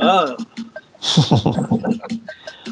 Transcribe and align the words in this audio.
Oh. 0.00 0.36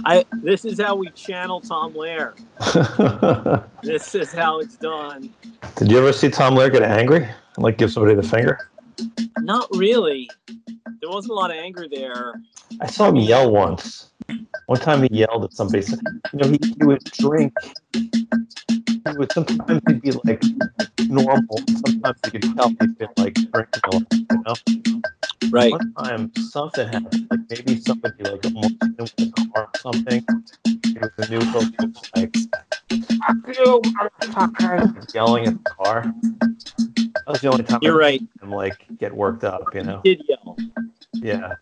I 0.05 0.25
this 0.43 0.65
is 0.65 0.81
how 0.81 0.97
we 0.97 1.11
channel 1.11 1.61
Tom 1.61 1.95
Lair. 1.95 2.35
this 3.83 4.15
is 4.15 4.33
how 4.33 4.59
it's 4.59 4.77
done. 4.77 5.33
Did 5.77 5.91
you 5.91 5.99
ever 5.99 6.13
see 6.13 6.29
Tom 6.31 6.55
Lair 6.55 6.71
get 6.71 6.83
angry? 6.83 7.29
Like 7.59 7.79
give 7.79 7.93
somebody 7.93 8.15
the 8.15 8.23
finger? 8.23 8.71
Not 9.39 9.69
really. 9.77 10.31
There 10.47 11.11
wasn't 11.11 11.33
a 11.33 11.35
lot 11.35 11.51
of 11.51 11.57
anger 11.57 11.87
there. 11.91 12.41
I 12.81 12.87
saw 12.87 13.09
him 13.09 13.17
yell 13.17 13.51
once. 13.51 14.11
One 14.67 14.81
time 14.81 15.03
he 15.03 15.09
yelled 15.13 15.45
at 15.45 15.53
somebody. 15.53 15.85
You 16.33 16.39
know, 16.39 16.49
he, 16.49 16.59
he 16.63 16.85
would 16.85 17.05
drink. 17.05 17.53
He 19.07 19.19
would 19.19 19.33
sometimes 19.33 19.81
he'd 19.89 20.03
be 20.03 20.13
like 20.25 20.43
normal. 21.09 21.59
Sometimes 21.87 22.19
you 22.25 22.31
could 22.31 22.57
tell 22.57 22.69
he'd 22.69 22.99
been 22.99 23.09
like 23.17 23.35
drinking 23.35 23.83
a 23.85 23.97
lot. 23.97 24.07
You 24.11 24.43
know. 24.47 25.01
Right. 25.51 25.73
One 25.73 25.93
time 25.95 26.33
something 26.37 26.89
happened. 26.89 27.27
Like 27.31 27.41
maybe 27.51 27.81
somebody 27.81 28.23
like 28.25 28.45
almost 28.45 28.75
hit 28.81 28.99
with 28.99 29.15
a 29.19 29.51
car 29.53 29.69
or 29.75 29.81
something. 29.81 30.25
It 30.65 31.01
was 31.01 31.29
a 31.29 31.31
new. 31.31 31.41
He 31.41 31.51
was 31.51 32.11
like, 32.17 32.35
"Fuck 33.27 33.57
you, 33.57 33.81
motherfucker!" 33.83 35.15
Yelling 35.15 35.47
at 35.47 35.65
the 35.65 35.71
car. 35.71 36.15
That 36.41 37.25
was 37.27 37.41
the 37.41 37.49
only 37.49 37.65
time 37.65 37.81
You're 37.83 37.99
right. 37.99 38.21
I 38.21 38.43
right. 38.43 38.43
him 38.43 38.51
like 38.51 38.99
get 38.99 39.15
worked 39.15 39.45
up. 39.45 39.63
You 39.75 39.83
know. 39.83 40.01
Did 40.05 40.23
yell. 40.29 40.57
Yeah. 41.15 41.55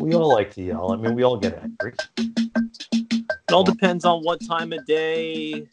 We 0.00 0.14
all 0.14 0.32
like 0.32 0.52
to 0.54 0.62
yell. 0.62 0.92
I 0.92 0.96
mean, 0.96 1.14
we 1.14 1.22
all 1.22 1.36
get 1.36 1.62
angry. 1.62 1.94
It 3.52 3.54
all 3.54 3.64
depends 3.64 4.06
on 4.06 4.22
what 4.22 4.40
time 4.40 4.72
of 4.72 4.86
day, 4.86 5.66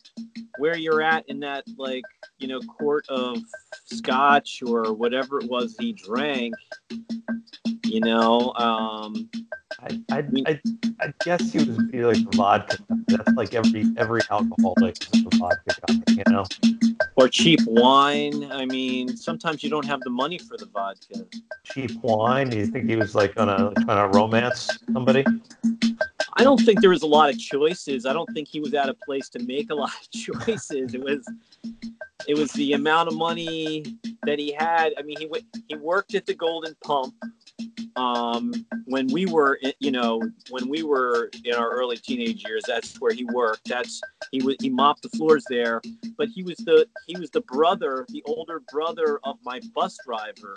where 0.58 0.76
you're 0.76 1.02
at 1.02 1.24
in 1.30 1.40
that 1.40 1.64
like 1.78 2.04
you 2.38 2.46
know 2.46 2.60
quart 2.60 3.06
of 3.08 3.38
scotch 3.86 4.62
or 4.68 4.92
whatever 4.92 5.40
it 5.40 5.50
was 5.50 5.78
he 5.80 5.94
drank. 5.94 6.56
You 7.86 8.02
know, 8.02 8.52
um, 8.56 9.30
I, 9.80 10.02
I, 10.12 10.24
I, 10.46 10.62
I 11.00 11.14
guess 11.24 11.54
he 11.54 11.60
was 11.60 11.78
be 11.90 12.04
like 12.04 12.18
vodka. 12.34 12.80
That's 13.08 13.32
like 13.32 13.54
every 13.54 13.86
every 13.96 14.24
alcoholic 14.30 15.02
is 15.14 15.26
a 15.26 15.38
vodka 15.38 15.74
guy, 15.88 15.96
you 16.10 16.24
know. 16.28 16.44
or 17.16 17.30
cheap 17.30 17.62
wine. 17.66 18.52
I 18.52 18.66
mean, 18.66 19.16
sometimes 19.16 19.64
you 19.64 19.70
don't 19.70 19.86
have 19.86 20.02
the 20.02 20.10
money 20.10 20.38
for 20.38 20.58
the 20.58 20.66
vodka. 20.66 21.26
Cheap 21.64 21.92
wine. 22.02 22.50
Do 22.50 22.58
you 22.58 22.68
think 22.68 22.90
he 22.90 22.98
was 22.98 23.16
like 23.16 23.36
gonna 23.36 23.72
trying 23.86 24.12
to 24.12 24.18
romance 24.18 24.70
somebody? 24.92 25.24
I 26.34 26.44
don't 26.44 26.60
think 26.60 26.82
there 26.82 26.90
was 26.90 27.04
a 27.04 27.08
lot 27.08 27.30
of 27.30 27.40
choices. 27.40 28.06
I 28.06 28.14
don't 28.14 28.30
think 28.34 28.48
he 28.48 28.60
was 28.60 28.74
at 28.74 28.90
a 28.90 28.94
place 28.94 29.30
to 29.30 29.40
make 29.40 29.70
a 29.70 29.76
lot 29.76 29.90
of 29.90 30.12
choices. 30.46 30.94
It 30.94 31.02
was, 31.02 31.28
it 32.28 32.38
was 32.38 32.52
the 32.54 32.74
amount 32.74 33.08
of 33.08 33.16
money 33.16 33.84
that 34.26 34.40
he 34.40 34.54
had. 34.54 34.94
I 34.98 35.02
mean, 35.04 35.18
he 35.20 35.28
went, 35.28 35.46
he 35.68 35.76
worked 35.76 36.16
at 36.16 36.26
the 36.26 36.34
Golden 36.36 36.76
Pump. 36.84 37.14
Um, 37.96 38.54
when 38.86 39.08
we 39.08 39.26
were, 39.26 39.60
you 39.80 39.92
know, 39.92 40.22
when 40.52 40.70
we 40.70 40.84
were 40.84 41.30
in 41.44 41.54
our 41.56 41.70
early 41.72 41.98
teenage 41.98 42.44
years, 42.46 42.64
that's 42.68 42.96
where 43.02 43.12
he 43.14 43.26
worked. 43.26 43.68
That's 43.68 44.00
he 44.32 44.42
was 44.42 44.56
he 44.62 44.70
mopped 44.70 45.02
the 45.02 45.10
floors 45.10 45.44
there. 45.50 45.82
But 46.18 46.30
he 46.30 46.44
was 46.44 46.56
the 46.58 46.88
he 47.08 47.18
was 47.20 47.30
the 47.32 47.42
brother, 47.42 48.06
the 48.10 48.24
older 48.26 48.62
brother 48.72 49.20
of 49.24 49.38
my 49.44 49.60
bus 49.76 49.98
driver, 50.06 50.56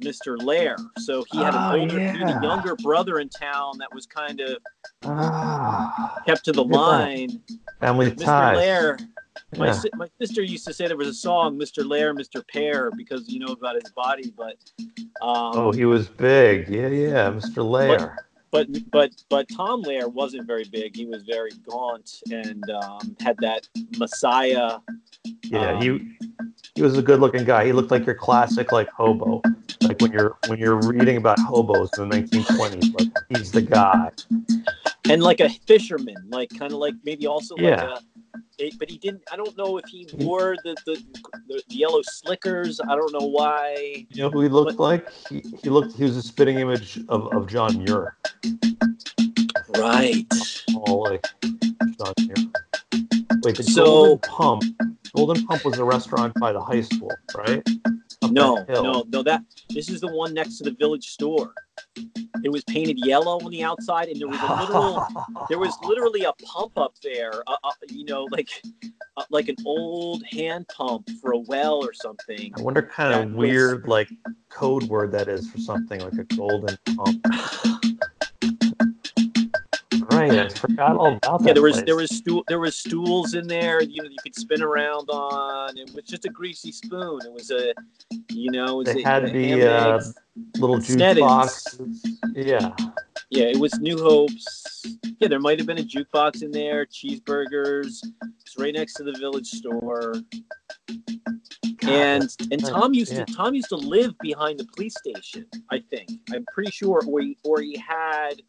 Mr. 0.00 0.42
Lair. 0.42 0.76
So 0.98 1.24
he 1.30 1.38
had 1.38 1.54
an 1.54 1.60
Oh, 1.62 1.80
older, 1.80 1.98
he 1.98 2.04
had 2.06 2.16
yeah. 2.20 2.38
a 2.40 2.42
younger 2.42 2.74
brother 2.76 3.20
in 3.20 3.28
town 3.28 3.78
that 3.78 3.94
was 3.94 4.06
kind 4.06 4.40
of 4.40 4.56
Ah, 5.04 6.22
kept 6.26 6.44
to 6.46 6.52
the 6.52 6.64
Look 6.64 6.72
at 6.72 6.72
that. 6.72 6.78
line. 7.04 7.42
family 7.80 8.10
Mr. 8.10 8.24
ties. 8.24 8.56
Lair, 8.56 8.98
my, 9.58 9.66
Yeah. 9.66 9.72
si- 9.72 9.90
my 9.96 10.08
sister 10.20 10.42
used 10.42 10.66
to 10.66 10.72
say 10.72 10.86
there 10.86 10.96
was 10.96 11.08
a 11.08 11.14
song, 11.14 11.58
Mr. 11.58 11.86
Lair, 11.88 12.14
Mr. 12.14 12.46
Pear, 12.46 12.90
because 12.96 13.28
you 13.28 13.38
know 13.38 13.52
about 13.52 13.74
his 13.76 13.90
body, 13.92 14.32
but 14.36 14.56
um, 15.22 15.52
Oh, 15.56 15.72
he 15.72 15.84
was 15.84 16.08
big. 16.08 16.68
Yeah, 16.68 16.88
yeah, 16.88 17.30
Mr. 17.30 17.68
Lair. 17.68 18.16
but 18.50 18.68
but 18.90 19.10
but 19.28 19.46
Tom 19.54 19.82
Lair 19.82 20.08
wasn't 20.08 20.46
very 20.46 20.64
big. 20.64 20.94
He 20.96 21.06
was 21.06 21.22
very 21.24 21.50
gaunt 21.68 22.20
and 22.30 22.62
um, 22.70 23.16
had 23.20 23.36
that 23.38 23.66
Messiah. 23.98 24.78
Yeah, 25.44 25.72
um, 25.72 25.80
he 25.80 26.16
he 26.74 26.82
was 26.82 26.96
a 26.98 27.02
good-looking 27.02 27.44
guy. 27.44 27.64
He 27.66 27.72
looked 27.72 27.90
like 27.90 28.04
your 28.06 28.14
classic 28.16 28.72
like 28.72 28.88
hobo. 28.90 29.42
Like 29.82 30.00
when 30.00 30.12
you're 30.12 30.36
when 30.48 30.58
you're 30.58 30.76
reading 30.80 31.16
about 31.16 31.38
hobos 31.40 31.90
in 31.98 32.08
the 32.08 32.16
1920s, 32.16 32.94
like 32.98 33.08
he's 33.28 33.52
the 33.52 33.62
guy. 33.62 34.10
And 35.10 35.22
like 35.22 35.40
a 35.40 35.48
fisherman, 35.66 36.16
like 36.28 36.50
kind 36.58 36.72
of 36.72 36.78
like 36.78 36.94
maybe 37.04 37.26
also 37.26 37.54
like 37.56 37.78
a. 37.78 38.00
It, 38.56 38.78
but 38.78 38.88
he 38.88 38.98
didn't. 38.98 39.22
I 39.32 39.36
don't 39.36 39.56
know 39.56 39.78
if 39.78 39.84
he 39.86 40.08
wore 40.14 40.56
the 40.62 40.76
the, 40.86 41.02
the 41.48 41.62
the 41.68 41.76
yellow 41.76 42.02
slickers. 42.02 42.80
I 42.80 42.94
don't 42.94 43.12
know 43.12 43.26
why. 43.26 44.06
You 44.10 44.22
know 44.22 44.30
who 44.30 44.42
he 44.42 44.48
looked 44.48 44.78
like? 44.78 45.08
He, 45.28 45.42
he 45.62 45.70
looked. 45.70 45.96
He 45.96 46.04
was 46.04 46.16
a 46.16 46.22
spitting 46.22 46.60
image 46.60 47.00
of, 47.08 47.32
of 47.34 47.48
John 47.48 47.82
Muir. 47.82 48.16
Right. 49.76 50.26
Oh, 50.86 50.98
like 50.98 51.26
John 51.42 52.14
Muir. 52.20 52.52
Wait, 53.42 53.56
the 53.56 53.62
So- 53.62 53.84
Golden 53.84 54.18
Pump. 54.20 54.62
Golden 55.16 55.46
Pump 55.46 55.64
was 55.64 55.78
a 55.78 55.84
restaurant 55.84 56.32
by 56.40 56.52
the 56.52 56.60
high 56.60 56.80
school, 56.80 57.12
right? 57.36 57.62
Up 58.22 58.30
No, 58.32 58.64
no, 58.68 59.04
no. 59.08 59.22
That 59.22 59.42
this 59.70 59.88
is 59.88 60.00
the 60.00 60.12
one 60.12 60.34
next 60.34 60.58
to 60.58 60.64
the 60.64 60.72
village 60.72 61.06
store. 61.10 61.54
It 62.42 62.50
was 62.50 62.64
painted 62.64 62.98
yellow 63.06 63.38
on 63.38 63.50
the 63.52 63.62
outside, 63.62 64.08
and 64.08 64.20
there 64.20 64.26
was 64.28 64.40
a 64.40 64.60
literal. 64.60 65.06
there 65.48 65.58
was 65.60 65.76
literally 65.84 66.24
a 66.24 66.32
pump 66.44 66.76
up 66.76 66.94
there. 67.02 67.44
Uh, 67.46 67.54
uh, 67.62 67.70
you 67.90 68.04
know, 68.06 68.24
like 68.32 68.48
uh, 69.16 69.22
like 69.30 69.48
an 69.48 69.56
old 69.64 70.24
hand 70.32 70.66
pump 70.74 71.08
for 71.20 71.32
a 71.32 71.38
well 71.38 71.76
or 71.84 71.92
something. 71.92 72.52
I 72.58 72.60
wonder 72.62 72.82
kind 72.82 73.14
of 73.14 73.34
was- 73.34 73.36
weird 73.36 73.86
like 73.86 74.08
code 74.50 74.84
word 74.84 75.12
that 75.12 75.28
is 75.28 75.48
for 75.48 75.58
something 75.58 76.00
like 76.00 76.14
a 76.14 76.24
golden 76.34 76.76
pump. 76.96 77.24
Right, 80.16 80.30
I 80.38 80.48
forgot 80.48 80.96
all 80.96 81.16
about 81.16 81.40
that. 81.40 81.48
Yeah, 81.48 81.52
there 81.54 81.62
was 81.62 81.74
place. 81.74 81.84
there 81.86 81.96
was 81.96 82.10
stool 82.16 82.44
there 82.48 82.60
was 82.60 82.76
stools 82.76 83.34
in 83.34 83.46
there. 83.46 83.82
You 83.82 84.02
know, 84.02 84.08
you 84.08 84.16
could 84.22 84.34
spin 84.34 84.62
around 84.62 85.08
on. 85.10 85.76
It 85.76 85.90
was 85.94 86.04
just 86.04 86.24
a 86.24 86.28
greasy 86.30 86.72
spoon. 86.72 87.20
It 87.24 87.32
was 87.32 87.50
a, 87.50 87.72
you 88.30 88.50
know, 88.50 88.80
it 88.80 88.86
was 88.86 88.94
They 88.94 89.02
a, 89.02 89.06
had 89.08 89.32
the, 89.32 89.62
uh, 89.70 90.00
little 90.58 90.78
juice 90.78 90.96
Sneddons. 90.96 91.20
boxes. 91.20 92.06
Yeah, 92.34 92.74
Yeah, 93.30 93.44
it 93.44 93.58
was 93.58 93.78
New 93.80 93.98
Hopes. 93.98 94.64
Yeah, 95.18 95.28
there 95.28 95.40
might 95.40 95.58
have 95.58 95.66
been 95.66 95.78
a 95.78 95.82
jukebox 95.82 96.42
in 96.42 96.50
there, 96.50 96.86
cheeseburgers. 96.86 97.98
It's 98.40 98.58
right 98.58 98.74
next 98.74 98.94
to 98.94 99.04
the 99.04 99.12
village 99.18 99.48
store. 99.48 100.14
And 101.86 102.28
and 102.50 102.64
Tom 102.64 102.94
used 102.94 103.12
yeah. 103.12 103.24
to 103.24 103.34
Tom 103.34 103.54
used 103.54 103.68
to 103.68 103.76
live 103.76 104.14
behind 104.20 104.58
the 104.58 104.66
police 104.74 104.94
station, 104.96 105.46
I 105.70 105.82
think. 105.90 106.08
I'm 106.32 106.44
pretty 106.52 106.70
sure 106.70 107.02
or 107.06 107.20
he 107.20 107.36
or 107.44 107.60
he 107.60 107.76
had 107.76 108.40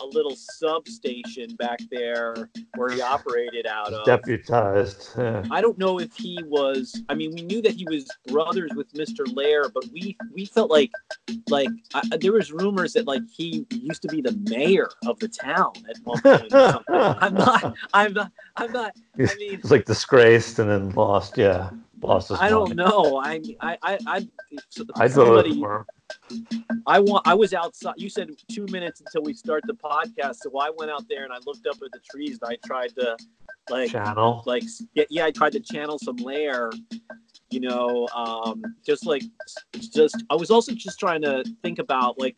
a 0.00 0.06
little 0.06 0.36
substation 0.36 1.54
back 1.56 1.78
there 1.90 2.50
where 2.76 2.90
he 2.90 3.00
operated 3.00 3.66
out 3.66 3.92
of. 3.92 4.04
deputized. 4.04 5.10
Yeah. 5.16 5.44
I 5.50 5.60
don't 5.60 5.78
know 5.78 5.98
if 5.98 6.14
he 6.14 6.38
was. 6.46 7.02
I 7.08 7.14
mean, 7.14 7.32
we 7.34 7.42
knew 7.42 7.62
that 7.62 7.72
he 7.72 7.86
was 7.88 8.06
brothers 8.26 8.70
with 8.74 8.92
Mr. 8.92 9.24
Lair, 9.34 9.68
but 9.68 9.84
we 9.92 10.16
we 10.32 10.44
felt 10.44 10.70
like 10.70 10.90
like 11.48 11.68
I, 11.94 12.02
there 12.20 12.32
was 12.32 12.52
rumors 12.52 12.92
that 12.94 13.06
like 13.06 13.22
he 13.30 13.66
used 13.70 14.02
to 14.02 14.08
be 14.08 14.20
the 14.24 14.32
mayor 14.50 14.88
of 15.06 15.18
the 15.20 15.28
town 15.28 15.72
at 15.88 15.96
one 16.02 16.20
point. 16.20 16.52
I'm 16.88 17.34
not. 17.34 17.74
I'm 17.92 18.12
not. 18.12 18.32
I'm 18.56 18.72
not. 18.72 18.92
I 19.16 19.20
mean, 19.36 19.54
It's 19.54 19.70
like 19.70 19.84
disgraced 19.84 20.58
and 20.58 20.68
then 20.68 20.90
lost. 20.90 21.38
Yeah, 21.38 21.70
lost 22.02 22.30
his 22.30 22.38
I 22.40 22.48
don't 22.48 22.74
know. 22.74 23.20
I 23.24 23.40
I 23.60 23.78
I 23.82 23.98
I. 24.06 24.28
I'd 24.96 25.12
somebody- 25.12 25.60
vote 25.60 25.60
for. 25.60 25.86
I 26.86 26.98
want. 27.00 27.26
I 27.26 27.34
was 27.34 27.54
outside. 27.54 27.94
You 27.96 28.08
said 28.08 28.30
two 28.50 28.66
minutes 28.70 29.00
until 29.00 29.22
we 29.22 29.34
start 29.34 29.62
the 29.66 29.74
podcast, 29.74 30.36
so 30.42 30.58
I 30.58 30.70
went 30.76 30.90
out 30.90 31.04
there 31.08 31.24
and 31.24 31.32
I 31.32 31.38
looked 31.46 31.66
up 31.66 31.76
at 31.76 31.90
the 31.92 32.00
trees 32.10 32.38
and 32.42 32.50
I 32.52 32.56
tried 32.66 32.94
to 32.96 33.16
like 33.70 33.90
Channel. 33.90 34.42
like 34.44 34.62
yeah, 34.94 35.04
yeah 35.08 35.24
i 35.24 35.30
tried 35.30 35.52
to 35.52 35.58
channel 35.58 35.98
some 35.98 36.16
layer 36.16 36.70
you 37.54 37.60
know 37.60 38.08
um 38.14 38.62
just 38.84 39.06
like 39.06 39.22
just 39.78 40.16
i 40.28 40.34
was 40.34 40.50
also 40.50 40.72
just 40.74 40.98
trying 40.98 41.22
to 41.22 41.44
think 41.62 41.78
about 41.78 42.18
like 42.18 42.36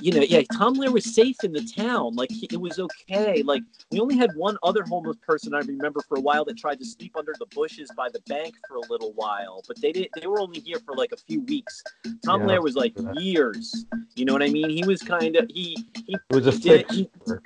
you 0.00 0.12
know 0.12 0.20
yeah 0.20 0.42
tom 0.52 0.74
lair 0.74 0.92
was 0.92 1.12
safe 1.12 1.36
in 1.42 1.52
the 1.52 1.64
town 1.76 2.14
like 2.14 2.30
he, 2.30 2.46
it 2.52 2.60
was 2.60 2.78
okay 2.78 3.42
like 3.42 3.62
we 3.90 3.98
only 3.98 4.16
had 4.16 4.30
one 4.36 4.56
other 4.62 4.84
homeless 4.84 5.16
person 5.26 5.54
i 5.54 5.58
remember 5.60 6.00
for 6.08 6.18
a 6.18 6.20
while 6.20 6.44
that 6.44 6.56
tried 6.56 6.78
to 6.78 6.84
sleep 6.84 7.16
under 7.16 7.34
the 7.40 7.46
bushes 7.54 7.90
by 7.96 8.08
the 8.12 8.20
bank 8.28 8.54
for 8.68 8.76
a 8.76 8.80
little 8.92 9.12
while 9.14 9.60
but 9.66 9.80
they 9.80 9.90
did 9.90 10.08
they 10.20 10.26
were 10.28 10.38
only 10.40 10.60
here 10.60 10.78
for 10.86 10.94
like 10.94 11.10
a 11.12 11.16
few 11.16 11.40
weeks 11.42 11.82
tom 12.24 12.42
Yeah, 12.42 12.46
lair 12.46 12.62
was 12.62 12.76
like 12.76 12.92
I 12.96 13.00
remember 13.00 13.14
that. 13.20 13.24
years 13.24 13.84
you 14.14 14.24
know 14.24 14.32
what 14.34 14.42
i 14.42 14.48
mean 14.48 14.70
he 14.70 14.84
was 14.84 15.02
kind 15.02 15.34
of 15.36 15.46
he 15.50 15.76
he 16.06 16.14
It 16.14 16.34
was 16.34 16.46
a 16.46 16.52
did 16.60 16.88
he, 16.90 17.08
There 17.26 17.40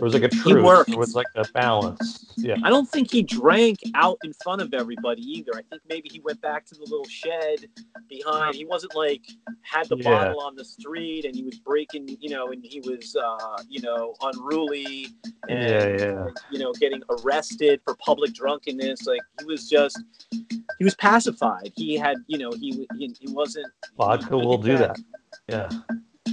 was 0.00 0.14
like 0.14 0.22
a 0.22 0.28
truth. 0.28 0.44
He 0.44 0.54
worked. 0.62 0.90
There 0.90 0.98
was 0.98 1.14
like 1.14 1.26
a 1.36 1.44
balance. 1.52 2.32
Yeah. 2.36 2.56
I 2.64 2.70
don't 2.70 2.88
think 2.88 3.10
he 3.10 3.22
drank 3.22 3.78
out 3.94 4.18
in 4.24 4.32
front 4.32 4.60
of 4.62 4.72
everybody 4.74 5.41
either. 5.42 5.58
I 5.58 5.62
think 5.68 5.82
maybe 5.88 6.08
he 6.10 6.20
went 6.20 6.40
back 6.40 6.64
to 6.66 6.74
the 6.74 6.82
little 6.82 7.06
shed 7.06 7.66
behind. 8.08 8.54
He 8.54 8.64
wasn't 8.64 8.94
like 8.94 9.22
had 9.62 9.88
the 9.88 9.96
Yeah. 9.96 10.04
bottle 10.04 10.40
on 10.40 10.54
the 10.56 10.64
street 10.64 11.24
and 11.24 11.34
he 11.34 11.42
was 11.42 11.58
breaking, 11.58 12.16
you 12.20 12.30
know, 12.30 12.48
and 12.48 12.64
he 12.64 12.80
was, 12.80 13.16
uh, 13.16 13.62
you 13.68 13.80
know, 13.82 14.14
unruly 14.22 15.08
and 15.48 15.68
Yeah, 15.68 16.06
yeah. 16.06 16.26
you 16.50 16.58
know 16.58 16.72
getting 16.74 17.02
arrested 17.10 17.80
for 17.84 17.94
public 17.96 18.32
drunkenness. 18.34 19.06
Like 19.06 19.20
he 19.40 19.44
was 19.46 19.68
just 19.68 20.00
he 20.78 20.84
was 20.84 20.94
pacified. 20.94 21.72
He 21.76 21.96
had, 21.96 22.18
you 22.26 22.38
know, 22.38 22.50
he 22.52 22.86
he, 22.98 23.14
he 23.20 23.32
wasn't 23.32 23.66
Vodka 23.96 24.36
will 24.36 24.58
do 24.58 24.76
that. 24.78 24.98
Yeah. 25.48 25.68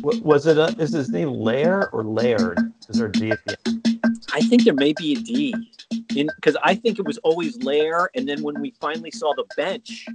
Was 0.01 0.45
it? 0.47 0.57
A, 0.57 0.67
is 0.81 0.93
his 0.93 1.09
name 1.09 1.29
Lair 1.29 1.89
or 1.91 2.03
Laird? 2.03 2.57
Is 2.87 2.97
there 2.99 3.07
a 3.07 3.11
D 3.11 3.31
at 3.31 3.39
the 3.45 3.57
end? 3.67 3.98
I 4.33 4.41
think 4.41 4.63
there 4.63 4.73
may 4.73 4.93
be 4.93 5.13
a 5.13 5.19
D, 5.19 5.53
in 6.15 6.29
because 6.35 6.57
I 6.63 6.75
think 6.75 6.99
it 6.99 7.05
was 7.05 7.17
always 7.19 7.61
Lair, 7.63 8.09
and 8.15 8.27
then 8.27 8.41
when 8.41 8.59
we 8.59 8.71
finally 8.79 9.11
saw 9.11 9.33
the 9.33 9.45
bench 9.55 10.07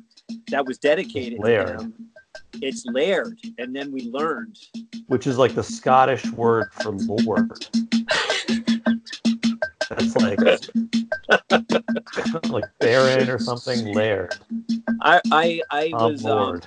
that 0.49 0.67
was 0.67 0.79
dedicated 0.79 1.39
Laird. 1.41 1.67
to 1.67 1.85
him, 1.85 2.11
it's 2.61 2.85
Laird, 2.87 3.39
and 3.59 3.75
then 3.75 3.93
we 3.93 4.11
learned. 4.11 4.59
Which 5.07 5.27
is 5.27 5.39
like 5.39 5.55
the 5.55 5.63
Scottish 5.63 6.25
word 6.33 6.73
for 6.73 6.93
lord. 6.93 7.67
That's 9.91 10.17
like 10.17 10.39
like 12.49 12.65
Baron 12.81 13.29
or 13.29 13.39
something. 13.39 13.95
Laird. 13.95 14.35
I 15.03 15.21
I 15.31 15.61
I 15.71 15.89
was 15.93 16.25
um, 16.25 16.61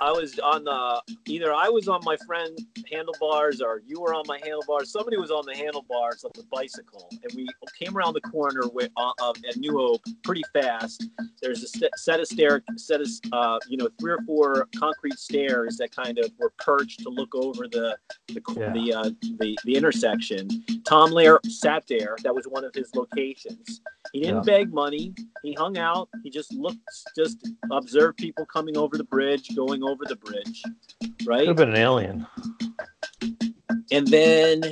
I 0.00 0.12
was 0.12 0.38
on 0.38 0.64
the 0.64 1.02
either 1.26 1.52
I 1.52 1.68
was 1.68 1.88
on 1.88 2.00
my 2.04 2.16
friend 2.26 2.56
handlebars 2.90 3.60
or 3.60 3.82
you 3.86 4.00
were 4.00 4.14
on 4.14 4.24
my 4.26 4.38
handlebars. 4.42 4.90
Somebody 4.92 5.16
was 5.16 5.30
on 5.30 5.44
the 5.46 5.56
handlebars 5.56 6.24
of 6.24 6.32
the 6.34 6.44
bicycle, 6.50 7.08
and 7.10 7.32
we 7.34 7.46
came 7.78 7.96
around 7.96 8.14
the 8.14 8.20
corner 8.22 8.62
with, 8.72 8.90
uh, 8.96 9.32
at 9.48 9.56
New 9.56 9.76
Hope 9.76 10.02
pretty 10.24 10.42
fast. 10.52 11.04
There's 11.42 11.62
a 11.62 11.68
st- 11.68 11.90
set 11.96 12.20
of 12.20 12.26
stair, 12.26 12.62
set 12.76 13.00
of 13.00 13.08
uh, 13.32 13.58
you 13.68 13.76
know 13.76 13.88
three 14.00 14.12
or 14.12 14.20
four 14.26 14.68
concrete 14.76 15.18
stairs 15.18 15.76
that 15.78 15.94
kind 15.94 16.18
of 16.18 16.30
were 16.38 16.52
perched 16.58 17.00
to 17.00 17.08
look 17.08 17.34
over 17.34 17.66
the 17.68 17.96
the 18.28 18.42
Yeah. 18.56 18.72
the, 18.72 18.92
uh, 18.94 19.10
the 19.38 19.58
the 19.64 19.76
intersection. 19.76 20.48
Tom 20.84 21.10
Lair 21.10 21.40
sat 21.48 21.84
there. 21.88 22.16
That 22.22 22.34
was 22.34 22.46
one 22.46 22.57
of 22.64 22.74
his 22.74 22.90
locations. 22.94 23.80
He 24.12 24.20
didn't 24.20 24.36
Yeah. 24.36 24.42
beg 24.58 24.72
money. 24.72 25.14
He 25.42 25.52
hung 25.54 25.76
out. 25.78 26.08
He 26.22 26.30
just 26.30 26.52
looked, 26.52 26.78
just 27.16 27.38
observed 27.70 28.18
people 28.18 28.46
coming 28.46 28.76
over 28.76 28.96
the 28.96 29.04
bridge, 29.04 29.54
going 29.54 29.82
over 29.82 30.04
the 30.06 30.16
bridge, 30.16 30.62
right? 31.24 31.40
Could 31.40 31.48
have 31.48 31.56
been 31.56 31.70
an 31.70 31.76
alien. 31.76 32.26
And 33.90 34.06
then 34.06 34.62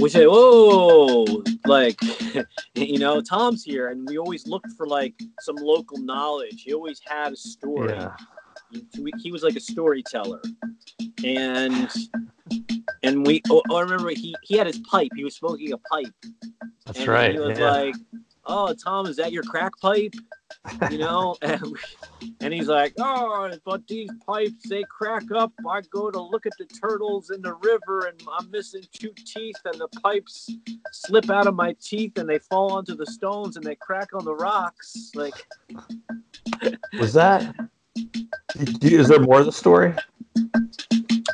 we 0.00 0.08
say, 0.08 0.26
"Oh, 0.28 1.42
like, 1.66 1.98
you 2.74 2.98
know, 2.98 3.20
Tom's 3.20 3.62
here," 3.64 3.88
and 3.88 4.06
we 4.08 4.18
always 4.18 4.46
looked 4.46 4.70
for 4.76 4.86
like 4.86 5.14
some 5.40 5.56
local 5.56 5.98
knowledge. 5.98 6.62
He 6.62 6.72
always 6.72 7.00
had 7.06 7.32
a 7.32 7.36
story. 7.36 7.92
Yeah. 7.92 8.14
He, 8.72 9.12
he 9.22 9.32
was 9.32 9.42
like 9.42 9.56
a 9.56 9.60
storyteller, 9.60 10.40
and 11.24 11.90
and 13.02 13.26
we. 13.26 13.42
Oh, 13.50 13.62
oh, 13.70 13.76
I 13.76 13.80
remember 13.82 14.10
he 14.10 14.34
he 14.42 14.56
had 14.56 14.66
his 14.66 14.78
pipe. 14.78 15.10
He 15.14 15.24
was 15.24 15.36
smoking 15.36 15.72
a 15.72 15.78
pipe. 15.78 16.12
That's 16.86 17.00
and 17.00 17.08
right. 17.08 17.32
He 17.32 17.38
was 17.38 17.58
yeah. 17.58 17.70
like, 17.70 17.94
"Oh, 18.46 18.74
Tom, 18.74 19.06
is 19.06 19.16
that 19.16 19.32
your 19.32 19.42
crack 19.42 19.72
pipe?" 19.80 20.14
You 20.90 20.98
know, 20.98 21.36
and, 21.42 21.60
we- 21.62 22.34
and 22.40 22.52
he's 22.52 22.68
like, 22.68 22.94
"Oh, 22.98 23.50
but 23.64 23.86
these 23.88 24.10
pipes 24.26 24.68
they 24.68 24.84
crack 24.84 25.24
up. 25.34 25.52
I 25.68 25.80
go 25.90 26.10
to 26.10 26.20
look 26.20 26.46
at 26.46 26.52
the 26.58 26.66
turtles 26.66 27.30
in 27.30 27.42
the 27.42 27.54
river, 27.54 28.06
and 28.06 28.22
I'm 28.38 28.50
missing 28.50 28.82
two 28.92 29.12
teeth, 29.26 29.56
and 29.64 29.74
the 29.78 29.88
pipes 30.02 30.50
slip 30.92 31.30
out 31.30 31.46
of 31.46 31.54
my 31.54 31.74
teeth, 31.80 32.18
and 32.18 32.28
they 32.28 32.38
fall 32.38 32.72
onto 32.72 32.94
the 32.94 33.06
stones, 33.06 33.56
and 33.56 33.64
they 33.64 33.76
crack 33.76 34.08
on 34.14 34.24
the 34.24 34.34
rocks." 34.34 35.10
Like, 35.14 35.46
Was 36.98 37.12
that? 37.14 37.54
Is 38.82 39.08
there 39.08 39.20
more 39.20 39.40
of 39.40 39.46
the 39.46 39.52
story? 39.52 39.94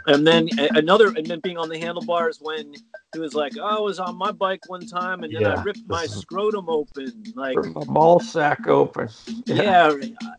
and 0.08 0.26
then 0.26 0.48
another, 0.70 1.08
and 1.08 1.26
then 1.26 1.40
being 1.40 1.58
on 1.58 1.68
the 1.68 1.78
handlebars 1.78 2.38
when 2.40 2.74
he 3.14 3.20
was 3.20 3.34
like, 3.34 3.52
"Oh, 3.58 3.64
I 3.64 3.80
was 3.80 3.98
on 3.98 4.16
my 4.16 4.32
bike 4.32 4.60
one 4.66 4.86
time, 4.86 5.22
and 5.24 5.34
then 5.34 5.46
I 5.46 5.62
ripped 5.62 5.86
my 5.88 6.06
scrotum 6.06 6.68
open." 6.68 7.24
Like, 7.34 7.56
my 7.56 7.84
ball 7.84 8.20
sack 8.20 8.66
open. 8.66 9.08
yeah, 9.46 9.92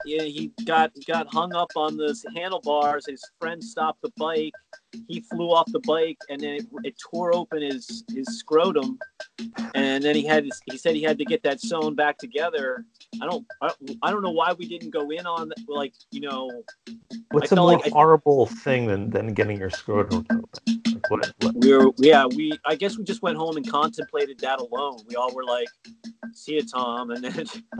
yeah, 0.05 0.23
he 0.23 0.51
got 0.65 0.91
got 1.07 1.27
hung 1.33 1.55
up 1.55 1.71
on 1.75 1.97
this 1.97 2.23
handlebars. 2.35 3.05
His 3.07 3.23
friend 3.39 3.63
stopped 3.63 4.01
the 4.01 4.11
bike. 4.17 4.53
He 5.07 5.21
flew 5.21 5.47
off 5.51 5.71
the 5.71 5.79
bike, 5.81 6.17
and 6.29 6.41
then 6.41 6.55
it, 6.55 6.65
it 6.83 6.95
tore 7.11 7.35
open 7.35 7.61
his 7.61 8.03
his 8.13 8.27
scrotum. 8.39 8.99
And 9.73 10.03
then 10.03 10.15
he 10.15 10.25
had 10.25 10.45
his, 10.45 10.59
he 10.69 10.77
said 10.77 10.95
he 10.95 11.01
had 11.03 11.17
to 11.19 11.25
get 11.25 11.43
that 11.43 11.61
sewn 11.61 11.95
back 11.95 12.17
together. 12.17 12.85
I 13.21 13.25
don't 13.25 13.45
I, 13.61 13.71
I 14.03 14.11
don't 14.11 14.21
know 14.21 14.31
why 14.31 14.53
we 14.53 14.67
didn't 14.67 14.91
go 14.91 15.09
in 15.09 15.25
on 15.25 15.51
like 15.67 15.93
you 16.11 16.21
know 16.21 16.49
What's 17.31 17.51
I 17.51 17.55
a 17.55 17.59
more 17.59 17.73
like 17.73 17.85
I- 17.87 17.89
horrible 17.89 18.45
thing 18.47 18.87
than, 18.87 19.09
than 19.09 19.33
getting 19.33 19.57
your 19.57 19.69
scrotum 19.69 20.25
open? 20.31 20.49
Like 20.65 21.09
what, 21.09 21.33
what- 21.41 21.55
we 21.55 21.73
were 21.75 21.91
yeah 21.97 22.25
we 22.25 22.58
I 22.65 22.75
guess 22.75 22.97
we 22.97 23.03
just 23.03 23.21
went 23.21 23.37
home 23.37 23.57
and 23.57 23.69
contemplated 23.69 24.39
that 24.39 24.59
alone. 24.59 24.97
We 25.07 25.15
all 25.15 25.33
were 25.33 25.43
like, 25.43 25.67
"See 26.33 26.53
you, 26.55 26.63
Tom," 26.63 27.11
and 27.11 27.23
then 27.23 27.45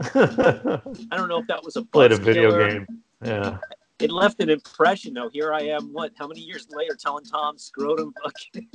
I 1.12 1.16
don't 1.16 1.28
know 1.28 1.38
if 1.38 1.46
that 1.48 1.62
was 1.64 1.76
a 1.76 1.82
Played 1.84 2.12
a 2.12 2.16
video 2.16 2.50
killer. 2.50 2.70
game. 2.70 2.86
Yeah. 3.24 3.58
it 3.98 4.10
left 4.10 4.40
an 4.40 4.48
impression 4.50 5.12
though. 5.14 5.28
Here 5.30 5.52
I 5.52 5.60
am, 5.62 5.92
what, 5.92 6.12
how 6.18 6.26
many 6.26 6.40
years 6.40 6.66
later 6.70 6.96
telling 6.98 7.24
Tom 7.24 7.58
scrotum 7.58 8.14
fucking 8.22 8.68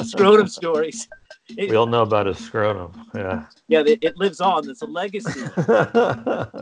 scrotum 0.04 0.48
stories. 0.48 1.08
It, 1.50 1.70
We 1.70 1.76
all 1.76 1.86
know 1.86 2.02
about 2.02 2.26
his 2.26 2.38
scrotum. 2.38 2.92
Yeah. 3.14 3.44
yeah, 3.68 3.80
it, 3.86 4.00
it 4.02 4.16
lives 4.16 4.40
on. 4.40 4.68
It's 4.68 4.82
a 4.82 4.86
legacy. 4.86 5.40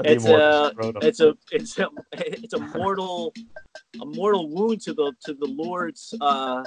It's 0.04 0.24
a- 0.26 0.72
It's 1.02 1.20
a 1.20 1.34
it's 1.52 1.78
a 1.78 1.88
it's 2.12 2.52
a 2.54 2.58
mortal 2.58 3.32
a 4.00 4.04
mortal 4.04 4.48
wound 4.50 4.80
to 4.82 4.92
the 4.92 5.12
to 5.24 5.34
the 5.34 5.46
lords 5.46 6.14
uh 6.20 6.62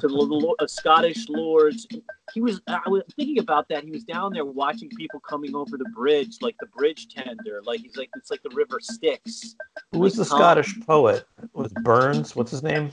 to 0.00 0.08
the 0.08 0.08
Lord, 0.08 0.56
uh, 0.58 0.66
Scottish 0.66 1.28
lords. 1.28 1.86
He 2.34 2.40
was 2.40 2.60
I 2.66 2.80
was 2.88 3.02
thinking 3.14 3.38
about 3.38 3.68
that. 3.68 3.84
He 3.84 3.90
was 3.92 4.02
down 4.04 4.32
there 4.32 4.44
watching 4.44 4.88
people 4.90 5.20
coming 5.20 5.54
over 5.54 5.76
the 5.76 5.88
bridge, 5.94 6.38
like 6.40 6.56
the 6.60 6.66
bridge 6.66 7.08
tender. 7.14 7.62
Like 7.64 7.80
he's 7.80 7.96
like 7.96 8.10
it's 8.16 8.30
like 8.30 8.42
the 8.42 8.54
river 8.54 8.78
Styx. 8.80 9.54
Who 9.92 10.00
was 10.00 10.14
the 10.16 10.24
Tom- 10.24 10.38
Scottish 10.38 10.80
poet? 10.80 11.24
Was 11.54 11.72
Burns? 11.82 12.34
What's 12.34 12.50
his 12.50 12.62
name? 12.64 12.90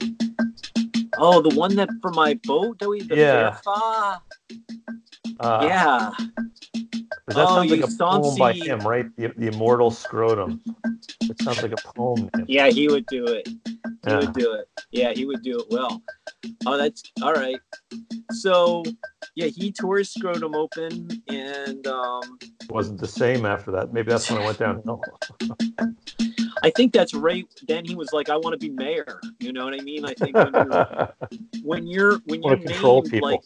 Oh, 1.17 1.41
the 1.41 1.55
one 1.55 1.75
that 1.75 1.89
for 2.01 2.11
my 2.11 2.39
boat 2.45 2.79
that 2.79 2.89
we 2.89 3.01
the 3.01 3.15
Yeah. 3.15 3.57
Uh, 5.39 5.59
yeah. 5.61 6.11
That 7.27 7.37
Oh, 7.37 7.55
sounds 7.55 7.71
like 7.71 7.81
a 7.81 7.87
poem 7.87 8.37
by 8.37 8.53
him, 8.53 8.79
right? 8.81 9.05
The, 9.15 9.33
the 9.37 9.47
immortal 9.47 9.91
scrotum. 9.91 10.61
It 11.21 11.41
sounds 11.41 11.61
like 11.61 11.71
a 11.71 11.77
poem. 11.77 12.29
Yeah, 12.47 12.67
he 12.67 12.87
would 12.87 13.05
do 13.07 13.25
it. 13.27 13.47
He 13.47 13.57
Yeah. 14.05 14.19
would 14.19 14.33
do 14.33 14.53
it. 14.53 14.67
Yeah, 14.91 15.13
he 15.13 15.25
would 15.25 15.41
do 15.41 15.59
it 15.59 15.65
well. 15.69 16.01
Oh, 16.65 16.77
that's 16.77 17.01
all 17.21 17.33
right. 17.33 17.59
So, 18.31 18.83
yeah, 19.35 19.47
he 19.47 19.71
tore 19.71 19.99
his 19.99 20.11
scrotum 20.11 20.53
open, 20.55 21.09
and 21.29 21.87
um, 21.87 22.37
It 22.41 22.71
wasn't 22.71 22.99
the 22.99 23.07
same 23.07 23.45
after 23.45 23.71
that. 23.71 23.93
Maybe 23.93 24.11
that's 24.11 24.29
when 24.29 24.41
I 24.41 24.45
went 24.45 24.59
downhill. 24.59 25.01
I 26.63 26.69
think 26.69 26.93
that's 26.93 27.13
right. 27.13 27.45
Then 27.67 27.83
he 27.85 27.93
was 27.95 28.13
like, 28.13 28.29
"I 28.29 28.37
want 28.37 28.53
to 28.53 28.57
be 28.57 28.69
mayor." 28.73 29.19
You 29.39 29.51
know 29.53 29.65
what 29.65 29.73
I 29.79 29.83
mean? 29.83 30.05
I 30.05 30.13
think 30.13 30.33
when 30.35 30.53
you're 30.53 31.09
when 31.63 31.87
you're 31.87 32.19
when 32.25 32.41
you're 32.41 32.55
Want 32.55 32.61
to 32.61 32.67
control 32.67 33.01
named, 33.01 33.11
people. 33.11 33.29
like 33.29 33.41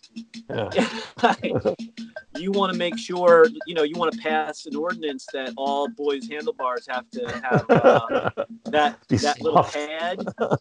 yeah. 1.53 1.73
you 2.37 2.51
want 2.51 2.71
to 2.71 2.77
make 2.77 2.97
sure 2.97 3.47
you 3.65 3.73
know 3.73 3.83
you 3.83 3.95
want 3.95 4.13
to 4.13 4.19
pass 4.19 4.65
an 4.67 4.75
ordinance 4.75 5.25
that 5.33 5.53
all 5.57 5.87
boys 5.89 6.27
handlebars 6.29 6.85
have 6.89 7.09
to 7.11 7.41
have 7.43 7.65
uh, 7.69 8.29
that 8.65 8.99
Be 9.07 9.17
that 9.17 9.41
little 9.41 9.63
soft. 9.63 9.73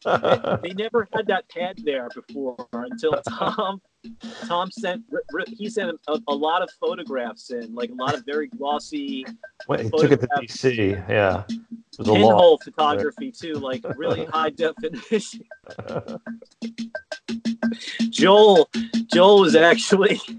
pad. 0.04 0.62
They 0.62 0.70
never 0.70 1.06
had 1.12 1.26
that 1.26 1.48
pad 1.50 1.80
there 1.84 2.08
before 2.14 2.66
until 2.72 3.20
Tom 3.28 3.80
Tom 4.46 4.70
sent 4.70 5.04
he 5.48 5.68
sent 5.68 5.98
a, 6.08 6.18
a 6.28 6.34
lot 6.34 6.62
of 6.62 6.70
photographs 6.80 7.50
in, 7.50 7.74
like 7.74 7.90
a 7.90 7.94
lot 7.94 8.14
of 8.14 8.24
very 8.26 8.48
glossy 8.48 9.24
Wait, 9.68 9.80
he 9.82 9.90
took 9.90 10.12
it 10.12 10.20
to. 10.20 10.28
DC. 10.40 11.08
Yeah. 11.08 11.44
It 11.48 11.98
was 11.98 12.08
a 12.08 12.12
lot. 12.12 12.18
pinhole 12.18 12.58
photography 12.58 13.32
too, 13.32 13.54
like 13.54 13.82
really 13.96 14.24
high 14.32 14.50
definition. 14.50 15.42
Joel 18.10 18.68
Joel 19.12 19.40
was 19.40 19.56
actually 19.56 20.20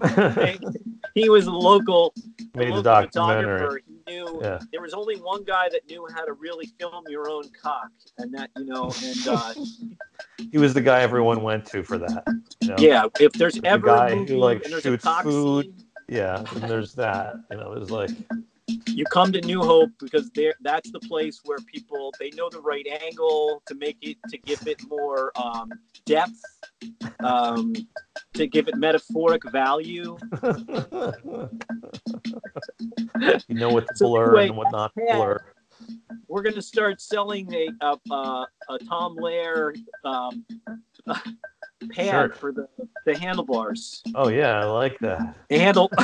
he 1.18 1.28
was 1.28 1.46
local 1.46 2.14
Made 2.54 2.68
the 2.68 2.76
local 2.76 2.82
documentary. 2.82 3.82
He 4.06 4.14
knew 4.14 4.40
Yeah. 4.42 4.58
there 4.72 4.80
was 4.80 4.94
only 4.94 5.16
one 5.16 5.44
guy 5.44 5.68
that 5.70 5.82
knew 5.88 6.06
how 6.14 6.24
to 6.24 6.32
really 6.32 6.66
film 6.80 7.04
your 7.08 7.28
own 7.30 7.44
cock, 7.62 7.90
and 8.18 8.32
that 8.34 8.50
you 8.56 8.64
know, 8.64 8.90
and 9.04 9.28
uh, 9.28 9.54
He 10.52 10.58
was 10.58 10.72
the 10.74 10.80
guy 10.80 11.00
everyone 11.02 11.42
went 11.42 11.66
to 11.66 11.82
for 11.82 11.98
that. 11.98 12.24
you 12.60 12.68
know? 12.68 12.76
yeah, 12.78 13.04
if 13.20 13.32
there's 13.34 13.54
The 13.54 13.66
ever 13.66 13.86
guy 13.86 14.10
a 14.10 14.16
who, 14.16 14.36
like, 14.38 14.64
shoots 14.66 15.06
food. 15.22 15.64
scene, 15.66 15.74
Yeah. 16.08 16.44
And 16.54 16.62
there's 16.70 16.94
that. 16.94 17.34
You 17.50 17.56
know, 17.58 17.72
it 17.72 17.80
was 17.80 17.90
like, 17.90 18.10
you 18.86 19.04
come 19.06 19.32
to 19.32 19.40
New 19.40 19.60
Hope 19.62 19.90
because 20.00 20.30
there 20.30 20.54
that's 20.60 20.90
the 20.90 21.00
place 21.00 21.40
where 21.44 21.58
people 21.58 22.12
they 22.18 22.30
know 22.30 22.48
the 22.50 22.60
right 22.60 22.86
angle 23.04 23.62
to 23.66 23.74
make 23.74 23.96
it 24.02 24.16
to 24.30 24.38
give 24.38 24.66
it 24.66 24.80
more 24.88 25.32
um, 25.36 25.70
depth, 26.04 26.40
um, 27.20 27.72
to 28.34 28.46
give 28.46 28.68
it 28.68 28.76
metaphoric 28.76 29.48
value. 29.50 30.16
you 33.48 33.54
know 33.54 33.70
what 33.70 33.86
to 33.88 33.96
So 33.96 34.08
blur 34.08 34.24
anyway, 34.36 34.48
and 34.48 34.56
what 34.56 34.72
not 34.72 34.92
to 34.94 35.04
blur. 35.12 35.38
We're 36.28 36.42
gonna 36.42 36.60
start 36.62 37.00
selling 37.00 37.52
a 37.54 37.68
a, 37.80 37.96
a, 38.68 38.78
Tom 38.88 39.14
Lair 39.16 39.74
um, 40.04 40.44
pad 41.06 41.30
Sure. 41.94 42.28
for 42.30 42.52
the 42.52 42.68
the 43.08 43.18
handlebars. 43.18 44.02
Oh 44.14 44.28
yeah, 44.28 44.60
I 44.60 44.64
like 44.64 44.98
that. 45.00 45.34
handle 45.50 45.90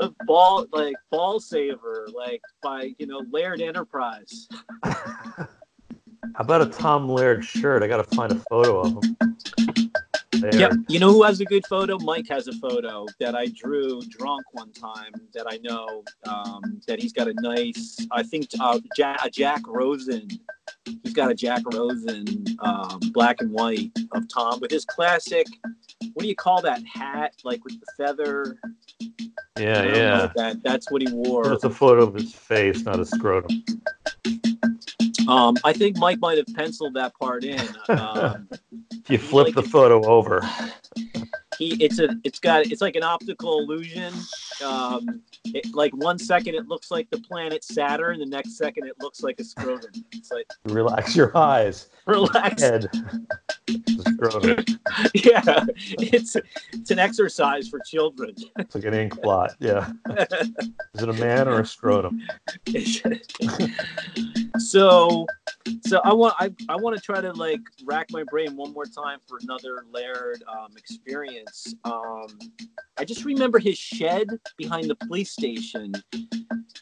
a 0.00 0.10
ball 0.24 0.66
like 0.72 0.94
ball 1.10 1.40
saver 1.40 2.06
like 2.14 2.40
by 2.62 2.94
you 2.98 3.06
know 3.06 3.22
laird 3.30 3.60
enterprise 3.60 4.48
How 4.84 6.42
about 6.42 6.62
a 6.62 6.66
Tom 6.66 7.08
Laird 7.08 7.44
shirt? 7.44 7.82
I 7.82 7.88
got 7.88 7.96
to 7.96 8.16
find 8.16 8.32
a 8.32 8.40
photo 8.50 8.80
of 8.80 9.02
him. 9.02 9.16
There. 10.50 10.60
Yep. 10.60 10.72
You 10.88 10.98
know 10.98 11.12
who 11.12 11.22
has 11.22 11.40
a 11.40 11.44
good 11.44 11.66
photo? 11.66 11.98
Mike 11.98 12.26
has 12.28 12.46
a 12.48 12.52
photo 12.54 13.06
that 13.20 13.34
I 13.34 13.46
drew 13.46 14.00
drunk 14.02 14.44
one 14.52 14.72
time 14.72 15.12
that 15.34 15.46
I 15.48 15.58
know 15.62 16.04
um, 16.28 16.80
that 16.86 17.00
he's 17.00 17.12
got 17.12 17.28
a 17.28 17.34
nice, 17.40 18.06
I 18.10 18.22
think, 18.22 18.48
uh, 18.60 18.78
Jack, 18.96 19.24
a 19.24 19.30
Jack 19.30 19.62
Rosen. 19.66 20.28
He's 21.02 21.14
got 21.14 21.30
a 21.30 21.34
Jack 21.34 21.62
Rosen 21.72 22.44
um, 22.60 23.00
black 23.12 23.40
and 23.40 23.50
white 23.50 23.90
of 24.12 24.28
Tom 24.28 24.60
with 24.60 24.70
his 24.70 24.84
classic, 24.84 25.46
what 26.16 26.22
do 26.22 26.28
you 26.28 26.34
call 26.34 26.62
that 26.62 26.82
hat? 26.86 27.34
Like 27.44 27.62
with 27.64 27.78
the 27.78 27.86
feather? 27.96 28.56
Yeah, 29.58 29.80
I 29.80 29.82
don't 29.82 29.92
know 29.92 29.98
yeah. 29.98 30.32
That, 30.34 30.62
that's 30.62 30.90
what 30.90 31.02
he 31.02 31.08
wore. 31.12 31.46
That's 31.46 31.64
a 31.64 31.70
photo 31.70 32.04
of 32.04 32.14
his 32.14 32.34
face, 32.34 32.84
not 32.84 33.00
a 33.00 33.04
scrotum. 33.04 33.62
Um, 35.28 35.56
I 35.64 35.72
think 35.72 35.98
Mike 35.98 36.18
might 36.20 36.38
have 36.38 36.46
penciled 36.54 36.94
that 36.94 37.12
part 37.18 37.44
in. 37.44 37.60
Um, 37.88 38.48
If 39.08 39.10
you 39.10 39.18
flip 39.18 39.54
the 39.54 39.62
photo 39.62 40.04
over, 40.04 40.40
he 41.58 41.82
it's 41.82 41.98
a 41.98 42.08
it's 42.24 42.38
got 42.38 42.66
it's 42.66 42.80
like 42.80 42.96
an 42.96 43.02
optical 43.02 43.60
illusion 43.60 44.12
um 44.64 45.22
it, 45.46 45.74
like 45.74 45.94
one 45.96 46.18
second 46.18 46.54
it 46.54 46.66
looks 46.68 46.90
like 46.90 47.08
the 47.10 47.18
planet 47.18 47.62
saturn 47.64 48.18
the 48.18 48.26
next 48.26 48.56
second 48.56 48.86
it 48.86 48.94
looks 49.00 49.22
like 49.22 49.38
a 49.40 49.44
scrotum 49.44 49.90
it's 50.12 50.30
like 50.30 50.46
relax 50.66 51.16
your 51.16 51.36
eyes. 51.36 51.88
relax 52.06 52.62
Head. 52.62 52.88
Scrotum. 54.00 54.64
yeah 55.14 55.64
it's 55.98 56.36
it's 56.72 56.90
an 56.90 56.98
exercise 56.98 57.68
for 57.68 57.80
children 57.80 58.34
It's 58.58 58.74
like 58.74 58.84
an 58.84 58.94
ink 58.94 59.20
blot. 59.20 59.54
Yeah. 59.60 59.90
Is 60.94 61.02
it 61.02 61.08
a 61.08 61.12
man 61.14 61.48
or 61.48 61.60
a 61.60 61.66
scrotum? 61.66 62.22
so 64.58 65.26
so 65.84 66.00
i 66.04 66.12
want 66.12 66.34
i, 66.38 66.50
I 66.68 66.76
want 66.76 66.96
to 66.96 67.02
try 67.02 67.20
to 67.20 67.32
like 67.32 67.60
rack 67.84 68.06
my 68.10 68.22
brain 68.24 68.56
one 68.56 68.72
more 68.72 68.84
time 68.86 69.18
for 69.26 69.38
another 69.42 69.84
layered 69.92 70.42
um, 70.48 70.76
experience 70.76 71.45
um 71.84 72.26
i 72.98 73.04
just 73.04 73.24
remember 73.24 73.58
his 73.58 73.78
shed 73.78 74.28
behind 74.56 74.88
the 74.88 74.94
police 74.96 75.30
station 75.30 75.92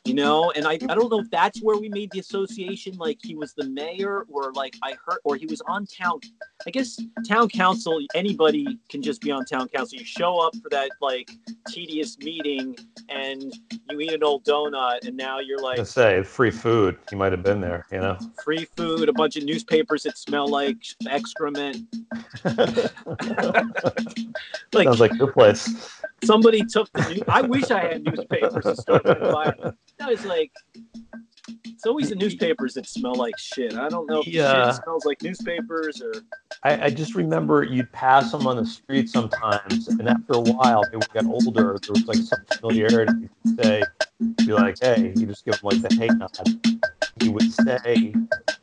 you 0.05 0.15
know 0.15 0.51
and 0.53 0.67
I, 0.67 0.73
I 0.73 0.95
don't 0.95 1.11
know 1.11 1.21
if 1.21 1.31
that's 1.31 1.61
where 1.63 1.79
we 1.79 1.89
made 1.89 2.11
the 2.13 2.21
association 2.21 2.97
like 2.97 3.19
he 3.23 3.35
was 3.35 3.55
the 3.55 3.69
mayor 3.69 4.25
or 4.31 4.53
like 4.53 4.77
i 4.83 4.95
heard 5.07 5.19
or 5.25 5.37
he 5.37 5.47
was 5.47 5.63
on 5.63 5.87
town 5.87 6.21
i 6.67 6.71
guess 6.71 7.01
town 7.27 7.49
council 7.49 8.01
anybody 8.15 8.79
can 8.89 9.03
just 9.03 9.21
be 9.21 9.31
on 9.31 9.45
town 9.45 9.69
council 9.69 9.99
you 9.99 10.05
show 10.05 10.39
up 10.39 10.55
for 10.63 10.69
that 10.71 10.91
like 11.01 11.31
tedious 11.69 12.19
meeting 12.19 12.77
and 13.09 13.53
you 13.91 14.01
eat 14.01 14.13
an 14.13 14.23
old 14.23 14.45
donut 14.45 15.07
and 15.07 15.17
now 15.17 15.39
you're 15.39 15.61
like 15.61 15.85
say 15.87 16.23
free 16.23 16.51
food. 16.51 16.97
He 17.11 17.17
might 17.17 17.33
have 17.33 17.43
been 17.43 17.61
there, 17.61 17.87
you 17.93 17.99
know. 17.99 18.19
free 18.43 18.67
food 18.77 19.09
a 19.09 19.13
bunch 19.13 19.37
of 19.37 19.45
newspapers 19.45 20.03
that 20.05 20.19
smell 20.19 20.49
like 20.49 20.77
excrement 21.09 21.87
like 24.73 24.85
Sounds 24.87 25.01
like 25.01 25.15
your 25.15 25.33
place. 25.33 25.91
somebody 26.25 26.65
took 26.65 26.91
the 26.93 27.15
new 27.15 27.23
i 27.29 27.43
wish 27.43 27.71
i 27.71 27.81
had 27.81 28.05
newspapers 28.05 28.65
to 28.65 28.77
start 28.77 29.05
environment 29.07 29.77
i 30.01 30.09
was 30.11 30.25
like 30.25 30.51
it's 31.65 31.87
always 31.87 32.09
the 32.09 32.15
newspapers 32.15 32.75
that 32.75 32.87
smell 32.87 33.15
like 33.15 33.37
shit 33.39 33.75
i 33.77 33.89
don't 33.89 34.07
know 34.09 34.21
if 34.21 34.27
Yeah. 34.27 34.73
shit 34.73 34.83
smells 34.83 35.05
like 35.05 35.21
newspapers 35.23 36.01
or 36.01 36.13
I, 36.63 36.87
I 36.87 36.91
just 36.91 37.15
remember 37.15 37.63
you'd 37.63 37.93
pass 37.93 38.33
them 38.33 38.47
on 38.47 38.57
the 38.57 38.65
street 38.65 39.11
sometimes, 39.11 39.87
and 39.89 40.09
after 40.09 40.33
a 40.33 40.41
while, 40.41 40.83
maybe 40.85 40.97
we 41.15 41.21
got 41.21 41.27
older, 41.27 41.79
there 41.83 41.93
was 41.93 42.07
like 42.07 42.17
some 42.17 42.43
familiarity. 42.55 43.29
You'd 43.45 43.61
say, 43.61 43.83
be 44.47 44.53
like, 44.55 44.77
hey, 44.81 45.13
you 45.15 45.27
just 45.27 45.45
give 45.45 45.61
them 45.61 45.63
like 45.65 45.83
the 45.83 45.95
hey 45.95 46.07
nod. 46.07 46.81
He 47.23 47.29
would 47.29 47.53
say 47.53 48.15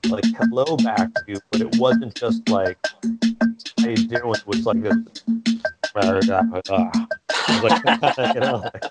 like 0.10 0.24
hello 0.36 0.78
back 0.78 1.14
to 1.14 1.22
you, 1.28 1.40
but 1.52 1.62
it 1.62 1.76
wasn't 1.78 2.16
just 2.16 2.48
like, 2.50 2.80
how 3.80 3.88
you 3.90 3.98
doing? 3.98 4.34
It 4.34 4.48
was 4.48 4.66
like 4.66 4.82
this. 4.82 4.96
Ah. 5.96 7.08
Like, 7.64 7.84
you 8.36 8.40
know, 8.40 8.64
like, 8.74 8.84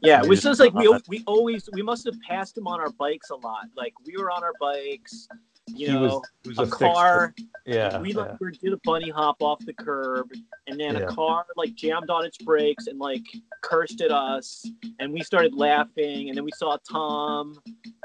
yeah 0.00 0.22
it 0.22 0.28
was 0.28 0.42
just 0.42 0.52
just 0.52 0.60
like 0.60 0.74
we, 0.74 0.98
we 1.08 1.24
always 1.26 1.68
we 1.72 1.82
must 1.82 2.04
have 2.04 2.14
passed 2.28 2.56
him 2.56 2.66
on 2.66 2.80
our 2.80 2.90
bikes 2.90 3.30
a 3.30 3.36
lot. 3.36 3.66
Like 3.76 3.94
we 4.06 4.16
were 4.16 4.30
on 4.30 4.44
our 4.44 4.52
bikes 4.60 5.28
you 5.68 5.86
he 5.86 5.92
know 5.92 6.00
was, 6.44 6.56
was 6.56 6.58
a 6.58 6.62
fixture. 6.66 6.78
car 6.86 7.34
Yeah. 7.66 8.00
we 8.00 8.12
yeah. 8.12 8.36
like 8.40 8.60
did 8.60 8.72
a 8.72 8.78
bunny 8.84 9.10
hop 9.10 9.36
off 9.40 9.64
the 9.64 9.72
curb 9.72 10.28
and 10.66 10.78
then 10.78 10.94
Yeah. 10.96 11.02
a 11.02 11.06
car 11.06 11.44
like 11.56 11.74
jammed 11.74 12.10
on 12.10 12.24
its 12.24 12.36
brakes 12.38 12.88
and 12.88 12.98
like 12.98 13.22
cursed 13.62 14.00
at 14.00 14.10
us 14.10 14.64
and 14.98 15.12
we 15.12 15.22
started 15.22 15.54
laughing 15.54 16.28
and 16.28 16.36
then 16.36 16.44
we 16.44 16.50
saw 16.56 16.76
tom 16.90 17.54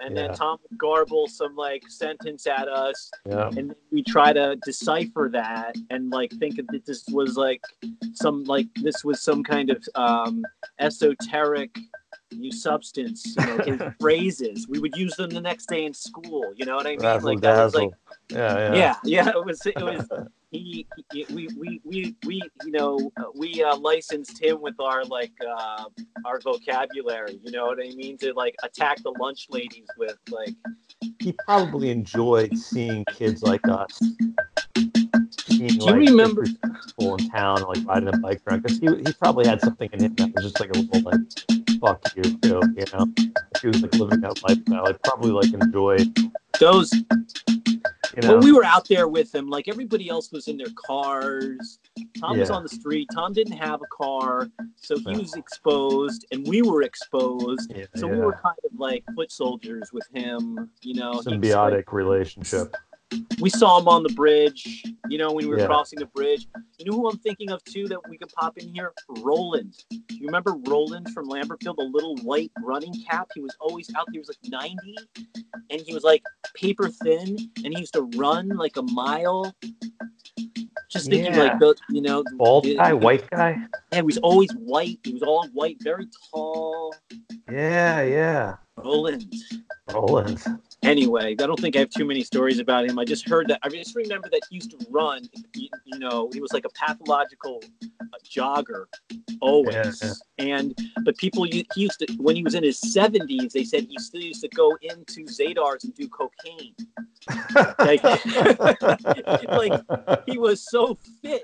and 0.01 0.15
Yeah. 0.15 0.27
then 0.27 0.33
tom 0.35 0.59
would 0.69 0.77
garble 0.77 1.27
some 1.27 1.55
like 1.55 1.83
sentence 1.89 2.45
at 2.45 2.67
us 2.67 3.09
yeah. 3.25 3.49
and 3.57 3.73
we 3.91 4.03
try 4.03 4.33
to 4.33 4.55
decipher 4.63 5.29
that 5.33 5.75
and 5.89 6.11
like 6.11 6.31
think 6.33 6.57
that 6.57 6.85
this 6.85 7.05
was 7.11 7.37
like 7.37 7.61
some 8.13 8.43
like 8.43 8.67
this 8.83 9.03
was 9.03 9.21
some 9.23 9.43
kind 9.43 9.71
of 9.71 9.83
um 9.95 10.43
esoteric 10.79 11.75
new 12.33 12.51
substance 12.51 13.35
you 13.37 13.45
know 13.45 13.57
his 13.63 13.81
phrases 13.99 14.67
we 14.67 14.79
would 14.79 14.95
use 14.95 15.15
them 15.15 15.29
the 15.29 15.41
next 15.41 15.67
day 15.67 15.85
in 15.85 15.93
school 15.93 16.53
you 16.55 16.65
know 16.65 16.75
what 16.75 16.85
i 16.85 16.91
mean 16.91 16.99
Razzle 16.99 17.29
like 17.29 17.41
that 17.41 17.63
was 17.63 17.75
like 17.75 17.89
yeah, 18.29 18.57
yeah. 18.57 18.75
yeah 18.75 18.95
yeah 19.03 19.29
it 19.29 19.45
was 19.45 19.65
it 19.65 19.77
was 19.77 20.07
he, 20.51 20.87
he 21.11 21.25
we, 21.33 21.49
we 21.59 21.81
we 21.83 22.15
we 22.25 22.41
you 22.63 22.71
know 22.71 23.11
we 23.35 23.63
uh, 23.63 23.75
licensed 23.77 24.41
him 24.41 24.61
with 24.61 24.79
our 24.79 25.03
like 25.05 25.33
uh 25.47 25.85
our 26.25 26.39
vocabulary 26.41 27.39
you 27.43 27.51
know 27.51 27.65
what 27.65 27.79
i 27.79 27.93
mean 27.95 28.17
to 28.17 28.33
like 28.33 28.55
attack 28.63 29.01
the 29.03 29.13
lunch 29.19 29.47
ladies 29.49 29.87
with 29.97 30.17
like 30.29 30.55
he 31.19 31.33
probably 31.45 31.89
enjoyed 31.89 32.57
seeing 32.57 33.03
kids 33.11 33.41
like 33.43 33.67
us. 33.67 33.99
Seeing, 35.57 35.79
Do 35.79 35.85
you 35.85 35.93
remember- 36.11 36.45
people 36.45 37.15
in 37.15 37.29
town 37.29 37.61
like 37.63 37.85
riding 37.85 38.09
a 38.13 38.17
bike 38.17 38.41
around? 38.47 38.63
Because 38.63 38.79
he, 38.79 38.87
he 38.87 39.13
probably 39.19 39.47
had 39.47 39.59
something 39.61 39.89
in 39.93 39.99
him 40.03 40.15
that 40.15 40.33
was 40.35 40.43
just 40.43 40.59
like 40.59 40.69
a 40.75 40.79
little 40.79 41.01
like 41.01 41.19
fuck 41.81 42.03
you 42.15 42.23
too, 42.23 42.61
you 42.75 42.85
know. 42.93 43.05
He 43.61 43.67
was 43.67 43.81
like 43.81 43.93
living 43.95 44.21
that 44.21 44.41
lifestyle. 44.43 44.85
He 44.87 44.93
probably 45.03 45.31
like 45.31 45.53
enjoyed, 45.53 46.15
those 46.59 46.93
you 46.93 48.21
know. 48.23 48.33
when 48.33 48.39
we 48.43 48.51
were 48.51 48.63
out 48.65 48.87
there 48.87 49.07
with 49.07 49.33
him 49.33 49.47
like 49.47 49.67
everybody 49.67 50.09
else 50.09 50.31
was 50.31 50.47
in 50.47 50.57
their 50.57 50.67
cars 50.87 51.77
tom 52.19 52.39
was 52.39 52.49
on 52.49 52.63
the 52.63 52.69
street 52.69 53.07
tom 53.13 53.31
didn't 53.31 53.57
have 53.57 53.79
a 53.81 53.85
car 53.95 54.47
so 54.75 54.97
he 54.97 55.11
Yeah. 55.11 55.17
was 55.17 55.35
exposed 55.35 56.25
and 56.31 56.47
we 56.47 56.63
were 56.63 56.81
exposed 56.81 57.71
yeah, 57.75 57.85
so 57.95 58.07
yeah. 58.07 58.13
we 58.13 58.19
were 58.19 58.39
kind 58.43 58.57
of 58.65 58.79
like 58.79 59.03
foot 59.15 59.31
soldiers 59.31 59.91
with 59.93 60.07
him 60.13 60.67
you 60.81 60.95
know 60.95 61.11
was, 61.11 61.27
like, 61.27 61.39
symbiotic 61.39 61.91
relationship. 61.93 62.75
We 63.39 63.49
saw 63.49 63.79
him 63.79 63.87
on 63.87 64.03
the 64.03 64.09
bridge, 64.09 64.83
you 65.09 65.17
know, 65.17 65.31
when 65.31 65.45
we 65.45 65.51
were 65.51 65.59
Yeah. 65.59 65.67
crossing 65.67 65.99
the 65.99 66.07
bridge. 66.07 66.47
You 66.77 66.85
know 66.91 66.97
who 66.97 67.09
I'm 67.09 67.17
thinking 67.19 67.51
of 67.51 67.63
too 67.63 67.87
that 67.87 67.99
we 68.09 68.17
could 68.17 68.29
pop 68.33 68.57
in 68.57 68.73
here? 68.73 68.93
Roland. 69.21 69.75
You 69.91 70.25
remember 70.25 70.53
Roland 70.67 71.09
from 71.13 71.27
Lambertville, 71.27 71.75
the 71.75 71.83
little 71.91 72.17
white 72.17 72.51
running 72.63 72.93
cap? 73.09 73.29
He 73.35 73.41
was 73.41 73.55
always 73.59 73.89
out 73.95 74.05
there. 74.07 74.13
He 74.13 74.19
was 74.19 74.27
like 74.29 74.51
90 74.51 74.95
and 75.69 75.81
he 75.81 75.93
was 75.93 76.03
like 76.03 76.23
paper 76.55 76.89
thin 76.89 77.37
and 77.63 77.73
he 77.73 77.79
used 77.79 77.93
to 77.93 78.09
run 78.15 78.49
like 78.49 78.77
a 78.77 78.81
mile. 78.83 79.53
Just 80.89 81.09
thinking 81.09 81.33
Yeah. 81.33 81.43
like 81.43 81.59
the, 81.59 81.75
you 81.89 82.01
know, 82.01 82.23
Bald 82.37 82.63
the- 82.65 82.75
guy, 82.75 82.93
white 82.93 83.29
guy. 83.29 83.57
Yeah, 83.91 83.97
he 83.99 84.01
was 84.03 84.17
always 84.19 84.51
white. 84.53 84.99
He 85.03 85.13
was 85.13 85.21
all 85.23 85.47
white, 85.49 85.77
very 85.81 86.07
tall. 86.33 86.95
Yeah, 87.51 88.01
yeah. 88.03 88.55
Roland. 88.77 89.33
Roland. 89.93 90.43
Anyway, 90.83 91.31
I 91.31 91.45
don't 91.45 91.59
think 91.59 91.75
I 91.75 91.79
have 91.79 91.89
too 91.89 92.05
many 92.05 92.23
stories 92.23 92.59
about 92.59 92.85
him. 92.85 92.99
I 92.99 93.05
just 93.05 93.27
heard 93.27 93.47
that. 93.47 93.59
I 93.63 93.69
just 93.69 93.95
remember 93.95 94.29
that 94.29 94.41
he 94.49 94.55
used 94.55 94.71
to 94.71 94.85
run. 94.89 95.23
You, 95.55 95.69
you 95.85 95.99
know, 95.99 96.29
he 96.33 96.39
was 96.41 96.53
like 96.53 96.65
a 96.65 96.69
pathological 96.69 97.61
uh, 97.83 98.17
jogger, 98.25 98.85
always. 99.41 100.21
And 100.37 100.77
but 101.03 101.17
people, 101.17 101.43
he 101.43 101.67
used 101.75 101.99
to 101.99 102.13
when 102.17 102.35
he 102.35 102.43
was 102.43 102.55
in 102.55 102.63
his 102.63 102.79
seventies. 102.79 103.53
They 103.53 103.63
said 103.63 103.87
he 103.89 103.97
still 103.99 104.21
used 104.21 104.41
to 104.41 104.49
go 104.49 104.77
into 104.81 105.25
Zadar's 105.25 105.83
and 105.83 105.95
do 105.95 106.07
cocaine. 106.09 106.75
Like, 107.79 108.03
like 109.49 109.73
he 110.25 110.37
was 110.37 110.65
so 110.69 110.97
fit, 111.21 111.43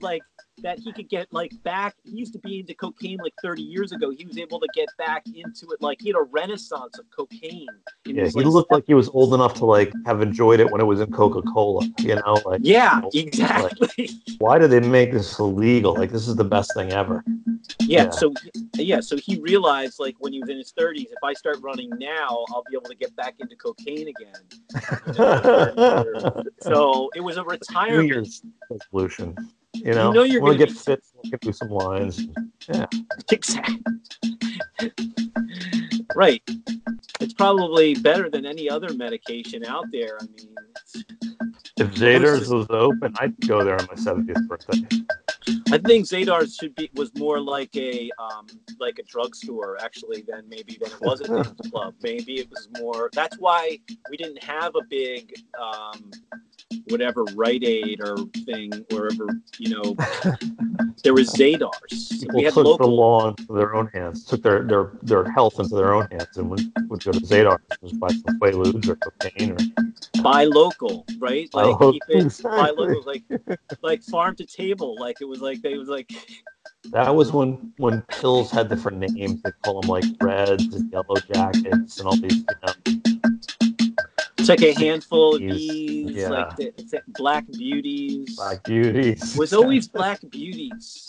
like 0.00 0.22
that 0.62 0.78
he 0.78 0.92
could 0.92 1.08
get 1.08 1.32
like 1.32 1.52
back. 1.62 1.94
He 2.04 2.12
used 2.12 2.32
to 2.34 2.38
be 2.38 2.60
into 2.60 2.74
cocaine 2.74 3.18
like 3.22 3.34
30 3.42 3.62
years 3.62 3.92
ago. 3.92 4.10
He 4.10 4.24
was 4.24 4.38
able 4.38 4.60
to 4.60 4.68
get 4.74 4.88
back 4.98 5.24
into 5.26 5.70
it. 5.72 5.80
Like 5.80 6.00
he 6.00 6.08
had 6.08 6.16
a 6.16 6.22
renaissance 6.22 6.98
of 6.98 7.06
cocaine. 7.10 7.66
Yeah, 8.04 8.24
his, 8.24 8.34
he 8.34 8.40
like, 8.42 8.52
looked 8.52 8.72
like 8.72 8.84
he 8.86 8.94
was 8.94 9.08
old 9.10 9.34
enough 9.34 9.54
to 9.54 9.64
like 9.64 9.92
have 10.06 10.22
enjoyed 10.22 10.60
it 10.60 10.70
when 10.70 10.80
it 10.80 10.84
was 10.84 11.00
in 11.00 11.10
Coca 11.12 11.42
Cola. 11.42 11.86
You 12.00 12.16
know, 12.16 12.40
like 12.44 12.60
Yeah, 12.62 13.00
Like- 13.00 13.14
exactly. 13.14 14.10
why 14.38 14.58
do 14.58 14.66
they 14.66 14.80
make 14.80 15.12
this 15.12 15.38
illegal? 15.38 15.94
Like 15.94 16.10
this 16.10 16.28
is 16.28 16.36
the 16.36 16.44
best 16.44 16.72
thing 16.74 16.92
ever. 16.92 17.24
yeah, 17.80 18.04
Yeah. 18.04 18.10
so 18.10 18.32
yeah, 18.76 19.00
so 19.00 19.16
he 19.16 19.38
realized 19.40 19.98
like 20.00 20.16
when 20.18 20.32
he 20.32 20.40
was 20.40 20.48
in 20.48 20.56
his 20.56 20.72
30s, 20.72 21.02
if 21.10 21.22
I 21.22 21.32
start 21.34 21.58
running 21.60 21.90
now, 21.98 22.44
I'll 22.50 22.64
be 22.70 22.74
able 22.76 22.88
to 22.88 22.96
get 22.96 23.14
back 23.16 23.34
into 23.40 23.56
cocaine 23.56 24.08
again. 24.08 24.34
You 25.06 25.12
know? 25.18 26.42
so 26.62 27.10
it 27.14 27.20
was 27.20 27.36
a 27.36 27.44
retirement. 27.44 28.28
Resolution. 28.70 29.36
You 29.74 29.94
know, 29.94 30.12
know 30.12 30.22
you're 30.22 30.42
want 30.42 30.58
to 30.58 30.66
get 30.66 30.74
fit. 30.76 31.02
can 31.30 31.38
do 31.40 31.52
some 31.52 31.68
lines. 31.68 32.26
Yeah. 32.68 32.86
Exactly. 33.30 33.78
Right. 36.14 36.42
It's 37.20 37.34
probably 37.34 37.94
better 37.94 38.30
than 38.30 38.46
any 38.46 38.68
other 38.68 38.92
medication 38.94 39.64
out 39.64 39.86
there. 39.92 40.18
I 40.20 40.24
mean, 40.24 41.04
If 41.78 41.94
Zadar's 41.94 42.48
was 42.48 42.66
open, 42.70 43.14
I'd 43.18 43.38
go 43.46 43.64
there 43.64 43.78
on 43.78 43.86
my 43.88 43.94
70th 43.94 44.46
birthday. 44.48 44.86
I 45.72 45.78
think 45.78 46.06
Zadar's 46.06 46.56
should 46.56 46.74
be 46.74 46.90
was 46.94 47.14
more 47.16 47.40
like 47.40 47.74
a 47.76 48.10
um, 48.18 48.46
like 48.78 48.98
a 48.98 49.02
drugstore 49.04 49.78
actually 49.80 50.22
than 50.26 50.48
maybe 50.48 50.78
than 50.80 50.90
it 50.92 51.00
was 51.00 51.20
a 51.20 51.24
club. 51.70 51.94
Maybe 52.02 52.40
it 52.40 52.50
was 52.50 52.68
more. 52.78 53.10
That's 53.12 53.36
why 53.38 53.78
we 54.10 54.16
didn't 54.16 54.42
have 54.42 54.74
a 54.74 54.82
big 54.88 55.34
um, 55.60 56.10
whatever 56.88 57.24
Rite 57.34 57.64
Aid 57.64 58.00
or 58.00 58.16
thing 58.44 58.72
wherever 58.90 59.26
you 59.58 59.70
know 59.76 59.96
there 61.04 61.14
was 61.14 61.30
Zadar's. 61.30 62.08
People 62.20 62.38
We 62.38 62.44
had 62.44 62.54
took 62.54 62.78
the 62.78 62.86
law 62.86 63.28
into 63.28 63.52
their 63.52 63.74
own 63.74 63.88
hands, 63.88 64.24
took 64.24 64.42
their, 64.42 64.64
their, 64.64 64.92
their 65.02 65.30
health 65.30 65.58
into 65.58 65.74
their 65.74 65.94
own 65.94 65.99
hands, 66.10 66.36
and 66.36 66.50
would, 66.50 66.60
would 66.88 67.04
go 67.04 67.12
to 67.12 67.20
Zadar's 67.20 67.60
and 67.70 67.90
just 67.90 68.00
buy 68.00 68.08
some 68.08 68.38
Quaaludes 68.40 68.88
or 68.88 68.96
cocaine 68.96 69.52
or 69.52 70.22
buy 70.22 70.44
local, 70.44 71.06
right? 71.18 71.48
Like 71.52 71.66
local, 71.66 71.92
keep 71.92 72.02
it 72.08 72.42
buy 72.42 72.70
local, 72.70 73.02
like 73.04 73.22
like 73.82 74.02
farm 74.02 74.36
to 74.36 74.46
table. 74.46 74.96
Like 74.98 75.20
it 75.20 75.26
was 75.26 75.40
like 75.40 75.62
they 75.62 75.76
was 75.76 75.88
like 75.88 76.10
That 76.92 77.14
was 77.14 77.32
when 77.32 77.72
when 77.76 78.02
pills 78.02 78.50
had 78.50 78.68
different 78.68 78.98
names. 78.98 79.42
They 79.42 79.52
call 79.62 79.80
them 79.80 79.90
like 79.90 80.04
reds 80.20 80.74
and 80.74 80.90
yellow 80.90 81.16
jackets 81.32 81.98
and 82.00 82.08
all 82.08 82.16
these. 82.16 82.38
You 82.38 82.46
know, 82.66 82.72
it's 84.40 84.48
like 84.48 84.62
a 84.62 84.72
handful 84.72 85.34
of 85.34 85.40
These- 85.40 85.68
these, 85.70 86.10
yeah. 86.16 86.28
like 86.30 86.56
the, 86.56 86.72
like 86.92 87.02
black 87.08 87.44
beauties. 87.52 88.36
black 88.36 88.64
beauties. 88.64 89.36
was 89.36 89.52
always 89.52 89.86
black 89.88 90.18
beauties. 90.30 91.06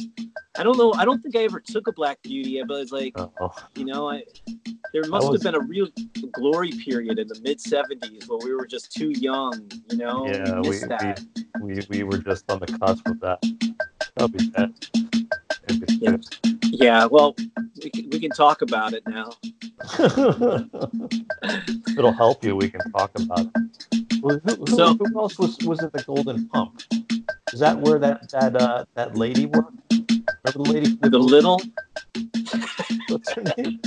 I 0.57 0.63
don't 0.63 0.77
know. 0.77 0.93
I 0.93 1.05
don't 1.05 1.21
think 1.21 1.35
I 1.35 1.39
ever 1.43 1.59
took 1.59 1.87
a 1.87 1.93
black 1.93 2.21
beauty, 2.23 2.61
but 2.67 2.81
it's 2.81 2.91
like 2.91 3.13
Oh, 3.17 3.31
you 3.75 3.85
know, 3.85 4.09
I 4.09 4.23
there 4.93 5.03
must 5.07 5.29
was- 5.29 5.41
have 5.43 5.53
been 5.53 5.61
a 5.61 5.65
real 5.65 5.87
glory 6.33 6.71
period 6.71 7.19
in 7.19 7.27
the 7.27 7.39
mid 7.41 7.59
'70s 7.59 8.27
where 8.27 8.39
we 8.43 8.53
were 8.53 8.67
just 8.67 8.91
too 8.91 9.11
young. 9.11 9.69
You 9.89 9.97
know, 9.97 10.27
Yeah, 10.27 10.59
we 10.59 10.69
we- 10.69 10.77
that. 10.79 11.23
we, 11.61 11.79
we 11.89 12.03
were 12.03 12.17
just 12.17 12.49
on 12.51 12.59
the 12.59 12.67
cusp 12.67 13.07
of 13.07 13.19
that. 13.21 13.41
That'll 14.15 14.27
be 14.27 14.49
that. 14.51 14.71
It'd 15.69 15.85
be 15.87 15.93
Yeah. 16.01 16.17
Yeah, 16.73 17.05
well, 17.05 17.35
we 17.83 17.89
can, 17.89 18.09
we 18.11 18.19
can 18.19 18.31
talk 18.31 18.61
about 18.61 18.93
it 18.93 19.03
now. 19.07 19.31
It'll 21.97 22.13
help 22.13 22.43
you. 22.43 22.55
We 22.55 22.69
can 22.69 22.81
talk 22.91 23.11
about 23.19 23.41
it. 23.55 24.01
Who, 24.21 24.39
who, 24.39 24.55
who- 24.55 24.67
So- 24.75 24.93
who 24.95 25.19
else 25.19 25.37
was 25.37 25.57
was 25.65 25.83
at 25.83 25.91
the 25.93 26.03
Golden 26.03 26.47
Pump? 26.47 26.81
Is 27.53 27.59
that 27.59 27.79
where 27.79 27.99
that 27.99 28.29
that 28.29 28.55
uh, 28.55 28.85
that 28.95 29.15
lady 29.17 29.45
worked? 29.47 29.75
Remember 29.91 30.51
the 30.53 30.59
lady? 30.71 30.97
With 31.01 31.11
the 31.11 31.19
little 31.19 31.61
What's 33.09 33.31
her 33.33 33.43
name? 33.57 33.79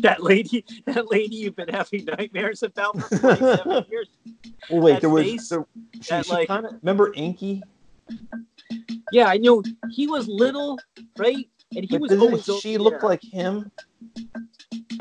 that 0.00 0.22
lady, 0.22 0.64
that 0.86 1.10
lady 1.10 1.34
you've 1.36 1.56
been 1.56 1.68
having 1.68 2.04
nightmares 2.04 2.62
about 2.62 3.00
for 3.00 3.18
27 3.18 3.84
years. 3.90 4.08
Well, 4.70 4.80
wait, 4.82 4.92
That 4.94 5.00
there 5.00 5.10
was. 5.10 5.24
face, 5.24 5.48
There, 5.48 5.66
she, 6.00 6.22
she 6.22 6.30
like- 6.32 6.48
kinda, 6.48 6.78
remember 6.82 7.12
Inky? 7.14 7.62
Yeah, 9.12 9.26
I 9.28 9.36
know 9.36 9.62
he 9.90 10.06
was 10.06 10.28
little, 10.28 10.78
right? 11.16 11.48
And 11.74 11.84
he 11.84 11.98
But 11.98 12.00
was 12.00 12.12
always 12.12 12.44
she 12.60 12.78
looked 12.78 13.02
like 13.02 13.22
him? 13.22 13.70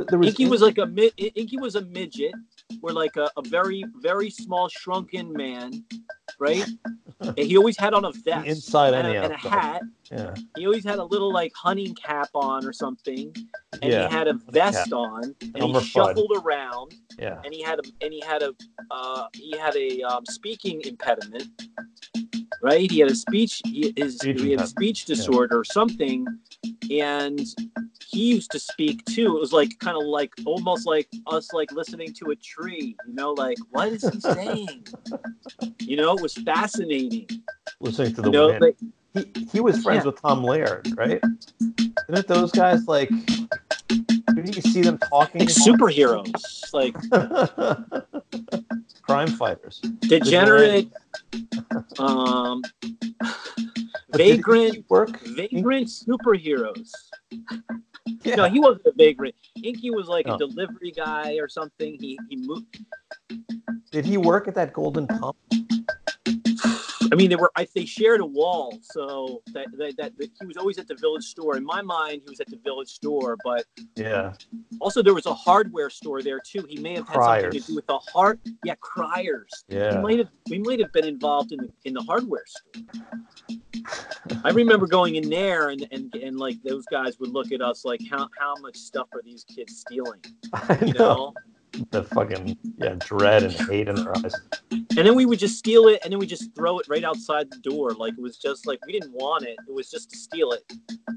There 0.09 0.19
was 0.19 0.29
Inky 0.29 0.45
was 0.45 0.61
like 0.61 0.77
a 0.77 0.85
mid. 0.85 1.13
Inky 1.17 1.57
was 1.57 1.75
a 1.75 1.81
midget, 1.81 2.33
or 2.81 2.91
like 2.91 3.15
a, 3.17 3.31
a 3.37 3.41
very 3.47 3.83
very 4.01 4.29
small 4.29 4.67
shrunken 4.69 5.31
man, 5.31 5.85
right? 6.39 6.65
he 7.37 7.57
always 7.57 7.77
had 7.77 7.93
on 7.93 8.05
a 8.05 8.11
vest, 8.11 8.47
inside 8.47 8.93
and, 8.93 9.07
and 9.07 9.17
a, 9.17 9.23
and 9.23 9.33
a 9.33 9.37
hat. 9.37 9.81
Yeah. 10.11 10.33
He 10.55 10.65
always 10.65 10.85
had 10.85 10.99
a 10.99 11.03
little 11.03 11.31
like 11.33 11.51
hunting 11.55 11.95
cap 11.95 12.29
on 12.33 12.65
or 12.65 12.73
something, 12.73 13.33
and 13.81 13.91
Yeah. 13.91 14.07
he 14.07 14.13
had 14.15 14.27
a 14.27 14.33
vest 14.51 14.91
on, 14.93 15.35
and 15.41 15.57
Elmer 15.59 15.79
he 15.79 15.85
Fudd. 15.87 15.91
shuffled 15.91 16.31
around, 16.43 16.93
Yeah. 17.17 17.41
and 17.43 17.53
he 17.53 17.61
had 17.61 17.79
a 17.79 17.83
and 18.01 18.13
he 18.13 18.21
had 18.25 18.43
a 18.43 18.53
uh, 18.91 19.27
he 19.33 19.57
had 19.57 19.75
a 19.75 20.01
um, 20.03 20.25
speaking 20.25 20.81
impediment, 20.85 21.47
right? 22.61 22.89
He 22.89 22.99
had 22.99 23.09
a 23.09 23.15
speech 23.15 23.61
he, 23.65 23.93
his 23.97 24.17
Speech 24.17 24.41
he 24.41 24.51
had 24.51 24.61
a 24.61 24.67
speech 24.67 25.05
disorder 25.05 25.57
or 25.59 25.63
something, 25.63 26.25
and 26.91 27.39
he 28.07 28.33
used 28.33 28.51
to 28.51 28.59
speak 28.59 29.03
too. 29.05 29.35
It 29.35 29.39
was 29.39 29.51
like 29.51 29.77
kind 29.79 29.97
of 29.97 30.03
like 30.03 30.31
almost 30.45 30.85
like 30.87 31.09
us 31.27 31.51
like 31.51 31.71
listening 31.71 32.13
to 32.13 32.31
a 32.31 32.35
tree, 32.35 32.95
you 33.07 33.13
know, 33.13 33.33
like 33.33 33.57
what 33.71 33.89
is 33.89 34.07
he 34.07 34.19
saying? 34.21 34.87
you 35.79 35.97
know, 35.97 36.15
was 36.25 36.33
fascinating. 36.43 37.27
Listening 37.79 38.15
to 38.15 38.21
the 38.23 38.27
You 38.29 38.31
know, 38.31 38.47
wind. 38.47 38.61
like 38.61 38.77
he, 39.13 39.45
he 39.51 39.59
was 39.59 39.83
friends 39.83 40.03
Yeah. 40.05 40.09
with 40.11 40.19
Tom 40.21 40.43
Laird, 40.43 40.87
right? 40.97 41.21
Didn't 42.09 42.27
those 42.27 42.51
guys 42.51 42.87
like? 42.87 43.09
Didn't 43.89 44.55
you 44.55 44.61
see 44.63 44.81
them 44.81 44.97
talking? 44.97 45.41
like 45.41 45.49
superheroes, 45.49 46.33
like 46.73 46.95
Crime 49.03 49.27
fighters. 49.27 49.81
degenerate, 49.99 50.89
um, 51.99 52.63
did 54.13 54.17
vagrant, 54.17 54.83
work. 54.89 55.19
vagrant 55.21 55.87
superheroes. 55.87 56.89
Yeah. 58.23 58.35
No, 58.35 58.45
he 58.49 58.59
wasn't 58.59 58.87
a 58.87 58.93
vagrant. 58.97 59.35
Inky 59.63 59.91
was 59.91 60.07
like 60.07 60.25
a 60.27 60.37
delivery 60.39 60.91
guy 60.91 61.35
or 61.39 61.47
something. 61.47 61.97
He 61.99 62.17
he 62.29 62.37
moved. 62.37 62.79
Did 63.91 64.05
he 64.05 64.17
work 64.17 64.47
at 64.47 64.55
that 64.55 64.73
Golden 64.73 65.05
Pump? 65.07 65.37
I 67.11 67.15
mean, 67.15 67.29
they 67.29 67.35
were. 67.35 67.51
I, 67.55 67.67
they 67.75 67.85
shared 67.85 68.21
a 68.21 68.25
wall, 68.25 68.77
so 68.81 69.41
that, 69.53 69.67
that 69.77 69.97
that 69.97 70.17
that 70.17 70.29
he 70.39 70.45
was 70.45 70.57
always 70.57 70.77
at 70.77 70.87
the 70.87 70.95
village 70.95 71.23
store. 71.25 71.57
In 71.57 71.63
my 71.65 71.81
mind, 71.81 72.21
he 72.23 72.29
was 72.29 72.39
at 72.39 72.47
the 72.47 72.57
village 72.57 72.89
store, 72.89 73.37
but 73.43 73.65
Yeah. 73.95 74.33
also 74.79 75.01
there 75.01 75.13
was 75.13 75.25
a 75.25 75.33
hardware 75.33 75.89
store 75.89 76.21
there 76.21 76.39
too. 76.39 76.65
He 76.67 76.79
may 76.79 76.93
have 76.95 77.07
had 77.07 77.23
something 77.23 77.51
to 77.51 77.59
do 77.67 77.75
with 77.75 77.87
the 77.87 77.97
heart. 77.99 78.39
Yeah, 78.63 78.75
Criers. 78.79 79.65
We 79.69 79.75
Yeah. 79.77 79.99
might 80.01 80.17
have 80.19 80.29
we 80.49 80.59
might 80.59 80.79
have 80.79 80.91
been 80.91 81.05
involved 81.05 81.51
in 81.51 81.59
the 81.59 81.69
in 81.83 81.93
the 81.93 82.01
hardware 82.01 82.45
store. 82.47 82.83
I 84.43 84.49
remember 84.49 84.87
going 84.87 85.15
in 85.15 85.29
there 85.29 85.69
and, 85.69 85.87
and 85.91 86.13
and 86.15 86.37
like 86.37 86.61
those 86.63 86.85
guys 86.87 87.19
would 87.19 87.29
look 87.29 87.51
at 87.51 87.61
us 87.61 87.85
like 87.85 88.01
how 88.09 88.27
how 88.39 88.55
much 88.57 88.77
stuff 88.77 89.07
are 89.13 89.21
these 89.23 89.43
kids 89.43 89.77
stealing? 89.79 90.21
I 90.53 90.77
You 90.85 90.93
know. 90.93 91.33
The 91.91 92.03
fucking 92.03 92.57
yeah, 92.77 92.95
dread 92.99 93.43
and 93.43 93.53
hate 93.53 93.87
in 93.87 93.95
their 93.95 94.15
eyes. 94.17 94.33
And 94.71 95.05
then 95.05 95.15
we 95.15 95.25
would 95.25 95.39
just 95.39 95.57
steal 95.57 95.87
it 95.87 95.99
and 96.03 96.11
then 96.11 96.19
we 96.19 96.25
just 96.25 96.55
throw 96.55 96.79
it 96.79 96.87
right 96.87 97.03
outside 97.03 97.49
the 97.51 97.57
door. 97.59 97.91
Like 97.91 98.13
it 98.13 98.21
was 98.21 98.37
just 98.37 98.65
like 98.65 98.79
we 98.85 98.93
didn't 98.93 99.13
want 99.13 99.43
it. 99.43 99.57
It 99.67 99.73
was 99.73 99.89
just 99.89 100.09
to 100.11 100.17
steal 100.17 100.51
it. 100.51 100.63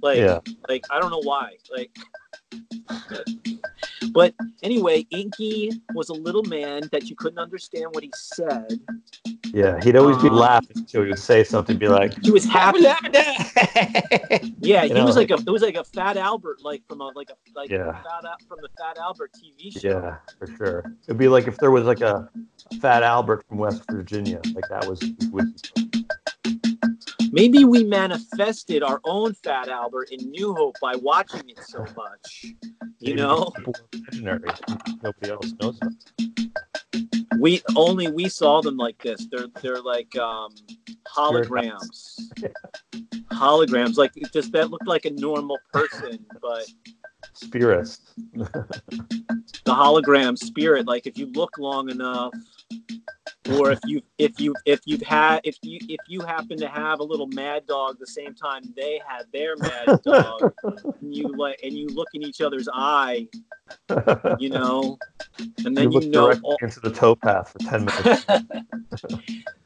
Like 0.03 0.19
Yeah. 0.19 0.41
like 0.69 0.85
I 0.91 1.01
don't 1.01 1.11
know 1.11 1.23
why. 1.23 1.57
Like 1.71 1.97
but 4.13 4.35
anyway, 4.63 5.07
Inky 5.11 5.71
was 5.95 6.09
a 6.09 6.15
little 6.15 6.45
man 6.45 6.83
that 6.93 7.05
you 7.09 7.17
couldn't 7.17 7.39
understand 7.39 7.87
what 7.93 8.03
he 8.05 8.11
said. 8.15 8.79
Yeah. 9.53 9.79
He'd 9.83 9.97
always 9.97 10.17
be 10.19 10.29
Um, 10.29 10.37
laughing. 10.37 10.85
So 10.87 11.03
he 11.03 11.09
would 11.11 11.19
say 11.19 11.45
something, 11.45 11.77
be 11.79 11.89
like, 11.89 12.13
He 12.23 12.31
was 12.31 12.45
happy. 12.45 12.81
Yeah, 14.61 14.83
You 14.83 14.89
he 14.89 14.95
know, 14.95 15.05
was 15.05 15.17
like 15.17 15.31
like- 15.31 15.41
a 15.41 15.43
it 15.43 15.51
was 15.51 15.63
like 15.63 15.77
a 15.77 15.85
Fat 15.85 16.17
Albert, 16.17 16.59
like 16.63 16.83
from 16.89 17.01
a 17.01 17.11
like 17.15 17.31
a 17.31 17.35
like 17.55 17.71
Yeah. 17.71 17.93
Fat 18.03 18.25
Al- 18.25 18.37
from 18.49 18.59
the 18.63 18.69
Fat 18.79 18.99
Albert 18.99 19.31
TV 19.35 19.71
show. 19.81 19.89
Yeah, 19.89 20.17
for 20.39 20.47
sure. 20.57 20.85
It'd 21.07 21.19
be 21.19 21.29
like 21.29 21.47
if 21.49 21.57
there 21.59 21.71
was 21.71 21.85
like 21.85 22.01
a 22.01 22.29
Fat 22.81 23.03
Albert 23.03 23.45
from 23.49 23.59
West 23.59 23.83
Virginia. 23.91 24.41
Like 24.55 24.69
that 24.71 24.87
was, 24.89 25.01
was 25.33 25.47
Maybe 27.31 27.65
we 27.65 27.85
manifested 27.85 28.83
our 28.83 29.01
own 29.05 29.35
Fat 29.35 29.69
Albert 29.69 30.11
in 30.11 30.31
New 30.31 30.55
Hope 30.55 30.77
by 30.81 30.95
watching 30.97 31.49
it 31.49 31.61
so 31.65 31.85
much. 31.97 32.47
You 33.01 33.15
maybe 33.15 33.15
know. 33.15 33.53
Nobody 35.03 35.31
else 35.31 35.53
knows 35.61 35.79
about. 35.81 37.39
we 37.39 37.63
only 37.77 38.11
we 38.11 38.29
saw 38.29 38.61
them 38.61 38.77
like 38.77 38.99
this. 39.03 39.27
They're 39.31 39.47
they're 39.63 39.83
like 39.83 40.17
um, 40.17 40.51
holograms. 41.07 42.19
Holograms, 43.33 43.97
like 43.97 44.13
just 44.33 44.53
that 44.53 44.71
looked 44.71 44.87
like 44.87 45.05
a 45.05 45.11
normal 45.11 45.59
person, 45.73 46.25
but 46.41 46.65
Spirits. 47.35 48.01
the 48.35 49.75
hologram 49.75 50.37
spirit 50.37 50.87
like 50.87 51.07
if 51.07 51.19
you 51.19 51.27
look 51.33 51.57
long 51.59 51.91
enough 51.91 52.33
or 53.53 53.71
if 53.71 53.81
you 53.87 54.03
if 54.19 54.39
you 54.41 54.55
if 54.67 54.81
you've 54.85 55.03
had 55.03 55.41
if 55.45 55.57
you 55.63 55.79
if 55.89 56.01
you 56.07 56.21
happen 56.21 56.57
to 56.59 56.69
have 56.69 57.01
a 57.01 57.03
little 57.03 57.27
mad 57.29 57.67
dog 57.67 57.97
the 57.99 58.07
same 58.07 58.35
time 58.35 58.63
they 58.77 59.01
had 59.07 59.25
their 59.33 59.57
mad 59.57 60.01
dog 60.05 60.53
and 60.63 61.15
you 61.15 61.29
like 61.37 61.59
and 61.63 61.73
you 61.73 61.89
look 61.89 62.09
in 62.15 62.23
each 62.23 62.41
other's 62.41 62.69
eye 62.73 63.27
you 64.39 64.51
know 64.51 64.99
and 65.65 65.77
then 65.77 65.91
you 65.91 66.01
you, 66.01 66.11
look 66.11 66.35
know 66.35 66.41
all, 66.43 66.57
into 66.61 66.81
the 66.81 66.91
towpath 66.91 67.49
for 67.49 67.59
ten 67.59 67.85
minutes. 67.85 68.27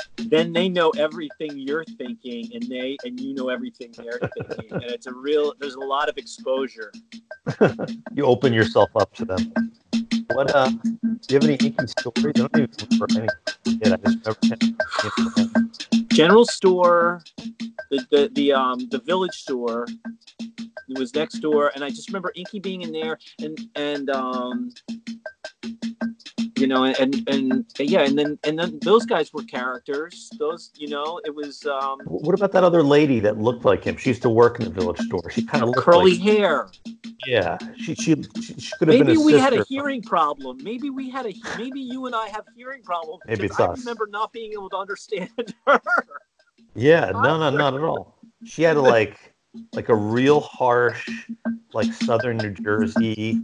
then 0.30 0.52
they 0.52 0.68
know 0.68 0.90
everything 0.90 1.58
you're 1.58 1.84
thinking 1.84 2.48
and 2.54 2.62
they 2.68 2.96
and 3.04 3.18
you 3.20 3.34
know 3.34 3.48
everything 3.48 3.92
they're 3.96 4.20
thinking 4.34 4.72
and 4.72 4.84
it's 4.84 5.06
a 5.06 5.12
real 5.12 5.54
there's 5.58 5.74
a 5.74 5.80
lot 5.80 6.08
of 6.08 6.16
exposure 6.16 6.92
you 8.14 8.24
open 8.24 8.52
yourself 8.52 8.90
up 8.96 9.12
to 9.14 9.24
them. 9.24 9.52
What? 10.32 10.54
Uh, 10.54 10.70
do 10.70 11.18
you 11.30 11.34
have 11.34 11.44
any 11.44 11.54
inky 11.54 11.86
stories? 11.86 12.26
I 12.26 12.30
don't 12.32 12.56
even 12.56 12.70
remember 12.90 13.06
any. 13.18 13.78
Yeah, 13.84 13.94
I 13.94 14.10
just 14.10 14.42
remember. 14.42 16.06
general 16.14 16.44
store 16.44 17.22
the, 17.90 18.06
the 18.10 18.30
the 18.34 18.52
um 18.52 18.78
the 18.90 19.00
village 19.00 19.34
store 19.34 19.86
it 20.40 20.98
was 20.98 21.14
next 21.14 21.38
door 21.38 21.72
and 21.74 21.82
i 21.82 21.88
just 21.88 22.08
remember 22.08 22.32
inky 22.36 22.60
being 22.60 22.82
in 22.82 22.92
there 22.92 23.18
and 23.40 23.58
and 23.76 24.10
um 24.10 24.70
you 26.62 26.68
know, 26.68 26.84
and 26.84 27.28
and 27.28 27.66
yeah, 27.80 28.02
and 28.02 28.16
then 28.16 28.38
and 28.44 28.56
then 28.56 28.78
those 28.82 29.04
guys 29.04 29.32
were 29.32 29.42
characters. 29.42 30.30
Those, 30.38 30.70
you 30.76 30.88
know, 30.88 31.20
it 31.24 31.34
was 31.34 31.66
um, 31.66 31.98
What 32.04 32.36
about 32.36 32.52
that 32.52 32.62
other 32.62 32.84
lady 32.84 33.18
that 33.18 33.38
looked 33.38 33.64
like 33.64 33.82
him? 33.82 33.96
She 33.96 34.10
used 34.10 34.22
to 34.22 34.30
work 34.30 34.60
in 34.60 34.64
the 34.66 34.70
village 34.70 35.00
store. 35.00 35.28
She 35.28 35.44
kind 35.44 35.64
of 35.64 35.74
curly 35.74 36.12
like, 36.12 36.20
hair. 36.20 36.68
yeah. 37.26 37.58
She 37.76 37.96
she 37.96 38.14
she, 38.40 38.54
she 38.60 38.70
could 38.78 38.88
have 38.88 38.98
been 38.98 39.08
Maybe 39.08 39.18
we 39.18 39.32
had 39.32 39.54
a 39.54 39.64
hearing 39.64 40.02
problem. 40.02 40.58
Maybe 40.62 40.88
we 40.88 41.10
had 41.10 41.26
a 41.26 41.32
maybe 41.58 41.80
you 41.80 42.06
and 42.06 42.14
I 42.14 42.28
have 42.28 42.44
hearing 42.56 42.82
problems. 42.82 43.22
Maybe 43.26 43.46
it's 43.46 43.58
I 43.58 43.64
us. 43.64 43.80
remember 43.80 44.06
not 44.08 44.32
being 44.32 44.52
able 44.52 44.70
to 44.70 44.76
understand 44.76 45.30
her. 45.66 45.80
Yeah, 46.76 47.10
no, 47.10 47.38
no, 47.38 47.50
not 47.50 47.74
at 47.74 47.82
all. 47.82 48.18
She 48.44 48.62
had 48.62 48.76
like 48.76 49.31
like 49.72 49.88
a 49.88 49.94
real 49.94 50.40
harsh, 50.40 51.08
like 51.72 51.92
Southern 51.92 52.38
New 52.38 52.50
Jersey. 52.50 53.40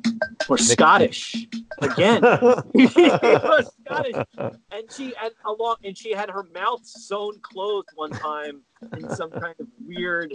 or 0.48 0.58
Scottish 0.58 1.46
again. 1.80 2.20
Scottish, 2.22 4.16
and 4.38 4.90
she 4.90 5.12
had 5.16 5.32
a 5.44 5.52
long, 5.52 5.76
and 5.84 5.96
she 5.96 6.12
had 6.12 6.30
her 6.30 6.44
mouth 6.54 6.84
sewn 6.84 7.38
closed 7.42 7.88
one 7.94 8.10
time 8.10 8.62
in 8.96 9.08
some 9.14 9.30
kind 9.30 9.54
of 9.60 9.66
weird, 9.84 10.32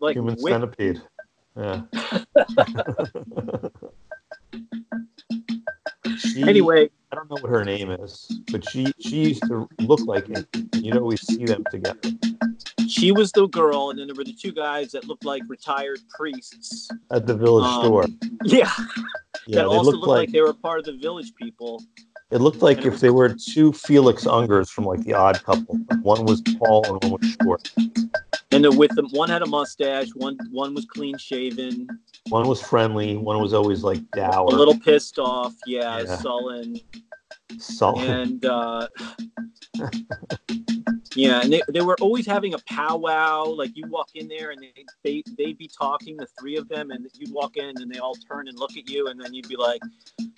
like 0.00 0.16
Human 0.16 0.38
centipede. 0.38 1.00
Yeah. 1.56 1.82
she, 6.18 6.42
Anyway, 6.42 6.90
I 7.10 7.16
don't 7.16 7.30
know 7.30 7.36
what 7.40 7.50
her 7.50 7.64
name 7.64 7.90
is, 7.90 8.30
but 8.52 8.68
she 8.68 8.92
she 9.00 9.28
used 9.28 9.42
to 9.44 9.68
look 9.80 10.00
like 10.06 10.28
it. 10.28 10.46
You'd 10.74 10.96
always 10.96 11.26
see 11.26 11.44
them 11.46 11.64
together. 11.70 11.98
She 12.88 13.12
was 13.12 13.30
the 13.32 13.46
girl, 13.48 13.90
and 13.90 13.98
then 13.98 14.06
there 14.08 14.14
were 14.16 14.24
the 14.24 14.32
two 14.40 14.52
guys 14.52 14.90
that 14.92 15.04
looked 15.06 15.24
like 15.24 15.42
retired 15.48 16.00
priests. 16.16 16.88
at 17.12 17.26
the 17.26 17.34
village 17.36 17.64
Um, 17.64 17.82
store. 17.84 18.04
Yeah, 18.44 18.58
Yeah, 18.64 18.64
that 18.68 19.46
they 19.46 19.60
also 19.62 19.90
looked 19.92 19.96
looked 19.98 20.06
like, 20.08 20.18
like 20.18 20.32
they 20.32 20.40
were 20.40 20.52
part 20.54 20.78
of 20.80 20.84
the 20.86 20.92
village 20.94 21.32
people. 21.34 21.82
it 22.30 22.38
looked 22.42 22.60
like 22.62 22.78
and 22.78 22.86
if 22.88 22.92
was- 22.94 23.00
they 23.00 23.10
were 23.10 23.34
two 23.34 23.72
Felix 23.72 24.24
Ungers 24.24 24.68
from 24.70 24.84
like 24.84 25.02
the 25.04 25.14
Odd 25.14 25.42
Couple. 25.44 25.76
One 26.02 26.24
was 26.26 26.42
tall 26.42 26.84
and 26.86 27.02
one 27.10 27.20
was 27.20 27.36
short. 27.42 27.72
And 28.50 28.64
then 28.64 28.76
with 28.76 28.90
them, 28.96 29.08
one 29.12 29.28
had 29.28 29.42
a 29.42 29.46
mustache, 29.46 30.08
one 30.14 30.36
one 30.50 30.74
was 30.74 30.84
clean 30.86 31.16
shaven, 31.18 31.86
One 32.30 32.46
was 32.48 32.60
friendly. 32.60 33.16
One 33.16 33.40
was 33.40 33.52
always 33.54 33.82
like 33.82 34.00
dour, 34.12 34.46
a 34.46 34.50
little 34.50 34.78
pissed 34.78 35.18
off, 35.18 35.54
yeah, 35.66 36.00
Yeah. 36.02 36.16
sullen. 36.16 36.76
sullen. 37.58 38.10
and 38.10 38.44
uh, 38.44 38.86
yeah, 41.14 41.40
and 41.42 41.52
they, 41.52 41.62
they 41.68 41.80
were 41.80 41.96
always 42.00 42.26
having 42.26 42.54
a 42.54 42.58
powwow. 42.66 43.44
Like 43.44 43.76
you 43.76 43.86
walk 43.88 44.10
in 44.14 44.28
there 44.28 44.50
and 44.50 44.60
they, 44.60 44.84
they 45.04 45.22
they'd 45.36 45.58
be 45.58 45.68
talking, 45.68 46.16
the 46.16 46.26
three 46.38 46.56
of 46.56 46.68
them, 46.68 46.90
and 46.90 47.06
you'd 47.14 47.32
walk 47.32 47.56
in 47.56 47.80
and 47.80 47.90
they 47.90 47.98
all 47.98 48.14
turn 48.14 48.48
and 48.48 48.58
look 48.58 48.76
at 48.76 48.88
you, 48.88 49.08
and 49.08 49.20
then 49.20 49.34
you'd 49.34 49.48
be 49.48 49.56
like, 49.56 49.80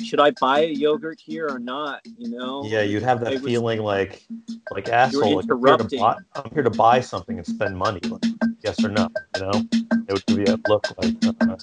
"Should 0.02 0.20
I 0.20 0.32
buy 0.40 0.60
a 0.60 0.68
yogurt 0.68 1.20
here 1.20 1.48
or 1.48 1.58
not?" 1.58 2.00
You 2.18 2.30
know? 2.30 2.64
Yeah, 2.64 2.82
you'd 2.82 3.02
have 3.02 3.20
that 3.20 3.32
It 3.32 3.42
was- 3.42 3.52
feeling 3.52 3.80
like, 3.80 4.26
like 4.72 4.88
asshole. 4.88 5.36
Like, 5.36 5.50
I'm, 5.50 5.60
here 5.60 5.76
to 5.76 5.96
buy, 5.98 6.16
I'm 6.34 6.50
here 6.52 6.62
to 6.62 6.70
buy 6.70 7.00
something 7.00 7.38
and 7.38 7.46
spend 7.46 7.76
money. 7.76 8.00
Like, 8.08 8.24
yes 8.62 8.82
or 8.84 8.88
no? 8.88 9.08
You 9.36 9.42
know, 9.42 9.64
it 10.08 10.12
would 10.12 10.26
give 10.26 10.38
you 10.38 10.54
a 10.54 10.58
look 10.68 10.86
like, 10.98 11.16
uh, 11.24 11.56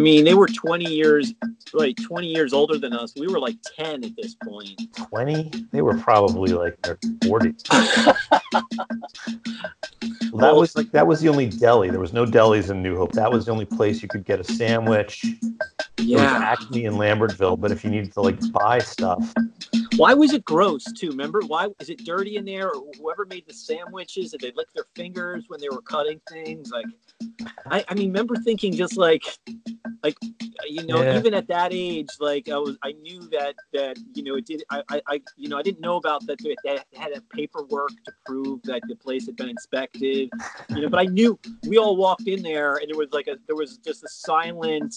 mean, 0.00 0.24
they 0.24 0.34
were 0.34 0.48
twenty 0.48 0.90
years, 0.92 1.34
like 1.72 1.96
twenty 2.02 2.28
years 2.28 2.52
older 2.52 2.78
than 2.78 2.92
us. 2.92 3.14
We 3.16 3.28
were 3.28 3.38
like 3.40 3.56
ten 3.76 4.04
at 4.04 4.16
this 4.16 4.34
point. 4.42 4.80
twenty. 4.96 5.50
They 5.72 5.82
were 5.82 5.96
probably 5.98 6.52
like 6.52 6.80
their 6.82 6.98
forties. 7.24 7.62
That 10.32 10.52
Well, 10.52 10.60
was 10.60 10.76
like 10.76 10.92
that 10.92 11.06
was 11.06 11.20
the 11.20 11.28
only 11.28 11.48
deli. 11.48 11.90
There 11.90 12.00
was 12.00 12.12
no 12.12 12.24
delis 12.24 12.70
in 12.70 12.82
New 12.82 12.96
Hope. 12.96 13.12
That 13.12 13.30
was 13.32 13.46
the 13.46 13.52
only 13.52 13.64
place 13.64 14.00
you 14.00 14.08
could 14.08 14.24
get 14.24 14.38
a 14.40 14.44
sandwich. 14.44 15.22
There 15.22 15.48
was 15.98 16.06
yeah. 16.06 16.38
Acme 16.56 16.84
in 16.84 16.94
Lambertville, 16.94 17.60
but 17.60 17.72
if 17.72 17.84
you 17.84 17.90
needed 17.90 18.12
to 18.12 18.20
like 18.22 18.38
buy 18.52 18.78
stuff, 18.78 19.34
Why 19.96 20.14
was 20.14 20.32
it 20.32 20.44
gross 20.44 20.84
too? 20.92 21.08
Remember 21.10 21.40
why 21.46 21.68
is 21.80 21.90
it 21.90 22.04
dirty 22.04 22.36
in 22.36 22.44
there? 22.44 22.68
Or 22.70 22.82
whoever 22.98 23.26
made 23.26 23.44
the 23.46 23.52
sandwiches, 23.52 24.30
did 24.30 24.40
they 24.40 24.52
lick 24.56 24.68
their 24.72 24.86
fingers 24.94 25.44
when 25.48 25.60
they 25.60 25.68
were 25.68 25.82
cutting 25.82 26.20
things? 26.30 26.70
Like, 26.70 26.86
I, 27.66 27.84
I 27.88 27.94
mean, 27.94 28.08
remember 28.08 28.36
thinking 28.36 28.72
just 28.72 28.96
like, 28.96 29.24
like, 30.02 30.16
uh, 30.22 30.46
you 30.68 30.86
know, 30.86 31.02
Yeah. 31.02 31.18
even 31.18 31.34
at 31.34 31.48
that 31.48 31.72
age, 31.72 32.08
like 32.20 32.48
I 32.48 32.58
was, 32.58 32.76
I 32.82 32.92
knew 32.92 33.20
that 33.30 33.54
that 33.72 33.98
you 34.14 34.22
know 34.22 34.34
it 34.36 34.46
did. 34.46 34.62
I, 34.70 34.82
I, 34.90 35.02
I 35.08 35.20
you 35.36 35.48
know, 35.48 35.58
I 35.58 35.62
didn't 35.62 35.80
know 35.80 35.96
about 35.96 36.26
that. 36.26 36.38
They 36.42 36.54
they 36.64 36.78
had 36.96 37.12
a 37.16 37.20
paperwork 37.34 37.90
to 38.06 38.12
prove 38.26 38.62
that 38.64 38.82
the 38.88 38.96
place 38.96 39.26
had 39.26 39.36
been 39.36 39.48
inspected. 39.48 40.30
You 40.70 40.82
know, 40.82 40.88
but 40.88 41.00
I 41.00 41.04
knew 41.04 41.38
we 41.66 41.78
all 41.78 41.96
walked 41.96 42.26
in 42.26 42.42
there 42.42 42.76
and 42.76 42.88
there 42.90 42.98
was 42.98 43.12
like 43.12 43.28
a 43.28 43.36
there 43.46 43.56
was 43.56 43.78
just 43.78 44.04
a 44.04 44.08
silent 44.08 44.94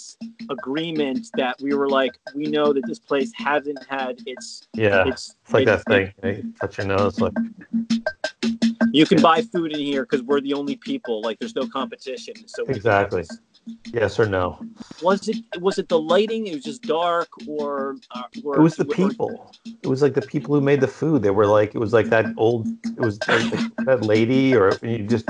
agreement 0.49 1.27
that 1.35 1.55
we 1.61 1.73
were 1.73 1.89
like, 1.89 2.13
we 2.35 2.45
know 2.45 2.73
that 2.73 2.85
this 2.87 2.99
place 2.99 3.31
hasn't 3.35 3.83
had 3.89 4.19
its 4.25 4.67
yeah, 4.73 5.07
it's, 5.07 5.35
it's 5.43 5.53
like 5.53 5.63
it's- 5.63 5.83
that 5.85 5.91
thing. 5.93 6.13
You, 6.23 6.43
you 6.43 6.53
touch 6.59 6.77
your 6.77 6.87
nose, 6.87 7.19
like 7.19 7.33
You 8.91 9.05
can 9.07 9.21
buy 9.21 9.41
food 9.41 9.73
in 9.73 9.79
here 9.79 10.03
because 10.03 10.21
we're 10.21 10.41
the 10.41 10.53
only 10.53 10.75
people. 10.75 11.21
Like, 11.21 11.39
there's 11.39 11.55
no 11.55 11.67
competition. 11.67 12.35
So 12.47 12.63
Exactly. 12.65 13.23
Yes 13.93 14.19
or 14.19 14.25
no. 14.25 14.59
Was 15.01 15.27
it 15.27 15.37
was 15.59 15.77
it 15.77 15.89
the 15.89 15.99
lighting? 15.99 16.47
It 16.47 16.55
was 16.55 16.63
just 16.63 16.83
dark, 16.83 17.29
or, 17.47 17.95
uh, 18.11 18.23
or 18.43 18.57
It 18.57 18.61
was 18.61 18.75
the 18.75 18.85
or- 18.85 18.95
people. 18.95 19.51
It 19.65 19.87
was 19.87 20.01
like 20.01 20.13
the 20.13 20.21
people 20.21 20.55
who 20.55 20.61
made 20.61 20.81
the 20.81 20.87
food. 20.87 21.21
They 21.23 21.29
were 21.31 21.45
like 21.45 21.75
it 21.75 21.79
was 21.79 21.93
like 21.93 22.07
that 22.07 22.25
old. 22.37 22.67
It 22.85 22.99
was 22.99 23.19
like 23.27 23.51
that 23.85 24.03
lady, 24.03 24.55
or 24.55 24.77
you 24.81 24.99
just 25.05 25.25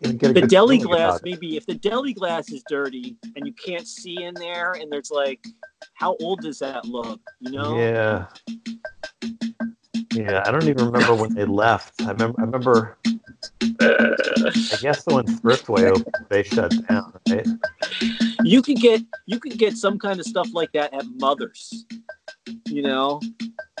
you 0.00 0.12
get 0.12 0.30
a 0.30 0.40
the 0.40 0.46
deli 0.46 0.78
glass. 0.78 1.20
Maybe 1.24 1.56
if 1.56 1.66
the 1.66 1.74
deli 1.74 2.12
glass 2.12 2.50
is 2.50 2.62
dirty 2.68 3.16
and 3.36 3.46
you 3.46 3.52
can't 3.54 3.86
see 3.86 4.22
in 4.22 4.34
there, 4.34 4.72
and 4.72 4.90
there's 4.92 5.10
like, 5.10 5.44
how 5.94 6.16
old 6.20 6.40
does 6.40 6.58
that 6.60 6.84
look? 6.84 7.20
You 7.40 7.52
know? 7.52 7.78
Yeah. 7.78 8.26
Yeah, 10.12 10.42
I 10.46 10.50
don't 10.50 10.64
even 10.68 10.86
remember 10.86 11.14
when 11.14 11.34
they 11.34 11.44
left. 11.44 12.00
I 12.02 12.10
remember. 12.10 12.40
I 12.40 12.44
remember. 12.44 12.98
I 13.80 14.76
guess 14.80 15.04
the 15.04 15.14
when 15.14 15.26
Thriftway 15.26 15.90
opened, 15.90 16.26
they 16.28 16.42
shut 16.42 16.72
down. 16.88 17.12
Right? 17.28 17.46
you 18.42 18.62
could 18.62 18.76
get 18.76 19.02
you 19.26 19.38
could 19.38 19.58
get 19.58 19.76
some 19.76 19.98
kind 19.98 20.18
of 20.18 20.26
stuff 20.26 20.48
like 20.52 20.72
that 20.72 20.92
at 20.94 21.04
Mother's, 21.18 21.84
you 22.66 22.82
know. 22.82 23.20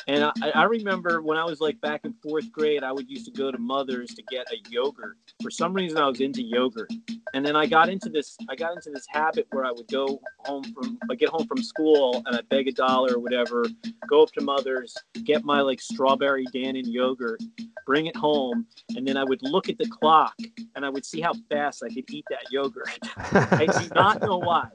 And 0.06 0.24
I, 0.24 0.32
I 0.54 0.62
remember 0.64 1.20
when 1.20 1.36
I 1.36 1.44
was 1.44 1.60
like 1.60 1.80
back 1.80 2.02
in 2.04 2.14
fourth 2.22 2.50
grade, 2.50 2.82
I 2.82 2.92
would 2.92 3.10
used 3.10 3.26
to 3.26 3.32
go 3.32 3.50
to 3.50 3.58
Mother's 3.58 4.14
to 4.14 4.22
get 4.30 4.46
a 4.50 4.56
yogurt. 4.70 5.18
For 5.42 5.50
some 5.50 5.74
reason, 5.74 5.98
I 5.98 6.06
was 6.08 6.20
into 6.20 6.42
yogurt, 6.42 6.90
and 7.34 7.44
then 7.44 7.56
I 7.56 7.66
got 7.66 7.88
into 7.88 8.08
this. 8.08 8.36
I 8.48 8.56
got 8.56 8.74
into 8.74 8.90
this 8.90 9.06
habit 9.08 9.46
where 9.50 9.64
I 9.64 9.72
would 9.72 9.88
go 9.88 10.20
home 10.40 10.64
from, 10.72 10.98
I 11.10 11.14
get 11.14 11.28
home 11.28 11.46
from 11.46 11.62
school, 11.62 12.22
and 12.26 12.36
I 12.36 12.40
beg 12.48 12.68
a 12.68 12.72
dollar 12.72 13.14
or 13.14 13.18
whatever, 13.18 13.66
go 14.08 14.22
up 14.22 14.32
to 14.32 14.40
Mother's, 14.40 14.96
get 15.24 15.44
my 15.44 15.60
like 15.60 15.80
strawberry 15.80 16.46
Dannon 16.54 16.84
yogurt, 16.86 17.42
bring 17.86 18.06
it 18.06 18.16
home, 18.16 18.66
and 18.96 19.06
then 19.06 19.16
I 19.16 19.24
would 19.24 19.40
look 19.42 19.68
at 19.68 19.78
the 19.78 19.88
clock 19.88 20.34
and 20.74 20.84
I 20.84 20.90
would 20.90 21.04
see 21.04 21.20
how 21.20 21.32
fast 21.50 21.82
I 21.82 21.88
could 21.88 22.04
eat 22.10 22.24
that 22.30 22.50
yogurt. 22.50 22.98
I 23.32 23.66
do 23.66 23.88
not 23.94 24.22
know 24.22 24.38
why. 24.38 24.68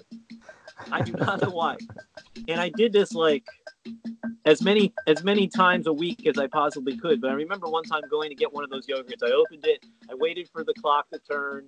I 0.91 1.01
do 1.01 1.13
not 1.13 1.41
know 1.41 1.49
why. 1.49 1.77
And 2.47 2.59
I 2.59 2.69
did 2.69 2.93
this 2.93 3.13
like 3.13 3.45
as 4.45 4.61
many 4.61 4.93
as 5.07 5.23
many 5.23 5.47
times 5.47 5.87
a 5.87 5.93
week 5.93 6.27
as 6.27 6.37
I 6.37 6.47
possibly 6.47 6.97
could. 6.97 7.21
But 7.21 7.31
I 7.31 7.33
remember 7.33 7.67
one 7.67 7.83
time 7.83 8.01
going 8.09 8.29
to 8.29 8.35
get 8.35 8.53
one 8.53 8.63
of 8.63 8.69
those 8.69 8.87
yogurts. 8.87 9.23
I 9.23 9.31
opened 9.31 9.65
it. 9.65 9.85
I 10.09 10.15
waited 10.15 10.49
for 10.51 10.63
the 10.63 10.73
clock 10.75 11.09
to 11.11 11.19
turn, 11.19 11.67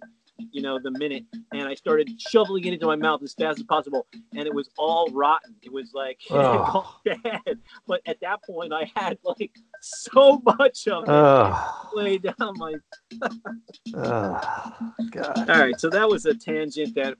you 0.51 0.61
know, 0.61 0.79
the 0.79 0.91
minute, 0.91 1.23
and 1.53 1.67
I 1.67 1.73
started 1.75 2.09
shoveling 2.19 2.65
it 2.65 2.73
into 2.73 2.85
my 2.85 2.95
mouth 2.95 3.21
as 3.23 3.33
fast 3.33 3.59
as 3.59 3.63
possible. 3.65 4.07
And 4.35 4.47
it 4.47 4.53
was 4.53 4.69
all 4.77 5.07
rotten. 5.11 5.55
It 5.61 5.71
was 5.71 5.91
like 5.93 6.19
it 6.29 6.33
had 6.33 6.41
gone 6.41 6.85
Oh. 6.85 6.99
bad. 7.23 7.59
But 7.87 8.01
at 8.05 8.19
that 8.21 8.43
point, 8.43 8.73
I 8.73 8.91
had 8.95 9.17
like 9.23 9.51
so 9.81 10.41
much 10.45 10.87
of 10.87 11.03
it 11.03 11.09
oh, 11.09 11.89
way 11.93 12.17
down 12.17 12.53
my 12.57 12.73
oh, 13.93 14.73
God. 15.11 15.49
All 15.49 15.59
right, 15.59 15.79
so 15.79 15.89
that 15.89 16.07
was 16.07 16.25
a 16.25 16.33
tangent 16.33 16.95
that 16.95 17.15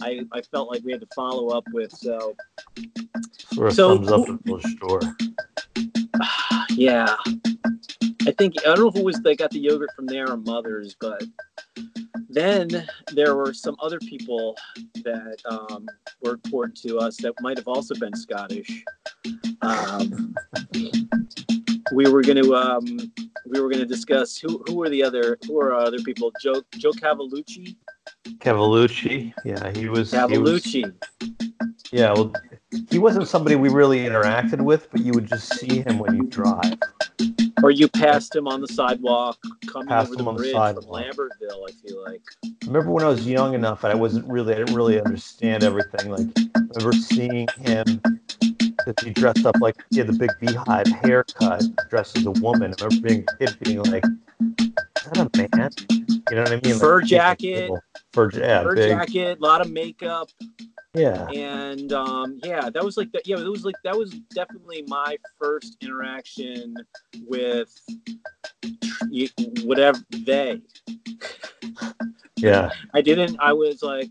I, 0.00 0.20
I 0.32 0.42
felt 0.42 0.70
like 0.70 0.82
we 0.84 0.92
had 0.92 1.00
to 1.00 1.08
follow 1.14 1.48
up 1.48 1.64
with. 1.72 1.92
So 1.92 2.34
Sort 3.52 3.68
of 3.68 3.74
So 3.74 3.94
sums 3.96 4.10
up 4.12 4.26
the 4.44 4.76
store. 4.76 5.00
yeah, 6.70 7.16
I 8.26 8.32
think 8.38 8.54
I 8.60 8.74
don't 8.74 8.80
know 8.80 8.88
if 8.88 8.96
it 8.96 9.04
was 9.04 9.20
they 9.20 9.36
got 9.36 9.50
the 9.50 9.58
yogurt 9.58 9.90
from 9.94 10.06
there 10.06 10.30
or 10.30 10.36
Mother's, 10.36 10.96
but 11.00 11.22
then 12.28 12.68
there 13.12 13.36
were 13.36 13.52
some 13.52 13.76
other 13.80 13.98
people 14.00 14.56
that 15.04 15.36
um, 15.48 15.86
were 16.22 16.32
important 16.32 16.76
to 16.82 16.98
us 16.98 17.16
that 17.18 17.34
might 17.40 17.56
have 17.58 17.68
also 17.68 17.94
been 17.94 18.14
Scottish. 18.14 18.84
Um, 19.62 20.34
we 21.92 22.08
were 22.08 22.22
going 22.22 22.42
to 22.42 22.54
um, 22.54 22.84
we 23.46 23.60
were 23.60 23.68
going 23.68 23.80
to 23.80 23.86
discuss 23.86 24.36
who 24.36 24.62
who 24.66 24.74
were 24.74 24.88
the 24.88 25.02
other 25.02 25.38
who 25.46 25.60
are 25.60 25.74
other 25.74 25.98
people. 25.98 26.32
Joe 26.40 26.62
Joe 26.76 26.92
Cavalucci. 26.92 27.76
Cavalucci, 28.38 29.32
yeah, 29.44 29.70
he 29.72 29.88
was. 29.88 30.12
He 30.12 30.38
was 30.38 30.74
yeah, 31.92 32.12
well, 32.12 32.32
he 32.90 32.98
wasn't 32.98 33.28
somebody 33.28 33.56
we 33.56 33.68
really 33.68 34.00
interacted 34.00 34.60
with, 34.60 34.90
but 34.90 35.00
you 35.00 35.12
would 35.12 35.26
just 35.26 35.58
see 35.58 35.80
him 35.80 35.98
when 35.98 36.16
you 36.16 36.24
drive. 36.24 36.76
Or 37.62 37.70
you 37.70 37.88
passed 37.88 38.34
him 38.34 38.48
on 38.48 38.60
the 38.60 38.66
sidewalk 38.68 39.38
coming 39.66 39.88
Passed 39.88 40.12
over 40.12 40.22
the 40.22 40.28
on 40.28 40.34
the 40.34 40.42
bridge 40.42 40.52
from. 40.52 40.74
Lambertville, 40.84 41.68
I 41.68 41.72
feel 41.86 42.02
like. 42.02 42.20
remember 42.66 42.90
when 42.90 43.04
I 43.04 43.08
was 43.08 43.26
young 43.26 43.54
enough 43.54 43.84
and 43.84 43.92
I 43.92 43.96
wasn't 43.96 44.26
really, 44.28 44.54
I 44.54 44.58
didn't 44.58 44.74
really 44.74 45.00
understand 45.00 45.62
everything. 45.62 46.10
Like, 46.10 46.26
I 46.56 46.60
remember 46.60 46.92
seeing 46.92 47.46
him 47.60 48.00
that 48.86 49.00
he 49.02 49.10
dressed 49.10 49.46
up 49.46 49.56
like 49.60 49.76
he 49.90 49.98
had 49.98 50.08
the 50.08 50.12
big 50.12 50.30
beehive 50.40 50.88
haircut, 51.04 51.62
dressed 51.88 52.18
as 52.18 52.26
a 52.26 52.32
woman. 52.32 52.74
I 52.80 52.84
remember 52.84 53.08
being 53.08 53.24
a 53.28 53.36
kid 53.36 53.56
being 53.60 53.82
like, 53.84 54.04
"Is 54.04 55.10
that 55.12 55.30
a 55.32 55.56
man?" 55.56 55.70
You 56.30 56.36
know 56.36 56.42
what 56.42 56.52
I 56.52 56.60
mean? 56.64 56.78
Fur 56.78 57.00
Like, 57.00 57.08
jacket. 57.08 57.70
fur, 58.12 58.30
yeah, 58.32 58.62
Fur 58.62 58.74
big, 58.74 58.90
jacket, 58.90 59.38
a 59.38 59.42
lot 59.42 59.60
of 59.60 59.70
makeup, 59.70 60.28
yeah. 60.94 61.26
and 61.28 61.92
um, 61.92 62.40
yeah, 62.42 62.70
that 62.70 62.82
was 62.82 62.96
like 62.96 63.12
that. 63.12 63.26
Yeah, 63.26 63.38
it 63.38 63.48
was 63.48 63.64
like 63.64 63.74
that 63.84 63.96
was 63.96 64.10
definitely 64.34 64.84
my 64.88 65.18
first 65.38 65.76
interaction 65.82 66.74
with 67.26 67.78
whatever 69.64 69.98
they. 70.10 70.62
Yeah, 72.36 72.70
I 72.94 73.00
didn't. 73.02 73.36
I 73.40 73.52
was 73.52 73.82
like, 73.82 74.10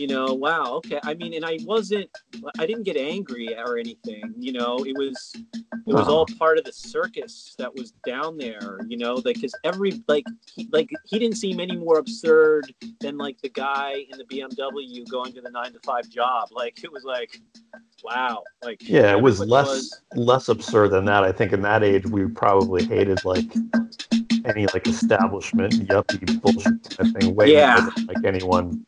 you 0.00 0.06
know, 0.06 0.32
wow, 0.32 0.72
okay. 0.76 0.98
I 1.04 1.14
mean, 1.14 1.34
and 1.34 1.44
I 1.44 1.58
wasn't. 1.64 2.08
I 2.58 2.64
didn't 2.64 2.84
get 2.84 2.96
angry 2.96 3.54
or 3.54 3.76
anything. 3.76 4.32
You 4.38 4.52
know, 4.52 4.78
it 4.78 4.96
was. 4.96 5.34
It 5.34 5.94
was 5.94 6.08
all 6.08 6.22
uh-huh. 6.22 6.38
part 6.38 6.58
of 6.58 6.64
the 6.64 6.72
circus 6.72 7.54
that 7.58 7.74
was 7.74 7.92
down 8.06 8.38
there. 8.38 8.78
You 8.88 8.96
know, 8.96 9.14
like 9.14 9.34
because 9.34 9.54
every 9.64 10.02
like 10.08 10.24
he, 10.54 10.68
like 10.72 10.88
he 11.04 11.18
didn't 11.18 11.36
seem 11.36 11.60
any 11.60 11.76
more 11.76 11.98
absurd 11.98 12.72
than 13.00 13.18
like 13.18 13.40
the 13.42 13.50
guy 13.50 14.04
in 14.10 14.18
the 14.18 14.24
BMW 14.24 15.08
going 15.10 15.32
to 15.34 15.40
the 15.40 15.50
nine 15.50 15.72
to 15.72 15.80
five 15.84 16.08
job. 16.08 16.48
Like 16.50 16.82
it 16.82 16.90
was 16.90 17.04
like, 17.04 17.40
wow, 18.02 18.42
like 18.64 18.88
yeah. 18.88 19.12
It 19.12 19.20
was 19.20 19.40
less 19.40 20.00
less 20.14 20.48
absurd 20.48 20.92
than 20.92 21.04
that. 21.06 21.24
I 21.24 21.32
think 21.32 21.52
in 21.52 21.62
that 21.62 21.82
age 21.82 22.06
we 22.06 22.26
probably 22.26 22.86
hated 22.86 23.24
like 23.24 23.52
any 24.44 24.66
like 24.68 24.86
establishment 24.86 25.72
yuppie 25.88 26.40
bullshit 26.40 26.96
kind 26.96 27.14
of 27.16 27.22
thing 27.22 27.34
way 27.34 27.52
Yeah. 27.52 27.88
than, 27.96 28.06
like 28.06 28.24
anyone. 28.24 28.84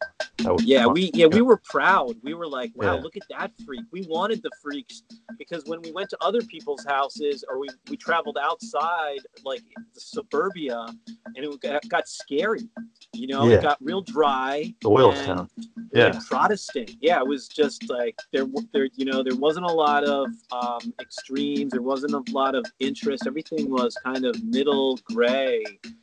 Yeah, 0.60 0.86
we 0.86 1.10
yeah 1.14 1.26
we 1.26 1.40
were 1.42 1.58
proud. 1.58 2.16
We 2.22 2.34
were 2.34 2.46
like, 2.48 2.72
wow, 2.74 2.96
Yeah. 2.96 3.00
look 3.02 3.16
at 3.16 3.22
that 3.30 3.52
freak. 3.64 3.84
We 3.92 4.04
wanted 4.08 4.42
the 4.42 4.50
freaks 4.62 5.02
because 5.38 5.64
when 5.66 5.80
we 5.82 5.92
went 5.92 6.10
to 6.10 6.18
other 6.20 6.42
people's 6.42 6.84
houses 6.84 7.44
or 7.48 7.58
we 7.60 7.68
we 7.90 7.96
traveled 7.96 8.38
outside 8.42 9.20
like 9.44 9.62
the 9.94 10.00
suburbia, 10.00 10.86
and 11.34 11.44
it 11.44 11.60
got, 11.60 11.88
got 11.88 12.08
scary. 12.08 12.68
You 13.12 13.26
know, 13.28 13.46
Yeah. 13.48 13.56
it 13.56 13.62
got 13.62 13.78
real 13.80 14.00
dry. 14.02 14.74
the 14.80 14.90
and 14.90 15.26
Town. 15.26 15.48
Yeah. 15.94 16.18
Protestant. 16.28 16.92
Yeah, 17.00 17.20
it 17.20 17.26
was 17.26 17.48
just 17.48 17.88
like 17.90 18.16
there 18.32 18.46
there 18.72 18.88
you 18.94 19.04
know 19.04 19.22
there 19.22 19.36
wasn't 19.36 19.66
a 19.66 19.72
lot 19.72 20.04
of 20.04 20.28
um, 20.50 20.92
extremes. 21.00 21.72
There 21.72 21.82
wasn't 21.82 22.14
a 22.14 22.32
lot 22.32 22.54
of 22.54 22.64
interest. 22.80 23.26
Everything 23.26 23.70
was 23.70 23.94
kind 24.04 24.24
of 24.24 24.42
middle 24.42 24.98
gray. 25.04 25.41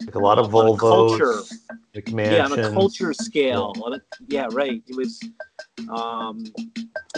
Like 0.01 0.15
a 0.15 0.19
lot 0.19 0.39
of 0.39 0.51
Volvos, 0.51 0.79
culture. 0.79 1.41
yeah 2.07 2.45
on 2.45 2.57
a 2.57 2.71
culture 2.71 3.13
scale. 3.13 3.73
A- 3.85 4.01
yeah 4.27 4.47
right. 4.51 4.81
It 4.87 4.95
was 4.95 5.19
um 5.89 6.45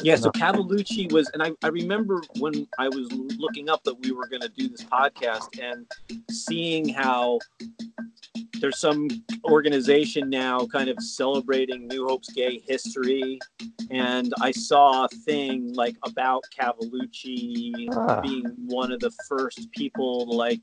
yeah 0.04 0.16
so 0.16 0.32
Cavalucci 0.32 1.12
was 1.12 1.30
and 1.34 1.44
I, 1.44 1.52
I 1.64 1.68
remember 1.68 2.22
when 2.40 2.68
i 2.78 2.88
was 2.88 3.12
looking 3.12 3.70
up 3.70 3.84
that 3.84 4.00
we 4.00 4.12
were 4.12 4.28
going 4.28 4.42
to 4.42 4.50
do 4.50 4.70
this 4.70 4.84
podcast 4.84 5.60
and 5.62 5.86
seeing 6.30 6.90
how 6.90 7.40
there's 8.62 8.80
some 8.80 9.08
organization 9.46 10.30
now 10.30 10.66
kind 10.68 10.88
of 10.90 10.96
celebrating 11.02 11.88
new 11.88 12.08
hope's 12.08 12.32
gay 12.34 12.62
history 12.68 13.40
and 13.90 14.34
i 14.42 14.52
saw 14.52 15.06
a 15.06 15.10
thing 15.26 15.74
like 15.74 15.96
about 16.06 16.44
Cavalucci 16.58 17.88
Ah. 17.92 18.22
being 18.22 18.46
one 18.68 18.92
of 18.92 19.00
the 19.00 19.12
first 19.28 19.72
people 19.72 20.26
to 20.26 20.32
like 20.32 20.62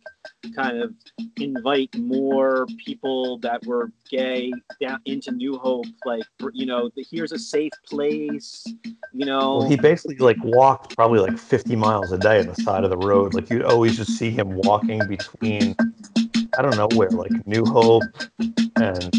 kind 0.54 0.80
of 0.80 0.94
invite 1.40 1.94
more 1.98 2.66
people 2.84 3.38
that 3.38 3.64
were 3.66 3.90
gay 4.10 4.52
down 4.80 5.00
into 5.04 5.30
New 5.32 5.58
Hope. 5.58 5.86
Like, 6.04 6.24
you 6.52 6.66
know, 6.66 6.90
the, 6.96 7.04
here's 7.10 7.32
a 7.32 7.38
safe 7.38 7.72
place. 7.86 8.64
You 9.12 9.26
know, 9.26 9.58
Well, 9.58 9.68
he 9.68 9.76
basically 9.76 10.16
like 10.16 10.36
walked 10.42 10.96
probably 10.96 11.20
like 11.20 11.38
50 11.38 11.76
miles 11.76 12.12
a 12.12 12.18
day 12.18 12.40
on 12.40 12.46
the 12.46 12.54
side 12.56 12.84
of 12.84 12.90
the 12.90 12.96
road. 12.96 13.34
Like 13.34 13.50
you'd 13.50 13.62
always 13.62 13.96
just 13.96 14.16
see 14.16 14.30
him 14.30 14.48
walking 14.56 15.06
between, 15.06 15.74
I 16.58 16.62
don't 16.62 16.76
know 16.76 16.88
where, 16.96 17.08
like 17.10 17.46
New 17.46 17.64
Hope 17.64 18.02
and 18.40 19.12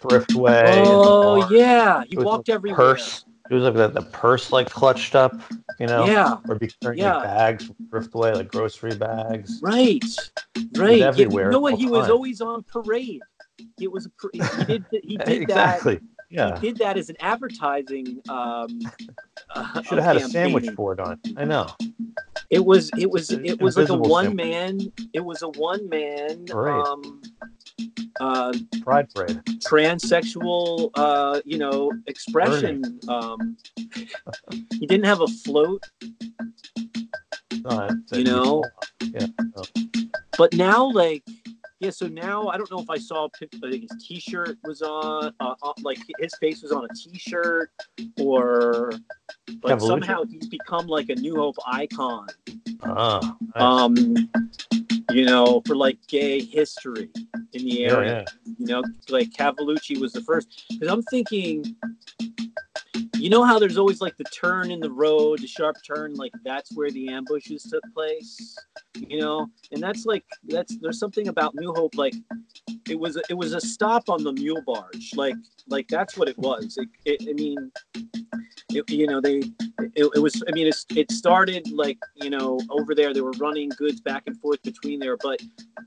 Thriftway. 0.00 0.62
and 0.64 0.86
oh 0.86 1.40
bar. 1.40 1.52
yeah, 1.52 2.02
was 2.16 2.24
walked 2.24 2.48
a 2.48 2.52
everywhere. 2.52 2.76
Purse. 2.94 3.24
It 3.50 3.54
was 3.54 3.64
like 3.64 3.74
the, 3.74 3.88
the 3.88 4.02
purse 4.02 4.50
like 4.52 4.70
clutched 4.70 5.14
up, 5.14 5.38
you 5.78 5.86
know, 5.86 6.06
Yeah, 6.06 6.36
or 6.48 6.54
be 6.54 6.70
carrying 6.80 7.02
Yeah. 7.02 7.20
bags 7.22 7.66
from 7.66 7.74
Thriftway, 7.90 8.34
like 8.34 8.48
grocery 8.48 8.94
bags. 8.94 9.58
right, 9.62 10.02
right. 10.76 10.98
Yeah, 11.00 11.06
everywhere 11.08 11.46
you 11.46 11.50
know 11.50 11.60
what? 11.60 11.74
He 11.74 11.86
was 11.86 12.08
always 12.08 12.40
on 12.40 12.62
parade. 12.62 13.20
It 13.78 13.92
was 13.92 14.06
a 14.06 14.10
he 14.32 14.64
did 14.64 14.84
he 15.04 15.16
did 15.18 15.26
that. 15.26 15.42
exactly. 15.42 16.00
Yeah. 16.30 16.58
He 16.60 16.68
did 16.68 16.78
that 16.78 16.96
as 16.96 17.10
an 17.10 17.16
advertising. 17.20 18.20
Um, 18.28 18.68
uh, 19.54 19.82
Should 19.82 19.98
have 19.98 20.04
had 20.04 20.16
a 20.16 20.20
campaign. 20.20 20.30
sandwich 20.30 20.74
board 20.76 21.00
on. 21.00 21.20
I 21.36 21.44
know. 21.44 21.66
It 22.50 22.64
was 22.64 22.90
it 22.98 23.10
was 23.10 23.30
it 23.30 23.60
was 23.60 23.76
like 23.76 23.88
a 23.88 23.94
one 23.96 24.34
man 24.34 24.80
it 25.12 25.24
was 25.24 25.42
a 25.42 25.48
one 25.50 25.88
man 25.88 26.46
um 26.52 27.20
uh 28.20 28.52
Pride 28.82 29.06
parade. 29.14 29.40
transsexual 29.68 30.90
uh 30.94 31.40
you 31.44 31.58
know 31.58 31.92
expression 32.06 32.82
um 33.08 33.56
he 34.78 34.86
didn't 34.86 35.06
have 35.06 35.20
a 35.20 35.26
float 35.28 35.84
No, 37.64 37.88
You 38.12 38.24
know? 38.24 38.64
Yeah. 39.12 39.26
no. 39.56 39.62
but 40.36 40.52
now 40.54 40.90
like 40.90 41.22
yeah 41.80 41.90
so 41.90 42.06
now 42.06 42.46
i 42.48 42.56
don't 42.56 42.70
know 42.70 42.78
if 42.78 42.88
i 42.90 42.96
saw 42.98 43.28
pic- 43.38 43.52
like 43.62 43.80
his 43.80 43.90
t-shirt 44.06 44.56
was 44.64 44.82
on 44.82 45.32
uh, 45.40 45.54
uh, 45.62 45.72
like 45.82 45.98
his 46.18 46.32
face 46.38 46.62
was 46.62 46.72
on 46.72 46.84
a 46.84 46.88
t-shirt 46.94 47.70
or 48.20 48.92
but 49.62 49.72
Cavalucci? 49.78 49.86
somehow 49.86 50.22
he's 50.24 50.46
become 50.48 50.86
like 50.86 51.08
a 51.08 51.14
new 51.16 51.36
hope 51.36 51.56
icon 51.66 52.26
Ah, 52.84 53.36
nice. 53.54 53.62
um 53.62 53.94
you 55.10 55.24
know 55.24 55.60
for 55.66 55.74
like 55.74 55.98
gay 56.06 56.40
history 56.40 57.10
in 57.52 57.64
the 57.64 57.84
area 57.84 58.24
yeah. 58.26 58.52
you 58.58 58.66
know 58.66 58.82
like 59.08 59.30
Cavalucci 59.30 59.98
was 60.00 60.12
the 60.12 60.22
first 60.22 60.64
because 60.70 60.88
i'm 60.88 61.02
thinking 61.04 61.64
you 63.20 63.28
know 63.28 63.44
how 63.44 63.58
there's 63.58 63.76
always 63.76 64.00
like 64.00 64.16
the 64.16 64.24
turn 64.24 64.70
in 64.70 64.80
the 64.80 64.90
road 64.90 65.40
the 65.40 65.46
sharp 65.46 65.76
turn 65.86 66.14
like 66.14 66.32
that's 66.42 66.74
where 66.74 66.90
the 66.90 67.08
ambushes 67.08 67.64
took 67.64 67.82
place? 67.94 68.56
You 68.96 69.20
know? 69.20 69.46
And 69.72 69.82
that's 69.82 70.06
like 70.06 70.24
that's 70.44 70.76
there's 70.78 70.98
something 70.98 71.28
about 71.28 71.54
new 71.54 71.72
hope 71.74 71.94
like 71.96 72.14
it 72.88 72.98
was 72.98 73.18
it 73.28 73.34
was 73.34 73.52
a 73.52 73.60
stop 73.60 74.08
on 74.08 74.24
the 74.24 74.32
mule 74.32 74.62
barge. 74.66 75.10
Like 75.14 75.34
like 75.68 75.86
that's 75.88 76.16
what 76.16 76.28
it 76.28 76.38
was. 76.38 76.78
It, 76.78 76.88
it, 77.04 77.28
i 77.28 77.32
mean 77.34 77.70
it, 78.70 78.88
you 78.90 79.06
know 79.06 79.20
they 79.20 79.38
it, 79.94 80.08
it 80.14 80.22
was 80.22 80.42
i 80.48 80.52
mean 80.52 80.66
it's, 80.66 80.84
it 80.96 81.10
started 81.10 81.70
like 81.72 81.98
you 82.16 82.30
know 82.30 82.58
over 82.70 82.94
there 82.94 83.12
they 83.12 83.20
were 83.20 83.32
running 83.32 83.68
goods 83.70 84.00
back 84.00 84.24
and 84.26 84.38
forth 84.40 84.62
between 84.62 84.98
there 85.00 85.16
but 85.16 85.40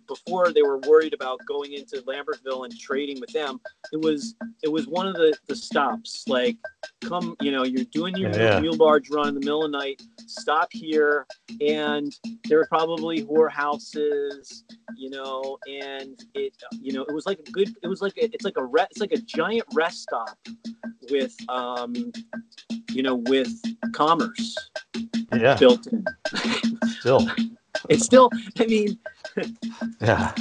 before 0.08 0.52
they 0.52 0.62
were 0.62 0.80
worried 0.88 1.14
about 1.14 1.40
going 1.48 1.74
into 1.74 1.98
lambertville 2.02 2.66
and 2.66 2.78
trading 2.78 3.20
with 3.20 3.32
them 3.34 3.60
it 3.92 4.02
was 4.02 4.36
it 4.64 4.72
was 4.72 4.88
one 4.88 5.08
of 5.08 5.16
the 5.16 5.34
the 5.48 5.56
stops 5.56 6.26
like 6.28 6.58
come 7.02 7.36
you 7.42 7.52
know 7.52 7.64
you're 7.64 7.86
doing 7.86 8.16
your 8.18 8.32
Yeah. 8.32 8.60
mule 8.60 8.78
barge 8.78 9.10
run 9.10 9.30
in 9.30 9.34
the 9.36 9.40
middle 9.42 9.66
of 9.66 9.72
the 9.72 9.78
night 9.78 10.02
stop 10.26 10.70
here 10.72 11.26
and 11.62 12.12
there 12.46 12.58
were 12.58 12.68
probably 12.68 13.24
whorehouses 13.24 14.64
you 14.96 15.10
know 15.10 15.58
and 15.68 16.24
it 16.34 16.56
you 16.82 16.94
know 16.94 17.04
it 17.04 17.14
was 17.14 17.26
like 17.26 17.40
a 17.40 17.52
good 17.52 17.74
it 17.82 17.88
was 17.88 18.02
like 18.02 18.16
a, 18.18 18.26
it's 18.26 18.46
like 18.46 18.58
a 18.58 18.64
re, 18.64 18.84
it's 18.92 19.00
like 19.02 19.12
a 19.12 19.18
giant 19.18 19.64
rest 19.74 20.02
stop 20.04 20.38
with 21.10 21.36
um 21.50 21.94
you 22.90 23.04
know 23.04 23.16
with 23.16 23.52
commerce 23.94 24.56
Yeah. 25.34 25.56
built 25.58 25.88
in 25.88 26.06
Still. 27.00 27.28
it's 27.90 28.06
still 28.06 28.30
i 28.60 28.66
mean 28.66 28.98
Yeah. 30.02 30.34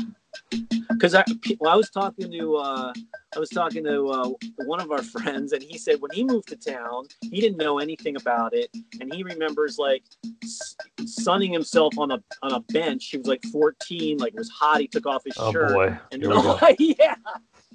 because 0.90 1.14
I, 1.14 1.24
well, 1.60 1.72
I 1.72 1.76
was 1.76 1.90
talking 1.90 2.30
to 2.30 2.56
uh, 2.56 2.92
I 3.34 3.38
was 3.38 3.48
talking 3.48 3.82
to 3.84 4.08
uh, 4.08 4.28
one 4.66 4.80
of 4.80 4.90
our 4.92 5.02
friends, 5.02 5.52
and 5.52 5.62
he 5.62 5.78
said 5.78 5.96
when 6.00 6.10
he 6.12 6.22
moved 6.22 6.48
to 6.48 6.56
town, 6.56 7.04
he 7.22 7.40
didn't 7.40 7.56
know 7.56 7.78
anything 7.78 8.16
about 8.16 8.52
it, 8.52 8.68
and 9.00 9.12
he 9.14 9.22
remembers 9.22 9.78
like 9.78 10.02
s- 10.44 10.76
sunning 11.06 11.50
himself 11.52 11.96
on 11.98 12.10
a 12.10 12.22
on 12.42 12.52
a 12.52 12.60
bench. 12.60 13.06
He 13.10 13.16
was 13.16 13.26
like 13.26 13.42
14, 13.50 14.18
like 14.18 14.34
it 14.34 14.38
was 14.38 14.50
hot. 14.50 14.80
He 14.82 14.86
took 14.88 15.06
off 15.06 15.22
his 15.24 15.34
Oh 15.38 15.50
shirt, 15.50 15.72
boy. 15.72 15.98
and 16.12 16.22
go. 16.22 16.58
yeah, 16.78 17.14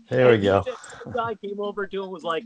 There 0.10 0.30
we 0.32 0.38
go. 0.38 0.62
he 0.66 0.72
The 1.06 1.12
guy 1.12 1.34
came 1.44 1.60
over 1.60 1.88
to 1.88 2.04
him 2.04 2.12
was 2.12 2.24
like, 2.24 2.44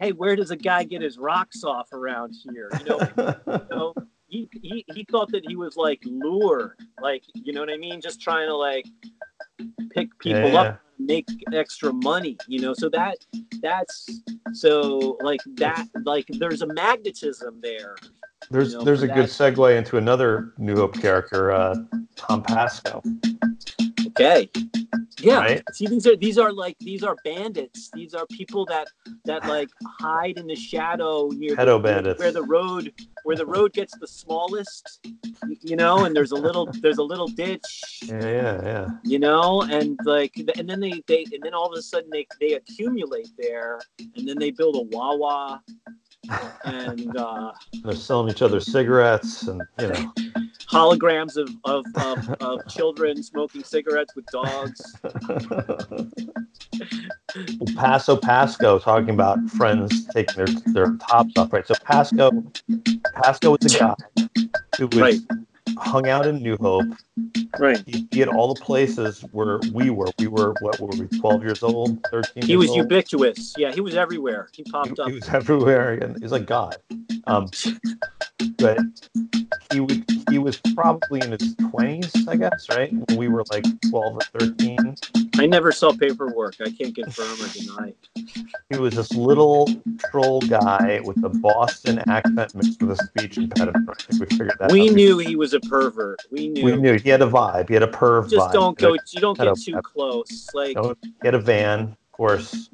"Hey, 0.00 0.12
where 0.12 0.36
does 0.36 0.50
a 0.50 0.56
guy 0.56 0.84
get 0.84 1.02
his 1.02 1.18
rocks 1.18 1.64
off 1.64 1.92
around 1.92 2.34
here?" 2.44 2.70
You 2.78 2.84
know, 2.84 3.08
you 3.46 3.60
know, 3.70 3.94
he, 4.28 4.48
he 4.62 4.84
he 4.94 5.06
thought 5.10 5.30
that 5.32 5.44
he 5.46 5.56
was 5.56 5.76
like 5.76 6.02
lure, 6.04 6.76
like 7.00 7.22
you 7.34 7.52
know 7.52 7.60
what 7.60 7.70
I 7.70 7.76
mean, 7.76 8.00
just 8.00 8.20
trying 8.20 8.48
to 8.48 8.56
like 8.56 8.86
pick 9.92 10.16
people 10.18 10.52
Yeah, 10.52 10.60
up, 10.60 10.80
make 10.98 11.28
extra 11.52 11.92
money, 11.92 12.36
you 12.48 12.60
know. 12.60 12.74
So 12.74 12.88
that 12.90 13.18
that's 13.62 14.22
so 14.52 15.16
like 15.22 15.40
that 15.56 15.86
like 16.04 16.26
there's 16.28 16.62
a 16.62 16.66
magnetism 16.66 17.60
there. 17.62 17.96
There's 18.50 18.72
you 18.72 18.78
know, 18.78 18.84
there's 18.84 19.02
a 19.02 19.08
good 19.08 19.26
segue 19.26 19.76
into 19.76 19.96
another 19.96 20.52
New 20.58 20.76
Hope 20.76 21.00
character, 21.00 21.52
uh, 21.52 21.76
Tom 22.14 22.42
Pasco. 22.42 23.02
Okay, 24.08 24.48
Yeah. 25.20 25.38
Right? 25.38 25.62
See, 25.72 25.86
these 25.86 26.06
are 26.06 26.16
these 26.16 26.38
are 26.38 26.52
like 26.52 26.76
these 26.80 27.02
are 27.02 27.16
bandits. 27.24 27.90
These 27.94 28.14
are 28.14 28.26
people 28.26 28.66
that 28.66 28.88
that 29.24 29.46
like 29.46 29.68
hide 30.00 30.36
in 30.38 30.46
the 30.46 30.56
shadow 30.56 31.28
near 31.28 31.56
Pedo 31.56 31.82
bandits. 31.82 32.18
where 32.18 32.32
the 32.32 32.42
road 32.42 32.92
where 33.24 33.36
the 33.36 33.46
road 33.46 33.72
gets 33.72 33.96
the 33.98 34.06
smallest. 34.06 35.06
You 35.62 35.76
know, 35.76 36.04
and 36.04 36.14
there's 36.14 36.32
a 36.32 36.36
little 36.36 36.66
there's 36.82 36.98
a 36.98 37.02
little 37.02 37.28
ditch. 37.28 38.02
Yeah, 38.04 38.20
yeah, 38.20 38.60
yeah. 38.62 38.88
You 39.04 39.18
know, 39.18 39.62
and 39.62 39.98
like 40.04 40.34
and 40.56 40.68
then 40.68 40.80
they 40.80 41.02
they 41.06 41.24
and 41.32 41.42
then 41.42 41.54
all 41.54 41.72
of 41.72 41.78
a 41.78 41.82
sudden 41.82 42.10
they 42.10 42.26
they 42.40 42.54
accumulate 42.54 43.30
there, 43.38 43.80
and 44.16 44.28
then 44.28 44.38
they 44.38 44.50
build 44.50 44.76
a 44.76 44.96
Wawa, 44.96 45.62
and 46.64 47.16
uh, 47.16 47.52
They're 47.82 47.94
selling 47.94 48.30
each 48.30 48.42
other 48.42 48.60
cigarettes, 48.60 49.42
and 49.48 49.62
you 49.78 49.88
know, 49.88 50.12
holograms 50.68 51.36
of 51.36 51.48
of, 51.64 51.84
of 51.96 52.28
of 52.40 52.68
children 52.68 53.22
smoking 53.22 53.62
cigarettes 53.64 54.14
with 54.14 54.26
dogs. 54.26 54.96
Paso 57.76 58.16
Pasco 58.16 58.78
talking 58.78 59.10
about 59.10 59.38
friends 59.50 60.06
taking 60.06 60.44
their 60.44 60.54
their 60.72 60.96
tops 60.96 61.36
off, 61.36 61.52
right? 61.52 61.66
So 61.66 61.74
Pasco, 61.84 62.30
Pasco 63.14 63.56
was 63.60 63.74
a 63.74 63.78
guy 63.78 63.94
who 64.78 64.86
was 64.88 64.98
Right. 64.98 65.20
Hung 65.78 66.08
out 66.08 66.26
in 66.26 66.42
New 66.42 66.56
Hope. 66.58 66.86
Right. 67.58 67.82
He, 67.86 68.06
he 68.10 68.20
had 68.20 68.28
all 68.28 68.52
the 68.54 68.60
places 68.60 69.20
where 69.32 69.58
we 69.72 69.90
were. 69.90 70.08
We 70.18 70.26
were 70.26 70.54
what 70.60 70.78
were 70.80 70.88
we? 70.88 71.06
Twelve 71.18 71.42
years 71.42 71.62
old, 71.62 71.98
thirteen. 72.10 72.42
He 72.42 72.50
years 72.52 72.58
was 72.58 72.68
old? 72.70 72.78
ubiquitous. 72.78 73.54
Yeah, 73.56 73.72
he 73.72 73.80
was 73.80 73.94
everywhere. 73.96 74.48
He 74.52 74.62
He, 74.64 74.70
popped 74.70 74.98
up. 74.98 75.08
he 75.08 75.14
was 75.14 75.28
everywhere, 75.28 75.92
and 75.94 76.20
he's 76.22 76.32
like 76.32 76.46
God. 76.46 76.76
Um, 77.26 77.48
but 78.58 78.78
he 79.72 79.80
was 79.80 79.98
he 80.30 80.38
was 80.38 80.58
probably 80.74 81.20
in 81.20 81.32
his 81.32 81.54
twenties, 81.70 82.26
I 82.28 82.36
guess, 82.36 82.68
right? 82.70 82.92
When 82.92 83.16
we 83.18 83.28
were 83.28 83.44
like 83.50 83.64
twelve 83.90 84.16
or 84.16 84.38
thirteen. 84.38 84.94
I 85.38 85.46
never 85.46 85.70
saw 85.70 85.92
paperwork. 85.92 86.54
I 86.60 86.70
can't 86.70 86.94
confirm 86.94 87.32
or 87.40 87.48
deny. 87.48 87.92
He 88.68 88.78
was 88.78 88.96
this 88.96 89.14
little 89.14 89.68
troll 90.10 90.40
guy 90.40 91.00
with 91.04 91.22
a 91.24 91.28
Boston 91.28 92.02
accent 92.08 92.52
mixed 92.56 92.82
with 92.82 92.98
a 92.98 93.04
speech 93.06 93.38
impediment. 93.38 93.88
I 93.88 93.94
think 94.02 94.20
we 94.20 94.26
figured 94.36 94.56
that 94.58 94.72
We 94.72 94.88
out. 94.88 94.94
knew 94.96 95.18
he 95.18 95.36
was 95.36 95.54
a 95.54 95.60
pervert. 95.60 96.20
We 96.32 96.48
knew. 96.48 96.64
We 96.64 96.76
knew 96.76 96.98
he 96.98 97.08
had 97.10 97.22
a 97.22 97.26
vibe. 97.28 97.68
He 97.68 97.74
had 97.74 97.84
a 97.84 97.86
perv 97.86 98.28
Just 98.28 98.48
vibe. 98.48 98.52
don't 98.52 98.76
go. 98.76 98.94
You 99.10 99.20
don't 99.20 99.38
get 99.38 99.56
too 99.56 99.80
close. 99.82 100.48
Like 100.52 100.76
He 100.76 100.94
had 101.22 101.34
a 101.34 101.38
van, 101.38 101.80
of 101.80 102.12
course, 102.12 102.68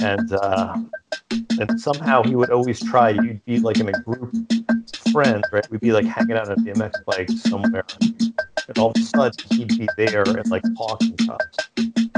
and 0.00 0.32
uh, 0.32 0.76
and 1.30 1.80
somehow 1.80 2.22
he 2.22 2.34
would 2.34 2.50
always 2.50 2.80
try. 2.80 3.10
You'd 3.10 3.44
be 3.44 3.58
like 3.58 3.78
in 3.78 3.88
a 3.88 3.92
group 3.92 4.32
of 4.32 5.12
friends, 5.12 5.44
right? 5.52 5.68
We'd 5.70 5.80
be 5.80 5.92
like 5.92 6.06
hanging 6.06 6.36
out 6.36 6.48
on 6.48 6.52
a 6.52 6.56
BMX 6.56 7.04
bike 7.04 7.30
somewhere, 7.30 7.84
and 8.00 8.78
all 8.78 8.90
of 8.90 8.96
a 8.96 9.00
sudden 9.00 9.32
he'd 9.50 9.76
be 9.76 9.88
there 9.96 10.22
and 10.22 10.50
like 10.50 10.62
talking 10.76 11.16
to 11.16 11.32
us. 11.34 11.68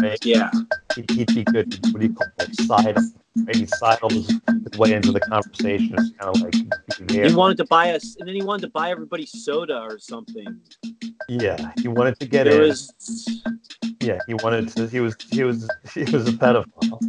Right? 0.00 0.24
yeah, 0.24 0.50
He'd, 0.94 1.10
he'd 1.10 1.34
be 1.34 1.44
good. 1.44 1.78
What 1.92 2.00
do 2.00 2.06
you 2.06 2.14
call 2.14 2.26
it? 2.38 2.48
Like 2.48 2.54
sidle. 2.54 3.04
Right? 3.36 3.56
He'd 3.56 3.70
his, 4.10 4.40
way 4.78 4.92
into 4.92 5.12
the 5.12 5.20
conversation. 5.20 5.94
It's 5.98 6.10
kind 6.18 6.36
of 6.36 6.40
like 6.40 6.54
he'd 6.54 7.06
be 7.06 7.14
there. 7.14 7.28
he 7.28 7.34
wanted 7.34 7.56
to 7.58 7.64
buy 7.66 7.90
us, 7.92 8.16
and 8.18 8.28
then 8.28 8.34
he 8.34 8.42
wanted 8.42 8.62
to 8.62 8.70
buy 8.70 8.90
everybody 8.90 9.26
soda 9.26 9.80
or 9.80 9.98
something. 9.98 10.60
Yeah, 11.28 11.72
he 11.80 11.88
wanted 11.88 12.18
to 12.20 12.26
get 12.26 12.46
in. 12.46 12.60
was 12.60 12.92
Yeah, 14.00 14.18
he 14.26 14.34
wanted 14.34 14.68
to. 14.76 14.86
He 14.88 15.00
was. 15.00 15.16
He 15.30 15.42
was. 15.44 15.68
He 15.94 16.04
was 16.04 16.28
a 16.28 16.32
pedophile. 16.32 17.00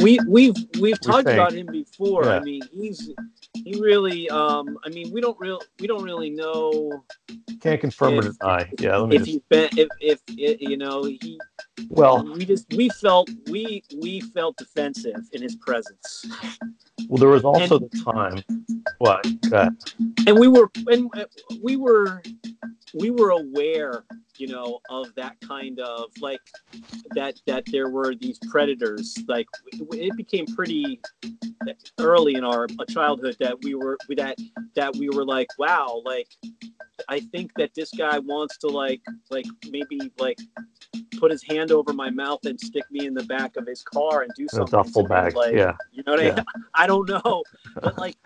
we 0.00 0.18
we've 0.28 0.54
we've 0.80 1.00
talked 1.00 1.26
think. 1.26 1.38
about 1.38 1.52
him 1.52 1.66
before. 1.66 2.24
Yeah. 2.24 2.36
I 2.36 2.40
mean, 2.40 2.62
he's 2.72 3.10
he 3.54 3.80
really. 3.80 4.28
Um, 4.30 4.78
I 4.84 4.90
mean, 4.90 5.12
we 5.12 5.20
don't 5.20 5.38
real 5.40 5.60
we 5.80 5.86
don't 5.86 6.02
really 6.04 6.30
know 6.30 7.04
Can't 7.60 7.80
confirm 7.80 8.14
or 8.14 8.26
If- 8.26 8.38
deny. 8.38 8.70
Yeah, 8.78 8.96
let 8.98 9.08
me 9.08 9.16
if 9.16 9.20
just. 9.22 9.30
he's 9.30 9.40
been 9.48 9.68
if 9.76 9.88
if 10.00 10.20
it, 10.36 10.60
you 10.60 10.76
know 10.76 11.04
he. 11.04 11.40
Well, 11.88 12.24
we 12.34 12.44
just 12.44 12.66
we 12.74 12.88
felt 12.90 13.30
we 13.48 13.82
we 14.02 14.20
felt 14.20 14.56
defensive 14.56 15.16
in 15.32 15.42
his 15.48 15.56
presence. 15.56 16.26
well, 17.08 17.18
there 17.18 17.28
was 17.28 17.44
also 17.44 17.78
the 17.78 17.88
time. 18.04 18.42
What? 18.98 19.26
And 20.26 20.38
we 20.38 20.48
were 20.48 20.70
and 20.86 21.10
uh, 21.14 21.24
we 21.62 21.76
were 21.76 22.22
we 22.94 23.10
were 23.10 23.30
aware 23.30 24.04
you 24.38 24.46
know 24.48 24.80
of 24.90 25.14
that 25.16 25.36
kind 25.40 25.80
of 25.80 26.10
like 26.20 26.40
that 27.14 27.40
that 27.46 27.64
there 27.70 27.88
were 27.90 28.14
these 28.14 28.38
predators 28.50 29.16
like 29.28 29.46
it 29.92 30.16
became 30.16 30.46
pretty 30.46 31.00
early 31.98 32.34
in 32.34 32.44
our 32.44 32.66
uh, 32.78 32.84
childhood 32.88 33.36
that 33.40 33.56
we 33.62 33.74
were 33.74 33.98
that 34.16 34.36
that 34.74 34.94
we 34.96 35.08
were 35.10 35.24
like 35.24 35.48
wow 35.58 36.00
like 36.04 36.28
i 37.08 37.20
think 37.20 37.50
that 37.56 37.70
this 37.74 37.90
guy 37.92 38.18
wants 38.18 38.56
to 38.58 38.68
like 38.68 39.00
like 39.30 39.46
maybe 39.70 40.12
like 40.18 40.38
put 41.18 41.30
his 41.30 41.42
hand 41.42 41.72
over 41.72 41.92
my 41.92 42.10
mouth 42.10 42.38
and 42.44 42.58
stick 42.58 42.84
me 42.90 43.06
in 43.06 43.14
the 43.14 43.24
back 43.24 43.56
of 43.56 43.66
his 43.66 43.82
car 43.82 44.22
and 44.22 44.30
do 44.36 44.46
A 44.46 44.56
something 44.56 44.70
duffel 44.78 45.02
to 45.02 45.08
me, 45.08 45.08
bag. 45.08 45.34
like 45.34 45.54
yeah. 45.54 45.74
you 45.92 46.02
know 46.06 46.12
what 46.12 46.20
I 46.20 46.34
mean? 46.34 46.44
I 46.74 46.86
don't 46.86 47.08
know, 47.08 47.42
but 47.74 47.98
like, 47.98 48.16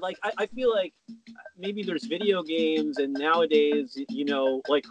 like 0.00 0.16
I, 0.22 0.32
I 0.38 0.46
feel 0.46 0.70
like 0.70 0.92
maybe 1.58 1.82
there's 1.82 2.04
video 2.04 2.42
games, 2.42 2.98
and 2.98 3.12
nowadays, 3.14 3.98
you 4.08 4.24
know, 4.24 4.60
like, 4.68 4.84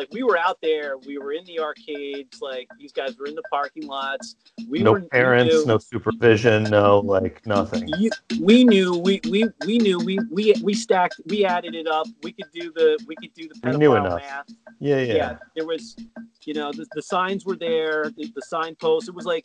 like 0.00 0.08
we 0.12 0.22
were 0.22 0.38
out 0.38 0.58
there, 0.62 0.96
we 1.06 1.18
were 1.18 1.32
in 1.32 1.44
the 1.44 1.60
arcades, 1.60 2.40
like 2.40 2.66
these 2.78 2.90
guys 2.90 3.18
were 3.18 3.26
in 3.26 3.34
the 3.34 3.42
parking 3.50 3.86
lots. 3.86 4.34
We 4.66 4.82
no 4.82 4.92
were 4.92 5.00
we 5.00 5.08
parents, 5.08 5.54
knew- 5.54 5.66
no 5.66 5.76
supervision, 5.78 6.62
no 6.64 7.00
like 7.00 7.46
nothing. 7.46 7.86
you, 7.98 8.10
we 8.40 8.64
knew 8.64 8.96
we, 8.96 9.20
we 9.28 9.44
we 9.66 9.76
knew 9.76 9.98
we 9.98 10.18
we 10.30 10.54
we 10.62 10.72
stacked 10.72 11.20
we 11.26 11.44
added 11.44 11.74
it 11.74 11.86
up 11.86 12.06
we 12.22 12.32
could 12.32 12.50
do 12.52 12.72
the 12.74 12.98
we 13.06 13.14
could 13.16 13.34
do 13.34 13.46
the 13.48 13.60
We 13.70 13.76
knew 13.76 13.90
pedophile 13.90 14.06
enough. 14.06 14.20
math 14.20 14.48
Yeah, 14.78 15.00
yeah. 15.00 15.14
yeah. 15.14 15.36
there 15.54 15.66
was 15.66 15.96
you 16.44 16.54
know 16.54 16.72
the, 16.72 16.86
the 16.94 17.02
signs 17.02 17.44
were 17.44 17.56
there 17.56 18.04
the, 18.16 18.32
the 18.34 18.42
signposts 18.42 19.08
it 19.10 19.14
was 19.14 19.26
like 19.26 19.44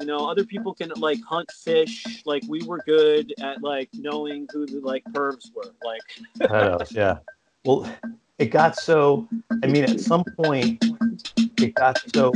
you 0.00 0.06
know 0.06 0.28
other 0.28 0.44
people 0.44 0.74
can 0.74 0.90
like 0.96 1.18
hunt 1.26 1.50
fish 1.50 2.04
like 2.26 2.42
we 2.48 2.60
were 2.64 2.80
good 2.84 3.32
at 3.40 3.62
like 3.62 3.88
knowing 3.94 4.46
who 4.52 4.66
the 4.66 4.80
like 4.80 5.04
pervs 5.16 5.46
were 5.56 5.70
like 5.84 6.02
Pedos, 6.38 6.94
yeah. 6.94 7.16
Well, 7.64 7.90
it 8.38 8.46
got 8.46 8.76
so. 8.76 9.28
I 9.62 9.66
mean, 9.66 9.84
at 9.84 10.00
some 10.00 10.24
point, 10.40 10.84
it 11.58 11.74
got 11.74 11.98
so 12.14 12.32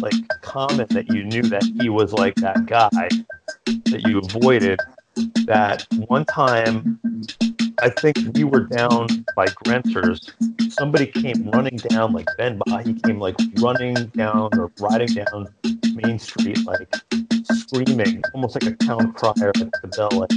like 0.00 0.14
common 0.40 0.86
that 0.90 1.12
you 1.12 1.24
knew 1.24 1.42
that 1.42 1.64
he 1.80 1.88
was 1.88 2.12
like 2.12 2.34
that 2.36 2.66
guy 2.66 3.08
that 3.66 4.02
you 4.06 4.18
avoided. 4.18 4.78
That 5.46 5.86
one 6.06 6.24
time, 6.24 6.98
I 7.82 7.88
think 7.88 8.16
we 8.36 8.44
were 8.44 8.60
down 8.60 9.08
by 9.34 9.46
Grenters. 9.64 10.30
Somebody 10.68 11.06
came 11.06 11.50
running 11.50 11.78
down, 11.78 12.12
like 12.12 12.28
Ben 12.38 12.56
Bahi 12.64 12.94
came 13.02 13.18
like 13.18 13.34
running 13.58 13.94
down 14.16 14.50
or 14.56 14.70
riding 14.78 15.08
down 15.08 15.48
Main 15.92 16.20
Street, 16.20 16.64
like 16.64 16.94
screaming, 17.50 18.22
almost 18.34 18.54
like 18.54 18.72
a 18.72 18.76
town 18.76 19.12
crier 19.14 19.48
at 19.48 19.70
the 19.82 19.88
bell, 19.96 20.10
like 20.12 20.30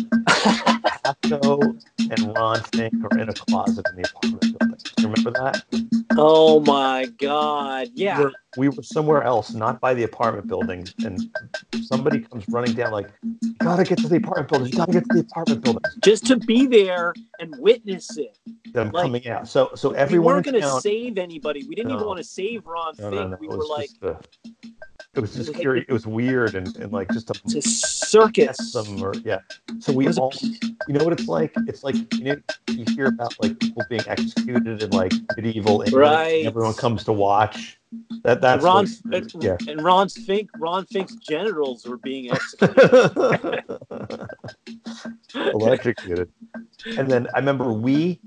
and 2.10 2.36
Ron 2.36 2.62
Fink 2.74 2.94
are 3.04 3.20
in 3.20 3.30
a 3.30 3.34
closet 3.34 3.86
in 3.92 4.02
the 4.02 4.10
apartment 4.10 4.42
building. 4.42 4.78
Do 4.96 5.04
you 5.04 5.10
remember 5.10 5.32
that? 5.32 5.96
oh 6.18 6.60
my 6.62 7.06
god 7.20 7.90
yeah 7.94 8.18
We 8.18 8.26
were, 8.26 8.34
we 8.58 8.70
were 8.70 8.84
somewhere 8.84 9.24
else, 9.24 9.54
not 9.54 9.80
by 9.80 9.94
the 9.94 10.04
apartment 10.04 10.48
building, 10.48 10.88
and 11.04 11.22
somebody 11.84 12.22
comes 12.22 12.46
running 12.50 12.74
down 12.74 12.92
like, 12.92 13.10
"You 13.42 13.54
gotta 13.60 13.84
get 13.84 13.98
to 14.00 14.08
the 14.08 14.18
apartment 14.18 14.50
building. 14.50 14.72
You 14.72 14.78
gotta 14.78 14.92
get 14.94 15.04
to 15.10 15.14
the 15.16 15.20
apartment 15.22 15.64
building." 15.64 15.82
just 16.04 16.26
to 16.28 16.38
be 16.38 16.68
there 16.68 17.14
and 17.40 17.54
witness 17.60 18.18
it 18.18 18.38
Them 18.74 18.92
Like, 18.92 19.04
coming 19.06 19.28
out. 19.28 19.48
So, 19.48 19.72
so 19.76 19.92
everyone. 19.92 20.26
we 20.26 20.34
weren't 20.34 20.46
going 20.46 20.62
to 20.62 20.82
save 20.82 21.18
anybody 21.18 21.66
we 21.68 21.76
didn't 21.76 21.92
even 21.92 22.06
want 22.06 22.18
to 22.18 22.24
save 22.24 22.66
ron 22.66 22.94
No, 23.00 23.10
no, 23.10 23.28
no. 23.30 23.38
we 23.40 23.48
it 23.48 23.50
were 23.50 23.58
was 23.58 23.70
like 23.70 23.90
just, 24.02 24.28
it 25.16 25.20
was 25.22 25.34
just 25.34 25.54
curious. 25.56 25.86
It 25.88 25.94
was 25.94 26.06
weird 26.06 26.56
and, 26.56 26.76
and 26.78 26.92
like 26.92 27.10
just 27.12 27.30
a 27.30 27.34
it's 27.46 27.56
a 27.56 27.62
circus 27.62 28.74
them 28.74 29.02
or 29.02 29.14
yeah. 29.24 29.40
So 29.80 29.94
we 29.94 30.06
was 30.08 30.18
a- 30.18 30.22
all, 30.22 30.34
you 30.42 30.94
know 30.94 31.04
what 31.04 31.14
it's 31.14 31.28
like? 31.28 31.54
It's 31.68 31.84
like 31.84 31.96
you 32.14 32.24
know 32.26 32.36
you 32.70 32.84
hear 32.96 33.08
about 33.08 33.34
like 33.42 33.58
people 33.60 33.84
being 33.90 34.04
executed 34.08 34.84
in 34.84 34.90
like 34.92 35.14
medieval 35.38 35.82
England. 35.82 35.94
Right. 35.94 36.46
Everyone 36.46 36.74
comes 36.74 37.04
to 37.06 37.14
watch. 37.14 37.78
That 38.24 38.42
that's 38.42 38.64
Ron, 38.64 38.88
what- 39.04 39.16
and, 39.16 39.44
yeah. 39.44 39.58
and 39.68 39.84
Ron 39.84 40.10
Fink, 40.10 40.50
Ron 40.58 40.86
Fink's 40.88 41.16
genitals 41.16 41.86
were 41.86 41.98
being 41.98 42.32
executed. 42.32 43.64
electrocuted. 45.36 46.30
And 46.98 47.10
then 47.10 47.28
I 47.34 47.40
remember 47.40 47.72
we 47.72 48.20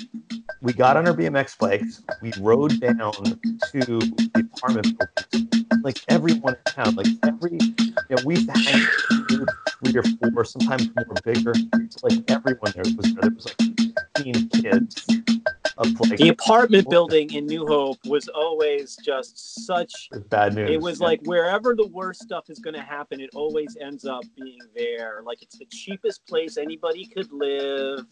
we 0.63 0.73
got 0.73 0.97
on 0.97 1.07
our 1.07 1.15
BMX 1.15 1.59
bikes. 1.59 2.03
We 2.23 2.33
rode 2.41 2.81
down 2.81 3.13
to 3.13 3.39
the 3.73 4.51
apartment 4.55 4.99
buildings. 4.99 5.65
Like 5.83 6.01
everyone 6.09 6.55
in 6.55 6.73
town, 6.73 6.95
like 6.95 7.07
every 7.25 7.59
you 7.61 7.95
know, 8.11 8.23
we 8.25 8.37
used 8.37 8.49
to 8.53 8.59
hang 8.59 8.87
two, 9.29 9.47
three 9.85 9.99
or 9.99 10.31
four, 10.33 10.45
sometimes 10.45 10.89
more 10.97 11.15
bigger. 11.25 11.55
Like 12.03 12.19
everyone 12.31 12.73
there 12.75 12.85
was 12.97 13.15
there 13.15 13.31
was 13.31 13.47
like 13.47 13.59
15 14.17 14.49
kids. 14.51 15.07
Of 15.79 15.99
like 16.01 16.19
The 16.19 16.29
apartment 16.29 16.89
building 16.91 17.33
in 17.33 17.47
New 17.47 17.67
Hope 17.67 17.99
was 18.07 18.29
always 18.29 18.97
just 19.05 19.65
such. 19.67 19.93
bad 20.29 20.55
news. 20.55 20.71
It 20.71 20.81
was 20.81 21.01
Yeah. 21.01 21.07
like 21.07 21.21
wherever 21.23 21.75
the 21.75 21.87
worst 21.89 22.23
stuff 22.23 22.51
is 22.51 22.59
going 22.59 22.75
to 22.75 22.83
happen, 22.83 23.21
it 23.21 23.31
always 23.35 23.77
ends 23.81 24.05
up 24.05 24.25
being 24.37 24.59
there. 24.77 25.23
Like 25.25 25.43
it's 25.43 25.57
the 25.59 25.67
cheapest 25.71 26.27
place 26.27 26.57
anybody 26.57 27.07
could 27.07 27.33
live. 27.33 28.05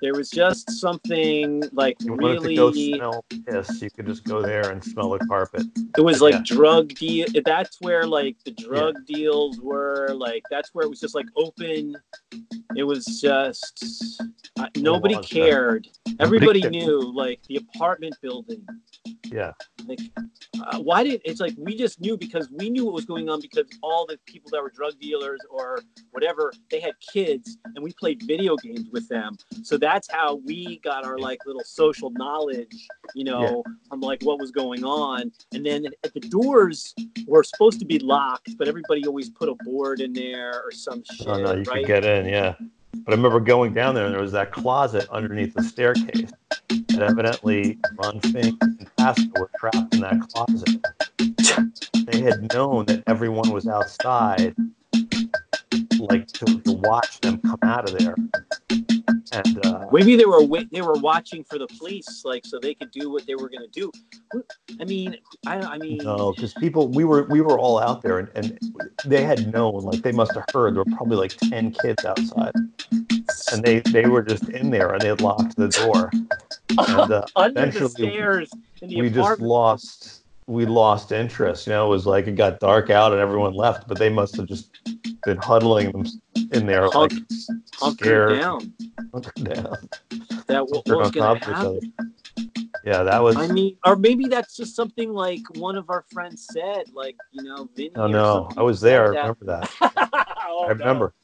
There 0.00 0.14
was 0.14 0.30
just 0.30 0.68
something 0.72 1.62
like 1.72 1.96
you 2.02 2.16
to 2.16 2.22
go 2.56 2.68
really. 2.70 2.94
smell 2.94 3.24
piss, 3.46 3.80
you 3.80 3.90
could 3.90 4.06
just 4.06 4.24
go 4.24 4.42
there 4.42 4.70
and 4.70 4.82
smell 4.82 5.10
the 5.10 5.20
carpet. 5.26 5.62
It 5.96 6.00
was 6.00 6.20
like 6.20 6.34
Yeah. 6.34 6.42
drug 6.44 6.88
deal. 6.94 7.26
That's 7.44 7.80
where 7.80 8.04
like 8.06 8.36
the 8.44 8.50
drug 8.50 8.96
deals 9.06 9.60
were. 9.60 10.08
Like 10.12 10.42
that's 10.50 10.70
where 10.74 10.84
it 10.84 10.88
was 10.88 10.98
just 11.00 11.14
like 11.14 11.26
open. 11.36 11.96
It 12.76 12.82
was 12.82 13.04
just 13.20 14.20
uh, 14.58 14.66
nobody 14.76 15.16
cared. 15.18 15.86
Everybody 16.18 16.60
cared. 16.62 16.71
Knew 16.72 17.12
like 17.14 17.40
the 17.48 17.56
apartment 17.56 18.16
building. 18.22 18.66
Yeah. 19.26 19.52
Like 19.86 20.00
uh, 20.60 20.78
why 20.78 21.04
did 21.04 21.20
it's 21.24 21.40
like 21.40 21.54
we 21.58 21.76
just 21.76 22.00
knew 22.00 22.16
because 22.16 22.48
we 22.50 22.70
knew 22.70 22.84
what 22.84 22.94
was 22.94 23.04
going 23.04 23.28
on 23.28 23.40
because 23.40 23.66
all 23.82 24.06
the 24.06 24.18
people 24.26 24.50
that 24.52 24.62
were 24.62 24.70
drug 24.70 24.98
dealers 24.98 25.40
or 25.50 25.80
whatever 26.10 26.52
they 26.70 26.80
had 26.80 26.94
kids 27.12 27.56
and 27.74 27.82
we 27.82 27.92
played 27.92 28.22
video 28.26 28.56
games 28.56 28.88
with 28.92 29.08
them. 29.08 29.36
So 29.62 29.76
that's 29.76 30.08
how 30.10 30.36
we 30.44 30.80
got 30.80 31.04
our 31.04 31.18
like 31.18 31.38
little 31.46 31.64
social 31.64 32.10
knowledge, 32.10 32.76
you 33.14 33.24
know, 33.24 33.62
on 33.90 34.00
like 34.00 34.22
what 34.22 34.38
was 34.38 34.50
going 34.50 34.84
on. 34.84 35.32
And 35.54 35.64
then 35.64 35.86
at 36.04 36.12
the 36.14 36.20
doors 36.20 36.94
were 37.26 37.44
supposed 37.44 37.78
to 37.80 37.86
be 37.86 37.98
locked, 37.98 38.56
but 38.58 38.68
everybody 38.68 39.06
always 39.06 39.30
put 39.30 39.48
a 39.48 39.54
board 39.64 40.00
in 40.00 40.12
there 40.12 40.62
or 40.64 40.70
some 40.72 41.02
shit. 41.10 41.26
Oh 41.26 41.40
no, 41.40 41.54
you 41.54 41.62
right? 41.62 41.84
could 41.84 41.86
get 41.86 42.04
in, 42.04 42.26
yeah. 42.26 42.54
But 42.94 43.12
I 43.12 43.16
remember 43.16 43.40
going 43.40 43.74
down 43.74 43.94
there 43.94 44.06
and 44.06 44.14
there 44.14 44.20
was 44.22 44.32
that 44.32 44.52
closet 44.52 45.08
underneath 45.10 45.54
the 45.54 45.62
staircase. 45.62 46.30
And 46.70 47.02
evidently 47.02 47.78
Ron 47.96 48.20
Fink 48.20 48.56
and 48.62 48.88
Pasco 48.96 49.30
were 49.36 49.50
trapped 49.56 49.94
in 49.94 50.00
that 50.00 50.20
closet. 50.28 50.84
They 52.06 52.20
had 52.20 52.52
known 52.52 52.86
that 52.86 53.02
everyone 53.06 53.50
was 53.50 53.66
outside, 53.66 54.54
like 55.98 56.26
to, 56.28 56.60
to 56.60 56.72
watch 56.72 57.20
them 57.20 57.38
come 57.38 57.58
out 57.62 57.90
of 57.90 57.98
there. 57.98 58.14
And 59.32 59.64
uh, 59.64 59.86
Maybe 59.90 60.16
they 60.16 60.26
were 60.26 60.46
they 60.70 60.82
were 60.82 60.94
watching 60.94 61.42
for 61.44 61.58
the 61.58 61.66
police, 61.78 62.22
like 62.24 62.44
so 62.44 62.58
they 62.60 62.74
could 62.74 62.90
do 62.90 63.10
what 63.10 63.26
they 63.26 63.34
were 63.34 63.48
gonna 63.48 63.68
do. 63.68 63.90
I 64.78 64.84
mean, 64.84 65.16
I, 65.46 65.58
I 65.58 65.78
mean, 65.78 65.98
No, 65.98 66.32
because 66.32 66.52
people 66.54 66.88
we 66.88 67.04
were 67.04 67.24
we 67.24 67.40
were 67.40 67.58
all 67.58 67.78
out 67.78 68.02
there 68.02 68.18
and, 68.18 68.28
and 68.34 68.58
they 69.06 69.24
had 69.24 69.52
known 69.52 69.80
like 69.80 70.02
they 70.02 70.12
must 70.12 70.34
have 70.34 70.44
heard 70.52 70.74
there 70.74 70.84
were 70.84 70.96
probably 70.96 71.16
like 71.16 71.36
ten 71.36 71.70
kids 71.70 72.04
outside, 72.04 72.52
and 73.52 73.62
they 73.64 73.80
they 73.80 74.06
were 74.06 74.22
just 74.22 74.48
in 74.50 74.70
there 74.70 74.92
and 74.92 75.00
they 75.00 75.08
had 75.08 75.22
locked 75.22 75.56
the 75.56 75.68
door, 75.68 76.10
and 76.70 77.12
uh, 77.12 77.24
under 77.36 77.70
the 77.70 77.88
stairs 77.88 78.50
the 78.82 79.00
we 79.00 79.08
just 79.08 79.40
lost 79.40 80.24
we 80.46 80.66
lost 80.66 81.12
interest. 81.12 81.66
You 81.66 81.72
know, 81.72 81.86
it 81.86 81.90
was 81.90 82.06
like 82.06 82.26
it 82.26 82.36
got 82.36 82.60
dark 82.60 82.90
out 82.90 83.12
and 83.12 83.20
everyone 83.20 83.54
left, 83.54 83.88
but 83.88 83.98
they 83.98 84.10
must 84.10 84.36
have 84.36 84.46
just 84.46 84.78
been 85.24 85.36
huddling 85.38 85.92
them 85.92 86.04
in 86.52 86.66
there 86.66 86.88
like 86.88 87.12
Hunk- 87.12 87.22
hunkered 87.74 88.38
down. 88.40 88.72
hunkered 89.12 89.44
down, 89.44 89.88
That 90.46 90.66
what, 90.68 90.86
what 90.86 90.98
was 90.98 91.06
on 91.08 91.12
gonna 91.12 91.40
top 91.40 91.42
of 91.42 91.42
each 91.42 91.54
other. 91.54 91.74
happen? 91.74 92.14
Yeah, 92.84 93.02
that 93.04 93.22
was. 93.22 93.36
I 93.36 93.46
mean, 93.46 93.76
or 93.86 93.94
maybe 93.96 94.26
that's 94.26 94.56
just 94.56 94.74
something 94.74 95.12
like 95.12 95.40
one 95.54 95.76
of 95.76 95.88
our 95.88 96.04
friends 96.12 96.48
said, 96.52 96.84
like 96.92 97.16
you 97.30 97.44
know, 97.44 97.68
Vinny. 97.76 97.92
oh 97.94 98.08
no, 98.08 98.48
I 98.56 98.62
was 98.62 98.80
there. 98.80 99.04
I 99.14 99.20
remember 99.20 99.44
that. 99.44 99.70
that. 99.80 100.28
oh, 100.48 100.64
I 100.64 100.68
remember. 100.70 101.14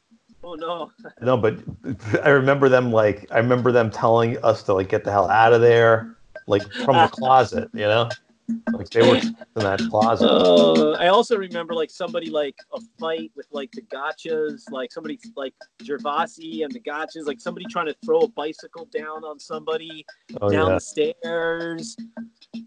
No. 0.42 0.51
Oh 0.51 0.55
no. 0.55 0.92
No, 1.20 1.36
but 1.36 1.59
I 2.24 2.28
remember 2.28 2.68
them 2.68 2.92
like 2.92 3.26
I 3.32 3.38
remember 3.38 3.72
them 3.72 3.90
telling 3.90 4.38
us 4.44 4.62
to 4.64 4.74
like 4.74 4.88
get 4.88 5.03
the 5.03 5.11
hell 5.11 5.28
out 5.28 5.53
of 5.53 5.61
there, 5.61 6.16
like 6.46 6.62
from 6.84 6.94
the 6.96 7.09
closet, 7.12 7.68
you 7.74 7.80
know, 7.80 8.09
like 8.72 8.88
they 8.90 9.03
were 9.03 9.16
in 9.16 9.36
that 9.57 9.80
closet. 9.90 10.26
Uh, 10.26 10.92
I 10.92 11.09
also 11.09 11.36
remember 11.36 11.74
like 11.74 11.90
somebody 11.90 12.30
like 12.30 12.57
a 12.72 12.80
fight 12.99 13.30
with 13.36 13.46
like 13.51 13.70
the 13.72 13.82
gotchas, 13.82 14.62
like 14.70 14.90
somebody 14.92 15.18
like 15.36 15.55
Gervasi 15.82 16.64
and 16.64 16.72
the 16.72 16.80
gotchas, 16.80 17.26
like 17.26 17.40
somebody 17.40 17.66
trying 17.70 17.86
to 17.86 17.96
throw 18.05 18.20
a 18.20 18.28
bicycle 18.28 18.88
down 18.92 19.24
on 19.24 19.38
somebody 19.38 20.05
Oh 20.40 20.51
down 20.51 20.68
yeah, 20.68 20.74
the 20.74 20.80
stairs. 20.80 21.96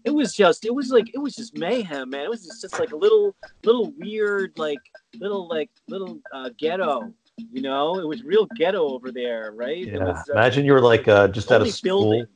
It 0.04 0.10
was 0.10 0.34
just, 0.34 0.64
it 0.64 0.74
was 0.74 0.90
like, 0.90 1.12
it 1.14 1.18
was 1.18 1.34
just 1.34 1.56
mayhem, 1.56 2.10
man. 2.10 2.24
It 2.24 2.30
was 2.30 2.44
just, 2.44 2.62
just 2.62 2.78
like 2.78 2.92
a 2.92 2.96
little, 2.96 3.34
little 3.64 3.92
weird, 3.98 4.52
like 4.56 4.78
little, 5.16 5.48
like 5.48 5.70
little 5.88 6.18
uh, 6.32 6.50
ghetto. 6.58 7.12
You 7.50 7.62
know, 7.62 7.98
it 7.98 8.06
was 8.06 8.22
real 8.22 8.46
ghetto 8.56 8.88
over 8.90 9.10
there, 9.10 9.52
right? 9.52 9.86
It 9.86 9.94
yeah. 9.94 10.04
was, 10.04 10.28
uh, 10.28 10.32
Imagine 10.34 10.64
you're 10.64 10.80
like 10.80 11.08
uh, 11.08 11.28
just 11.28 11.50
at 11.50 11.56
a 11.56 11.58
only 11.60 11.70
school, 11.70 12.10
building. 12.10 12.26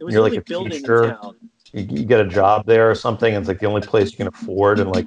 It 0.00 0.04
was 0.04 0.14
You're 0.14 0.22
like 0.22 0.34
a 0.34 0.42
building 0.42 0.84
in 0.84 0.84
town. 0.84 1.36
You, 1.72 1.86
you 1.88 2.04
get 2.04 2.20
a 2.20 2.26
job 2.28 2.66
there 2.66 2.90
or 2.90 2.94
something. 2.94 3.34
And 3.34 3.42
it's 3.42 3.48
like 3.48 3.60
the 3.60 3.66
only 3.66 3.82
place 3.82 4.10
you 4.12 4.16
can 4.18 4.28
afford, 4.28 4.80
and 4.80 4.90
like 4.90 5.06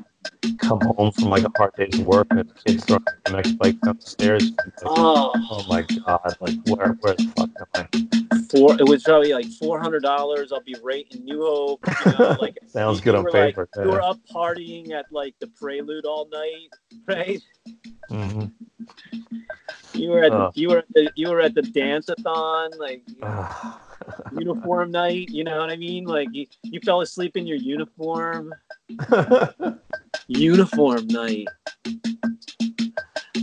come 0.60 0.80
home 0.82 1.12
from 1.12 1.26
like 1.26 1.44
a 1.44 1.52
hard 1.58 1.74
day's 1.76 2.00
work, 2.00 2.28
and 2.32 2.40
the 2.40 2.54
kids 2.66 2.86
throwing 2.86 3.04
MX 3.26 3.58
bike 3.58 3.80
down 3.82 3.98
the 4.00 4.06
stairs. 4.10 4.52
Like, 4.52 4.74
Oh, 4.86 5.32
oh 5.36 5.66
my 5.68 5.82
god! 6.06 6.36
Like 6.40 6.56
where 6.68 6.94
where 7.02 7.14
the 7.16 7.32
fuck 7.36 7.50
am 7.76 7.88
I? 8.34 8.48
four. 8.50 8.76
It 8.80 8.88
was 8.88 9.04
probably 9.04 9.34
like 9.34 9.48
four 9.60 9.80
hundred 9.80 10.04
dollars. 10.04 10.52
I'll 10.52 10.62
be 10.62 10.76
right 10.84 11.06
in 11.12 11.24
New 11.26 11.42
Hope. 11.42 11.82
You 12.06 12.12
know, 12.20 12.38
like 12.42 12.58
Sounds 12.68 13.02
good 13.02 13.16
on 13.16 13.24
were, 13.24 13.32
like, 13.32 13.56
paper. 13.56 13.68
you 13.78 13.90
were 13.90 14.02
up 14.02 14.20
partying 14.34 14.92
at 14.92 15.06
like 15.12 15.36
the 15.40 15.48
Prelude 15.48 16.06
all 16.06 16.28
night, 16.32 16.70
right? 17.08 17.42
Mm-hmm. 18.10 18.46
You 19.94 20.10
were 20.10 20.24
at 20.24 20.32
Oh. 20.32 20.52
the, 20.54 20.62
you 20.62 20.70
were 20.70 20.78
at 20.80 20.86
the, 20.94 21.12
you 21.16 21.30
were 21.30 21.42
at 21.42 21.54
the 21.54 21.62
dance-a-thon, 21.62 22.72
like 22.80 23.04
uniform 24.38 24.92
night. 24.92 25.30
You 25.30 25.44
know 25.44 25.60
what 25.60 25.70
I 25.70 25.76
mean? 25.76 26.06
Like 26.06 26.30
you, 26.32 26.48
you 26.64 26.80
fell 26.82 27.02
asleep 27.02 27.38
in 27.38 27.48
your 27.48 27.58
uniform. 27.58 28.54
Uniform 30.28 31.08
night. 31.08 31.48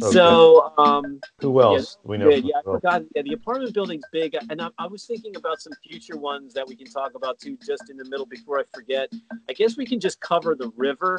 Okay. 0.02 0.12
So, 0.12 0.72
um, 0.78 1.20
Who 1.40 1.60
else? 1.60 1.96
do 1.96 2.00
we 2.08 2.18
know. 2.18 2.28
Yeah, 2.28 2.58
I 2.58 2.62
forgot. 2.62 3.02
Yeah, 3.14 3.22
the 3.22 3.32
apartment 3.32 3.74
building's 3.74 4.04
big, 4.12 4.36
and 4.50 4.60
I, 4.62 4.68
I 4.78 4.86
was 4.86 5.04
thinking 5.06 5.34
about 5.36 5.60
some 5.60 5.72
future 5.88 6.16
ones 6.16 6.54
that 6.54 6.66
we 6.66 6.76
can 6.76 6.86
talk 6.86 7.14
about 7.14 7.38
too, 7.38 7.56
just 7.66 7.90
in 7.90 7.96
the 7.96 8.04
middle 8.04 8.26
before 8.26 8.58
I 8.60 8.64
forget. 8.74 9.12
I 9.48 9.52
guess 9.52 9.76
we 9.76 9.86
can 9.86 9.98
just 10.00 10.20
cover 10.20 10.54
the 10.54 10.70
river. 10.76 11.18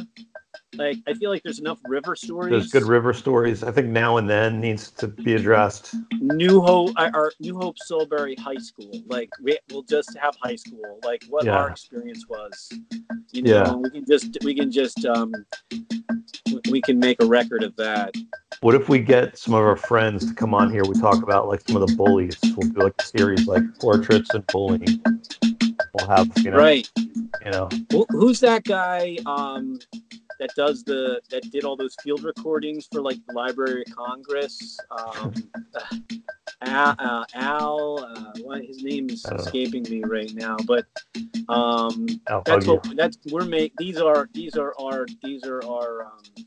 Like, 0.76 0.98
I 1.08 1.14
feel 1.14 1.30
like 1.30 1.44
there's 1.44 1.60
enough 1.60 1.80
river 1.86 2.16
stories. 2.16 2.52
There's 2.52 2.72
good 2.72 2.84
river 2.84 3.14
stories. 3.14 3.64
I 3.64 3.72
think 3.72 3.88
now 3.90 4.18
and 4.18 4.30
then 4.30 4.60
needs 4.60 4.92
to 4.92 5.08
be 5.08 5.34
addressed. 5.34 5.96
New 6.22 6.62
Hope, 6.62 6.92
our 6.98 7.32
New 7.40 7.58
Hope 7.58 7.76
Solebury 7.90 8.38
High 8.40 8.56
School. 8.58 8.92
Like, 9.08 9.30
we, 9.42 9.58
we'll 9.72 9.84
just 9.84 10.16
have 10.18 10.36
high 10.42 10.56
school. 10.56 11.00
Like, 11.04 11.24
what 11.30 11.46
Yeah. 11.46 11.58
our 11.58 11.70
experience 11.72 12.26
was. 12.30 12.70
You 13.32 13.42
know, 13.44 13.52
Yeah. 13.52 13.74
we 13.74 13.90
can 13.90 14.06
just 14.06 14.38
we 14.44 14.56
can 14.56 14.72
just 14.72 15.06
um, 15.06 15.32
we- 16.72 16.82
can 16.82 17.00
make 17.00 17.22
a 17.22 17.26
record 17.26 17.64
of 17.64 17.76
that. 17.76 18.14
What 18.62 18.76
if 18.76 18.90
we 18.90 19.00
get 19.00 19.38
some 19.38 19.54
of 19.54 19.62
our 19.62 19.76
friends 19.76 20.26
to 20.28 20.34
come 20.34 20.54
on 20.54 20.72
here? 20.72 20.84
We 20.84 21.00
talk 21.00 21.22
about 21.24 21.48
like 21.48 21.62
some 21.62 21.76
of 21.82 21.88
the 21.88 21.96
bullies. 21.96 22.38
We'll 22.56 22.70
do 22.70 22.82
like 22.82 22.94
a 23.00 23.04
series 23.04 23.48
like 23.48 23.64
portraits 23.80 24.34
and 24.34 24.46
bullying. 24.48 25.02
We'll 25.94 26.08
have 26.08 26.30
you 26.38 26.52
know, 26.52 26.58
Right. 26.58 26.90
you 26.98 27.52
know, 27.52 27.70
Who, 27.92 28.06
who's 28.10 28.40
that 28.42 28.64
guy 28.64 29.18
um, 29.26 29.80
that 30.40 30.50
does 30.56 30.84
the 30.84 31.22
that 31.30 31.50
did 31.52 31.64
all 31.64 31.76
those 31.76 31.96
field 32.04 32.24
recordings 32.24 32.88
for 32.92 33.02
like 33.02 33.18
the 33.28 33.34
Library 33.34 33.84
of 33.88 33.96
Congress? 33.96 34.78
Um, 34.92 35.34
Al, 36.62 36.96
uh, 37.00 37.26
Al 37.36 38.04
uh, 38.04 38.34
what 38.42 38.64
his 38.64 38.84
name 38.84 39.10
is 39.10 39.24
don't 39.24 39.38
know. 39.38 39.44
escaping 39.44 39.84
me 39.84 40.04
right 40.04 40.34
now, 40.34 40.58
but 40.66 40.86
um, 41.48 42.06
I'll 42.28 42.42
that's 42.44 42.68
what 42.68 42.96
that's 42.96 43.18
we're 43.32 43.46
make. 43.46 43.74
These 43.78 43.98
are 43.98 44.30
these 44.34 44.58
are 44.58 44.74
our 44.80 45.06
these 45.24 45.46
are 45.46 45.64
our 45.66 46.06
um, 46.06 46.46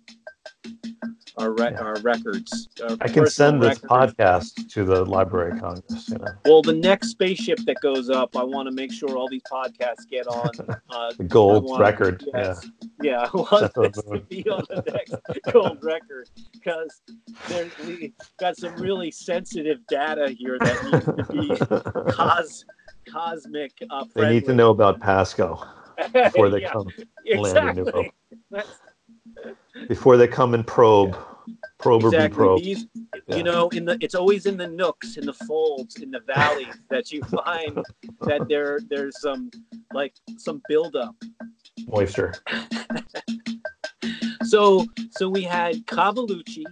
our 1.39 1.53
re- 1.53 1.71
Yeah. 1.73 1.81
our 1.81 1.97
records. 2.03 2.69
our 2.83 2.97
I 3.01 3.09
can 3.09 3.27
send 3.27 3.63
this 3.63 3.83
records. 3.83 4.15
podcast 4.15 4.69
to 4.73 4.85
the 4.85 5.05
Library 5.05 5.53
of 5.53 5.61
Congress. 5.61 6.09
You 6.09 6.19
know, 6.19 6.27
Well, 6.45 6.63
the 6.63 6.73
next 6.75 7.09
spaceship 7.09 7.59
that 7.67 7.77
goes 7.81 8.11
up, 8.11 8.37
I 8.37 8.43
want 8.45 8.69
to 8.69 8.75
make 8.75 8.93
sure 8.93 9.17
all 9.17 9.29
these 9.29 9.43
podcasts 9.51 10.09
get 10.11 10.27
on. 10.27 10.51
Uh, 10.93 11.11
the 11.17 11.25
gold 11.25 11.65
want- 11.65 11.81
record. 11.81 12.23
Yes. 12.35 12.67
Yeah, 13.03 13.27
I 13.33 13.37
want 13.37 13.73
this 13.75 14.03
to 14.05 14.21
be 14.29 14.45
on 14.51 14.63
the 14.69 14.83
next 14.93 15.15
gold 15.53 15.79
record 15.83 16.29
because 16.53 17.01
we've 17.87 18.13
got 18.39 18.57
some 18.59 18.75
really 18.77 19.11
sensitive 19.11 19.79
data 19.89 20.29
here 20.31 20.59
that 20.61 20.85
needs 20.85 21.59
to 21.65 22.03
be 22.05 22.13
cos 22.13 22.65
cosmic. 23.11 23.73
Uh, 23.91 24.05
they 24.15 24.29
need 24.29 24.45
to 24.45 24.55
know 24.55 24.71
about 24.71 25.01
Pasco 25.01 25.65
before 26.13 26.51
they 26.51 26.61
Yeah, 26.61 26.73
come. 26.73 26.87
land 26.87 26.99
in 27.27 27.37
New 27.77 27.83
exactly. 27.83 28.13
That's- 28.51 28.79
Before 29.89 30.17
they 30.17 30.29
come 30.29 30.55
and 30.55 30.67
probe, 30.67 31.17
probe 31.79 32.05
or 32.05 32.11
be 32.11 32.17
exactly. 32.17 32.37
probed. 32.37 32.65
These, 32.65 32.87
Yeah. 33.29 33.37
you 33.37 33.43
know, 33.43 33.69
in 33.71 33.85
the 33.85 33.97
it's 34.01 34.15
always 34.15 34.47
in 34.47 34.57
the 34.57 34.67
nooks, 34.67 35.17
in 35.17 35.27
the 35.27 35.33
folds, 35.33 35.97
in 35.97 36.11
the 36.11 36.21
valleys 36.21 36.79
that 36.91 37.13
you 37.13 37.23
find 37.23 37.79
that 38.23 38.49
there 38.49 38.81
there's 38.89 39.21
some 39.21 39.51
like 39.93 40.15
some 40.39 40.61
buildup. 40.69 41.15
Moisture. 41.87 42.35
So 44.45 44.85
so 45.13 45.31
we 45.31 45.43
had 45.43 45.87
Cavalucci, 45.87 46.65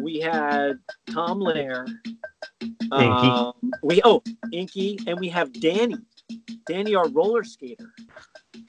we 0.00 0.20
had 0.20 0.78
Tom 1.10 1.38
Lair, 1.38 1.86
um, 2.92 3.52
we 3.82 4.00
oh 4.04 4.22
Inky, 4.52 4.98
and 5.06 5.20
we 5.20 5.28
have 5.28 5.52
Danny. 5.52 5.96
Danny, 6.66 6.94
our 6.94 7.08
roller 7.10 7.44
skater. 7.44 7.92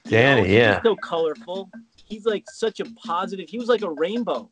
Danny, 0.04 0.54
yeah. 0.54 0.82
so 0.82 0.96
colorful. 0.96 1.70
He's 2.06 2.24
like 2.24 2.44
such 2.48 2.78
a 2.78 2.84
positive. 3.04 3.48
He 3.48 3.58
was 3.58 3.68
like 3.68 3.82
a 3.82 3.90
rainbow. 3.90 4.48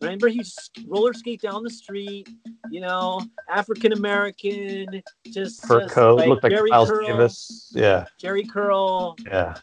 Remember, 0.00 0.28
he 0.28 0.42
roller 0.86 1.12
skate 1.12 1.40
down 1.40 1.62
the 1.62 1.70
street. 1.70 2.28
You 2.70 2.80
know, 2.80 3.22
African 3.48 3.92
American, 3.92 5.02
just 5.26 5.64
Fur 5.64 5.88
coat, 5.88 6.18
like 6.18 6.28
looked 6.28 6.42
like 6.42 6.52
Jheri 6.52 6.70
Miles 6.70 6.90
curl, 6.90 7.06
Davis. 7.06 7.72
Yeah, 7.74 8.06
Jheri 8.20 8.50
curl. 8.50 9.16
yeah. 9.26 9.56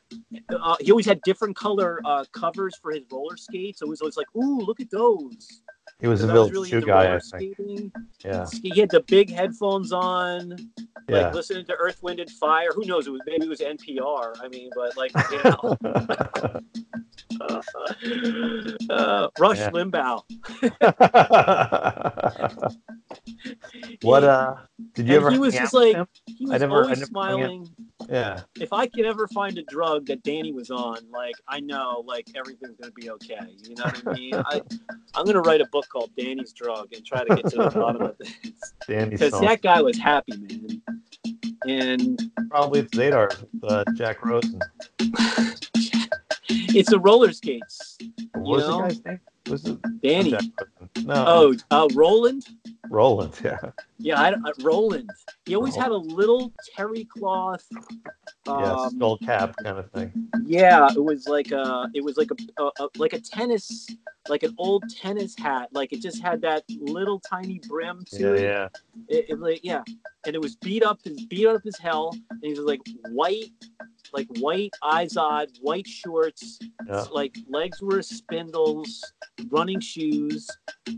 Uh, 0.50 0.76
he 0.80 0.92
always 0.92 1.06
had 1.06 1.22
different 1.22 1.56
color 1.58 2.00
uh, 2.06 2.24
covers 2.32 2.76
for 2.82 2.92
his 2.92 3.04
roller 3.12 3.38
skates. 3.38 3.80
So 3.80 3.86
it 3.86 3.90
was 3.90 4.02
always 4.02 4.18
like, 4.18 4.34
"Ooh, 4.36 4.60
look 4.60 4.80
at 4.80 4.90
those." 4.90 5.62
He 6.00 6.08
was 6.08 6.24
a 6.24 6.28
Village 6.28 6.52
really 6.52 6.72
into 6.72 6.86
guy, 6.88 7.16
I 7.16 7.20
think. 7.20 7.56
skating. 7.56 7.92
Yeah, 8.24 8.46
He 8.62 8.80
had 8.80 8.90
the 8.90 9.02
big 9.08 9.30
headphones 9.32 9.92
on, 9.94 10.58
yeah. 11.08 11.26
like 11.28 11.34
listening 11.34 11.66
to 11.68 11.74
Earth, 11.76 12.04
Wind, 12.04 12.20
and 12.20 12.30
Fire. 12.30 12.70
Who 12.76 12.86
knows? 12.86 13.08
It 13.08 13.12
was 13.12 13.22
maybe 13.26 13.46
it 13.46 13.50
was 13.50 13.62
NPR. 13.62 14.36
I 14.42 14.48
mean, 14.50 14.70
but 14.76 14.98
like, 14.98 15.12
you 15.32 15.40
know, 15.44 15.78
uh, 18.96 19.28
Rush 19.40 19.60
Yeah. 19.60 19.70
Limbaugh. 19.72 20.24
what 24.02 24.24
uh? 24.24 24.56
Did 24.94 25.08
you 25.08 25.16
And 25.16 25.24
ever? 25.24 25.32
he 25.32 25.40
was 25.40 25.54
just 25.54 25.74
like-? 25.74 25.96
He 26.26 26.48
I 26.50 26.54
was 26.54 26.62
never- 26.62 26.74
I 26.76 26.82
always 26.84 27.00
never 27.00 27.06
smiling. 27.10 27.68
Yeah, 28.10 28.42
If 28.60 28.72
I 28.74 28.88
could 28.88 29.06
ever 29.06 29.28
find 29.30 29.58
a 29.58 29.64
drug 29.64 30.06
that 30.08 30.22
Danny 30.24 30.52
was 30.52 30.70
on, 30.70 30.98
like 31.12 31.36
I 31.48 31.60
know, 31.60 32.04
like 32.06 32.28
everything's 32.36 32.76
gonna 32.80 32.92
be 32.92 33.10
okay. 33.12 33.40
You 33.64 33.76
know 33.76 33.86
what 33.86 34.04
I 34.08 34.14
mean? 34.14 34.34
I, 34.36 34.62
I'm 35.16 35.26
gonna 35.26 35.42
write 35.42 35.62
a 35.62 35.66
book 35.72 35.88
called 35.90 36.12
Danny's 36.18 36.54
Drug 36.54 36.94
and 36.94 37.06
try 37.06 37.24
to 37.24 37.36
get 37.36 37.46
to 37.52 37.56
the 37.58 37.70
bottom 37.72 38.02
of 38.04 38.18
this 38.18 38.34
Danny 38.88 39.12
because 39.12 39.40
that 39.40 39.62
guy 39.62 39.82
was 39.82 39.98
happy, 39.98 40.34
man. 40.38 40.82
And 41.68 42.22
Probably 42.52 42.82
it's 42.82 42.96
Zadar, 42.96 43.44
uh, 43.64 43.84
Jack 43.96 44.24
Rosen. 44.24 44.60
it's 46.50 46.90
the 46.90 47.00
roller 47.00 47.32
skates. 47.34 47.98
What 48.34 48.44
was 48.46 48.68
know? 48.68 48.78
the 48.78 48.84
guy's 48.90 49.06
name? 49.06 49.20
Was 49.50 49.66
it 49.66 49.78
Danny. 50.02 50.32
No. 51.04 51.26
Oh, 51.28 51.56
uh, 51.72 51.88
Roland. 51.94 52.48
Roland. 52.90 53.34
Yeah. 53.44 53.60
Yeah, 53.98 54.20
I, 54.20 54.30
I, 54.32 54.52
Roland. 54.62 55.10
He 55.46 55.56
always 55.56 55.78
Oh. 55.78 55.82
had 55.82 55.92
a 55.92 55.96
little 55.98 56.54
terry 56.76 57.06
cloth. 57.06 57.66
Um, 58.48 58.60
yeah. 58.60 58.88
Skull 58.90 59.18
cap 59.20 59.56
kind 59.64 59.78
of 59.78 59.90
thing. 59.92 60.12
Yeah, 60.46 60.88
it 60.94 61.04
was 61.04 61.28
like 61.28 61.52
a, 61.52 61.90
it 61.94 62.04
was 62.04 62.18
like 62.18 62.30
a, 62.32 62.62
a, 62.64 62.72
a 62.84 62.90
like 62.98 63.14
a 63.14 63.20
tennis, 63.22 63.88
like 64.28 64.44
an 64.44 64.54
old 64.58 64.84
tennis 64.90 65.36
hat. 65.38 65.70
Like 65.72 65.94
it 65.94 66.02
just 66.02 66.22
had 66.22 66.42
that 66.42 66.64
little 66.70 67.20
tiny 67.22 67.60
brim 67.70 68.04
to 68.12 68.20
Yeah, 68.20 68.34
it. 68.34 68.42
yeah. 68.42 68.68
It, 69.08 69.26
it 69.30 69.40
like 69.40 69.62
yeah, 69.64 69.82
and 70.26 70.36
it 70.36 70.42
was 70.42 70.56
beat 70.58 70.84
up, 70.84 71.00
beat 71.30 71.48
up 71.48 71.62
as 71.66 71.78
hell, 71.78 72.16
and 72.30 72.40
he 72.44 72.50
was 72.50 72.60
like 72.60 72.82
white, 73.12 73.46
like 74.14 74.28
white 74.40 74.72
Izod, 74.84 75.48
white 75.62 75.88
shorts, 75.88 76.60
Yeah. 76.88 77.06
like 77.14 77.36
legs 77.50 77.82
were 77.82 78.02
spindles, 78.02 79.02
running 79.50 79.80
shoes, 79.80 80.48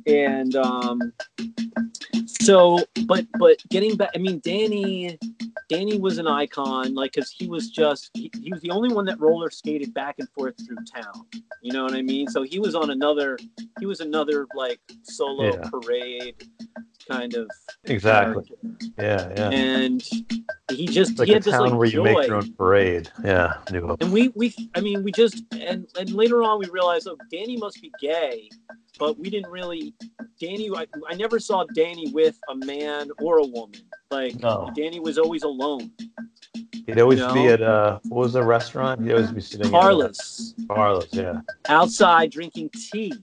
and 0.08 0.56
um, 0.58 1.14
so 2.26 2.80
but 3.06 3.26
but 3.40 3.58
getting 3.70 3.96
back, 3.96 4.10
I 4.16 4.18
mean 4.18 4.40
Danny, 4.44 5.18
Danny 5.70 6.00
was 6.00 6.18
an 6.18 6.28
icon, 6.28 6.94
like 6.96 7.14
because 7.14 7.30
he 7.32 7.48
was 7.48 7.70
just 7.70 8.10
he, 8.14 8.32
he 8.42 8.52
was 8.52 8.62
the 8.62 8.72
only 8.72 8.94
one 8.94 9.06
that 9.06 9.20
roller 9.20 9.50
skated 9.50 9.94
back 9.94 10.16
and 10.20 10.30
forth 10.30 10.56
through 10.66 10.78
town. 10.94 11.26
You 11.62 11.74
know 11.74 11.84
what 11.84 11.94
I 11.94 12.02
mean? 12.02 12.28
So 12.28 12.44
he 12.44 12.60
was 12.60 12.76
on 12.76 12.90
another, 12.92 13.38
he 13.80 13.86
was 13.86 14.00
another 14.00 14.48
like 14.56 14.80
solo 15.04 15.54
Yeah. 15.54 15.70
parade 15.70 16.36
kind 17.10 17.34
of 17.36 17.50
Exactly. 17.86 18.46
character. 18.46 18.88
Yeah, 18.98 19.34
yeah. 19.36 19.50
and 19.58 20.02
he 20.72 20.86
just 20.88 21.12
It's 21.12 21.20
like 21.20 21.28
he 21.28 21.34
a 21.34 21.36
had 21.36 21.44
this 21.44 21.54
town 21.54 21.70
like 21.70 21.74
where 21.80 21.88
you 21.88 21.94
joy. 21.94 22.04
make 22.16 22.28
your 22.28 22.38
own 22.38 22.54
parade. 22.54 23.10
Yeah, 23.24 23.54
New 23.72 23.88
Hope. 23.88 24.02
And 24.02 24.12
we 24.12 24.30
we 24.36 24.54
I 24.76 24.82
mean 24.82 25.04
we 25.04 25.12
just 25.12 25.44
and 25.54 25.88
and 25.98 26.12
later 26.12 26.44
on 26.44 26.60
we 26.60 26.66
realized 26.68 27.08
oh 27.08 27.18
Danny 27.32 27.58
must 27.58 27.82
be 27.82 27.92
gay, 28.02 28.50
but 28.98 29.18
we 29.20 29.30
didn't 29.30 29.52
really 29.52 29.94
Danny 30.40 30.70
I, 30.76 30.86
I 31.10 31.16
never 31.16 31.40
saw 31.40 31.66
Danny 31.74 32.12
with 32.12 32.38
a 32.50 32.56
man 32.56 33.10
or 33.22 33.40
a 33.40 33.46
woman. 33.46 33.82
Like 34.12 34.40
No. 34.40 34.72
Danny 34.76 35.00
was 35.00 35.18
always 35.18 35.44
alone. 35.44 35.92
He'd 36.86 37.00
always 37.00 37.20
You 37.20 37.34
be 37.34 37.48
at 37.48 37.62
uh, 37.62 38.00
what 38.04 38.24
was 38.24 38.34
the 38.34 38.44
restaurant? 38.44 39.02
He'd 39.02 39.12
always 39.12 39.32
be 39.32 39.42
sitting. 39.42 39.70
Carlos 39.70 40.54
uh, 40.70 40.74
Carlos. 40.74 41.08
Yeah, 41.12 41.42
outside 41.68 42.32
drinking 42.32 42.70
tea 42.70 43.14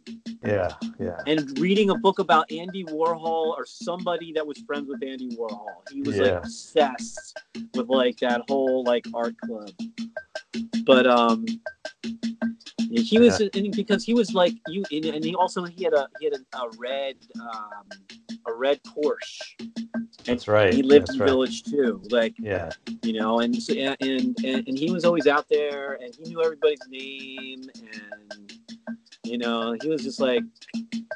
yeah, 0.45 0.73
yeah. 0.99 1.19
and 1.27 1.59
reading 1.59 1.91
a 1.91 1.95
book 1.95 2.19
about 2.19 2.51
Andy 2.53 2.85
Warhol 2.85 3.57
or 3.57 3.65
somebody 3.65 4.33
that 4.35 4.47
was 4.47 4.59
friends 4.67 4.89
with 4.89 5.03
Andy 5.03 5.31
Warhol. 5.37 5.67
He 5.91 6.03
was 6.03 6.19
like 6.19 6.33
obsessed 6.33 7.39
with 7.75 7.89
like 7.89 8.19
that 8.19 8.43
whole 8.49 8.85
like 8.85 9.07
art 9.15 9.35
club. 9.39 9.71
But 10.85 11.07
um 11.07 11.47
he 12.91 13.19
was 13.19 13.41
and 13.41 13.75
because 13.75 14.05
he 14.05 14.13
was 14.13 14.35
like 14.35 14.55
you 14.69 14.85
and 14.93 15.07
and 15.07 15.25
he 15.25 15.35
also 15.35 15.65
he 15.65 15.85
had 15.85 15.95
a 15.95 16.09
he 16.21 16.27
had 16.27 16.35
a, 16.35 16.59
a 16.59 16.71
red 16.79 17.17
um 17.41 17.89
a 18.47 18.53
red 18.53 18.81
Porsche. 18.85 19.41
That's 20.25 20.47
right. 20.49 20.74
He 20.77 20.83
lived 20.83 21.09
That's 21.09 21.15
in 21.15 21.21
right. 21.21 21.29
Village 21.29 21.63
too. 21.65 22.01
Like 22.11 22.35
Yeah, 22.39 22.71
you 23.03 23.15
know 23.15 23.41
and, 23.41 23.57
and 23.71 23.97
and 24.01 24.69
and 24.69 24.79
he 24.79 24.91
was 24.91 25.05
always 25.05 25.27
out 25.27 25.47
there 25.49 25.99
and 26.03 26.15
he 26.15 26.31
knew 26.31 26.43
everybody's 26.43 26.87
name 26.89 27.63
and 27.75 28.53
you 29.25 29.39
know 29.39 29.77
he 29.83 29.89
was 29.89 30.03
just 30.03 30.21
like 30.21 30.43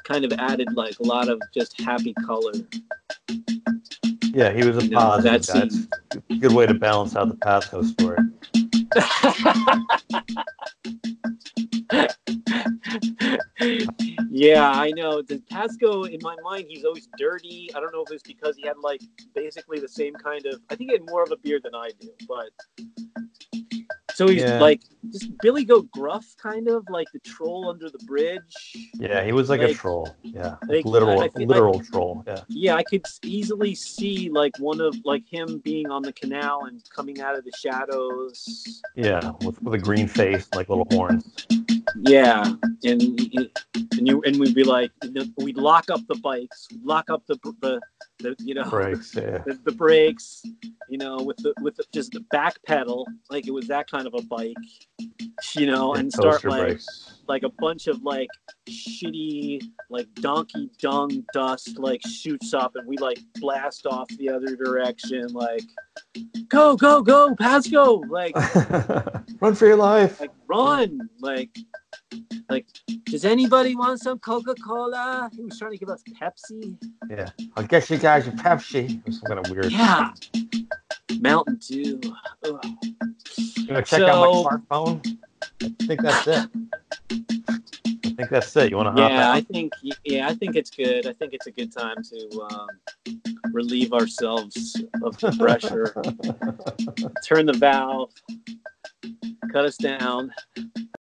kind 0.03 0.25
of 0.25 0.33
added 0.33 0.73
like 0.73 0.99
a 0.99 1.03
lot 1.03 1.29
of 1.29 1.39
just 1.53 1.79
happy 1.81 2.13
color 2.25 2.53
yeah. 4.33 4.51
He 4.51 4.65
was 4.65 4.77
a 4.77 4.83
you 4.83 4.91
know 4.91 4.99
positive. 4.99 5.87
That's 6.09 6.29
a 6.29 6.35
good 6.35 6.53
way 6.53 6.65
to 6.65 6.73
balance 6.73 7.15
out 7.15 7.29
the 7.29 7.35
Pasco 7.35 7.81
story. 7.83 8.17
yeah 14.29 14.71
i 14.71 14.91
know. 14.95 15.21
The 15.21 15.41
pasco 15.49 16.03
in 16.03 16.19
my 16.21 16.35
mind 16.43 16.65
he's 16.69 16.85
always 16.85 17.07
dirty. 17.17 17.69
I 17.75 17.79
don't 17.79 17.93
know 17.93 18.03
if 18.03 18.11
it's 18.11 18.23
because 18.23 18.55
he 18.57 18.65
had 18.67 18.77
like 18.81 19.01
basically 19.35 19.79
the 19.79 19.87
same 19.87 20.13
kind 20.13 20.45
of 20.45 20.59
i 20.69 20.75
think 20.75 20.91
he 20.91 20.97
had 20.97 21.05
more 21.09 21.23
of 21.23 21.31
a 21.31 21.37
beard 21.37 21.63
than 21.63 21.75
i 21.75 21.91
do 21.99 22.09
but 22.27 22.49
so 24.19 24.27
he's 24.27 24.41
Yeah. 24.43 24.59
like 24.59 24.81
just 25.13 25.31
billy 25.41 25.63
go 25.63 25.83
gruff 25.93 26.25
kind 26.37 26.67
of 26.67 26.83
like 26.89 27.07
the 27.13 27.19
troll 27.19 27.69
under 27.69 27.89
the 27.89 27.99
bridge 27.99 28.75
Yeah, 28.95 29.23
he 29.23 29.31
was 29.31 29.49
like, 29.49 29.61
a 29.61 29.73
troll. 29.73 30.13
Yeah, 30.23 30.55
like, 30.67 30.83
literal, 30.83 31.21
I- 31.21 31.29
I 31.33 31.43
literal 31.45 31.79
troll. 31.79 32.21
Yeah, 32.27 32.41
yeah 32.49 32.75
i 32.75 32.83
could 32.83 33.05
easily 33.23 33.73
see 33.75 34.29
like 34.29 34.51
one 34.59 34.81
of 34.81 34.93
like 35.05 35.23
him 35.25 35.59
being 35.59 35.89
on 35.89 36.01
the 36.01 36.11
canal 36.11 36.65
and 36.65 36.77
coming 36.93 37.21
out 37.21 37.37
of 37.37 37.45
the 37.45 37.53
shadows 37.63 38.81
yeah, 38.95 39.31
with 39.45 39.61
with 39.63 39.73
a 39.75 39.83
green 39.87 40.07
face, 40.07 40.45
like 40.53 40.67
little 40.67 40.87
horns. 40.91 41.23
yeah 42.15 42.43
and 42.83 43.01
and 43.97 44.07
you 44.07 44.21
and 44.25 44.37
we'd 44.39 44.55
be 44.55 44.63
like 44.63 44.91
we'd 45.37 45.57
lock 45.57 45.89
up 45.89 46.01
the 46.07 46.15
bikes 46.15 46.67
lock 46.83 47.09
up 47.09 47.21
the 47.27 47.35
the, 47.61 47.79
the 48.19 48.35
you 48.39 48.53
know 48.53 48.69
Breaks. 48.69 49.15
Yeah, 49.15 49.37
the, 49.45 49.59
the 49.65 49.71
brakes 49.71 50.43
you 50.89 50.97
know 50.97 51.17
with 51.17 51.37
the 51.37 51.53
with 51.61 51.75
the, 51.77 51.85
just 51.93 52.11
the 52.11 52.21
back 52.31 52.55
pedal 52.65 53.07
like 53.29 53.47
it 53.47 53.51
was 53.51 53.67
that 53.67 53.89
kind 53.89 54.05
of 54.07 54.08
a 54.13 54.21
bike 54.23 54.55
you 55.55 55.65
know 55.65 55.93
and 55.93 56.11
start 56.11 56.43
like 56.45 56.61
breaks. 56.61 57.21
like 57.27 57.43
a 57.43 57.49
bunch 57.59 57.87
of 57.87 58.01
like 58.03 58.27
shitty 58.69 59.61
like 59.89 60.07
donkey 60.15 60.69
dung 60.79 61.23
dust 61.33 61.77
like 61.79 62.01
shoots 62.05 62.53
up 62.53 62.75
and 62.75 62.87
we 62.87 62.97
like 62.97 63.19
blast 63.35 63.85
off 63.85 64.07
the 64.17 64.29
other 64.29 64.55
direction 64.55 65.25
like 65.33 65.63
go 66.49 66.75
go 66.75 67.01
go 67.01 67.33
pasco 67.35 67.95
like 68.09 68.35
Run 69.41 69.55
for 69.55 69.67
your 69.67 69.77
life. 69.77 70.19
like 70.19 70.31
run 70.47 70.99
like 71.21 71.49
like 72.49 72.65
does 73.05 73.23
anybody 73.25 73.75
want 73.75 73.99
some 73.99 74.19
coca-cola 74.19 75.29
he 75.33 75.43
was 75.43 75.57
trying 75.57 75.71
to 75.71 75.77
give 75.77 75.89
us 75.89 76.03
pepsi 76.21 76.75
Yeah, 77.09 77.29
I'll 77.55 77.63
get 77.63 77.89
you 77.89 77.97
guys 77.97 78.27
a 78.27 78.31
Pepsi 78.31 79.07
or 79.07 79.11
some 79.11 79.21
kind 79.27 79.39
of 79.45 79.49
weird. 79.51 79.71
yeah 79.71 80.11
mountain 81.19 81.57
dew 81.57 81.99
Ugh. 82.45 82.65
You 83.37 83.67
wanna 83.69 83.81
check 83.83 84.01
out 84.01 84.19
my 84.19 84.59
smartphone? 84.71 85.17
I 85.61 85.85
think 85.85 86.01
that's 86.01 86.27
it. 86.27 86.49
I 87.11 88.09
think 88.15 88.29
that's 88.29 88.55
it. 88.55 88.71
You 88.71 88.77
want 88.77 88.95
to 88.95 89.01
yeah 89.01 89.31
i 89.31 89.41
think 89.41 89.73
yeah 90.03 90.27
i 90.27 90.33
think 90.33 90.55
it's 90.55 90.69
good 90.69 91.07
i 91.07 91.13
think 91.13 91.33
it's 91.33 91.47
a 91.47 91.51
good 91.51 91.71
time 91.71 91.97
to 92.03 92.47
um, 92.51 92.67
relieve 93.53 93.93
ourselves 93.93 94.81
of 95.03 95.17
the 95.19 95.31
pressure 95.39 95.93
turn 97.25 97.45
the 97.45 97.53
valve 97.53 98.11
cut 99.51 99.65
us 99.65 99.77
down 99.77 100.31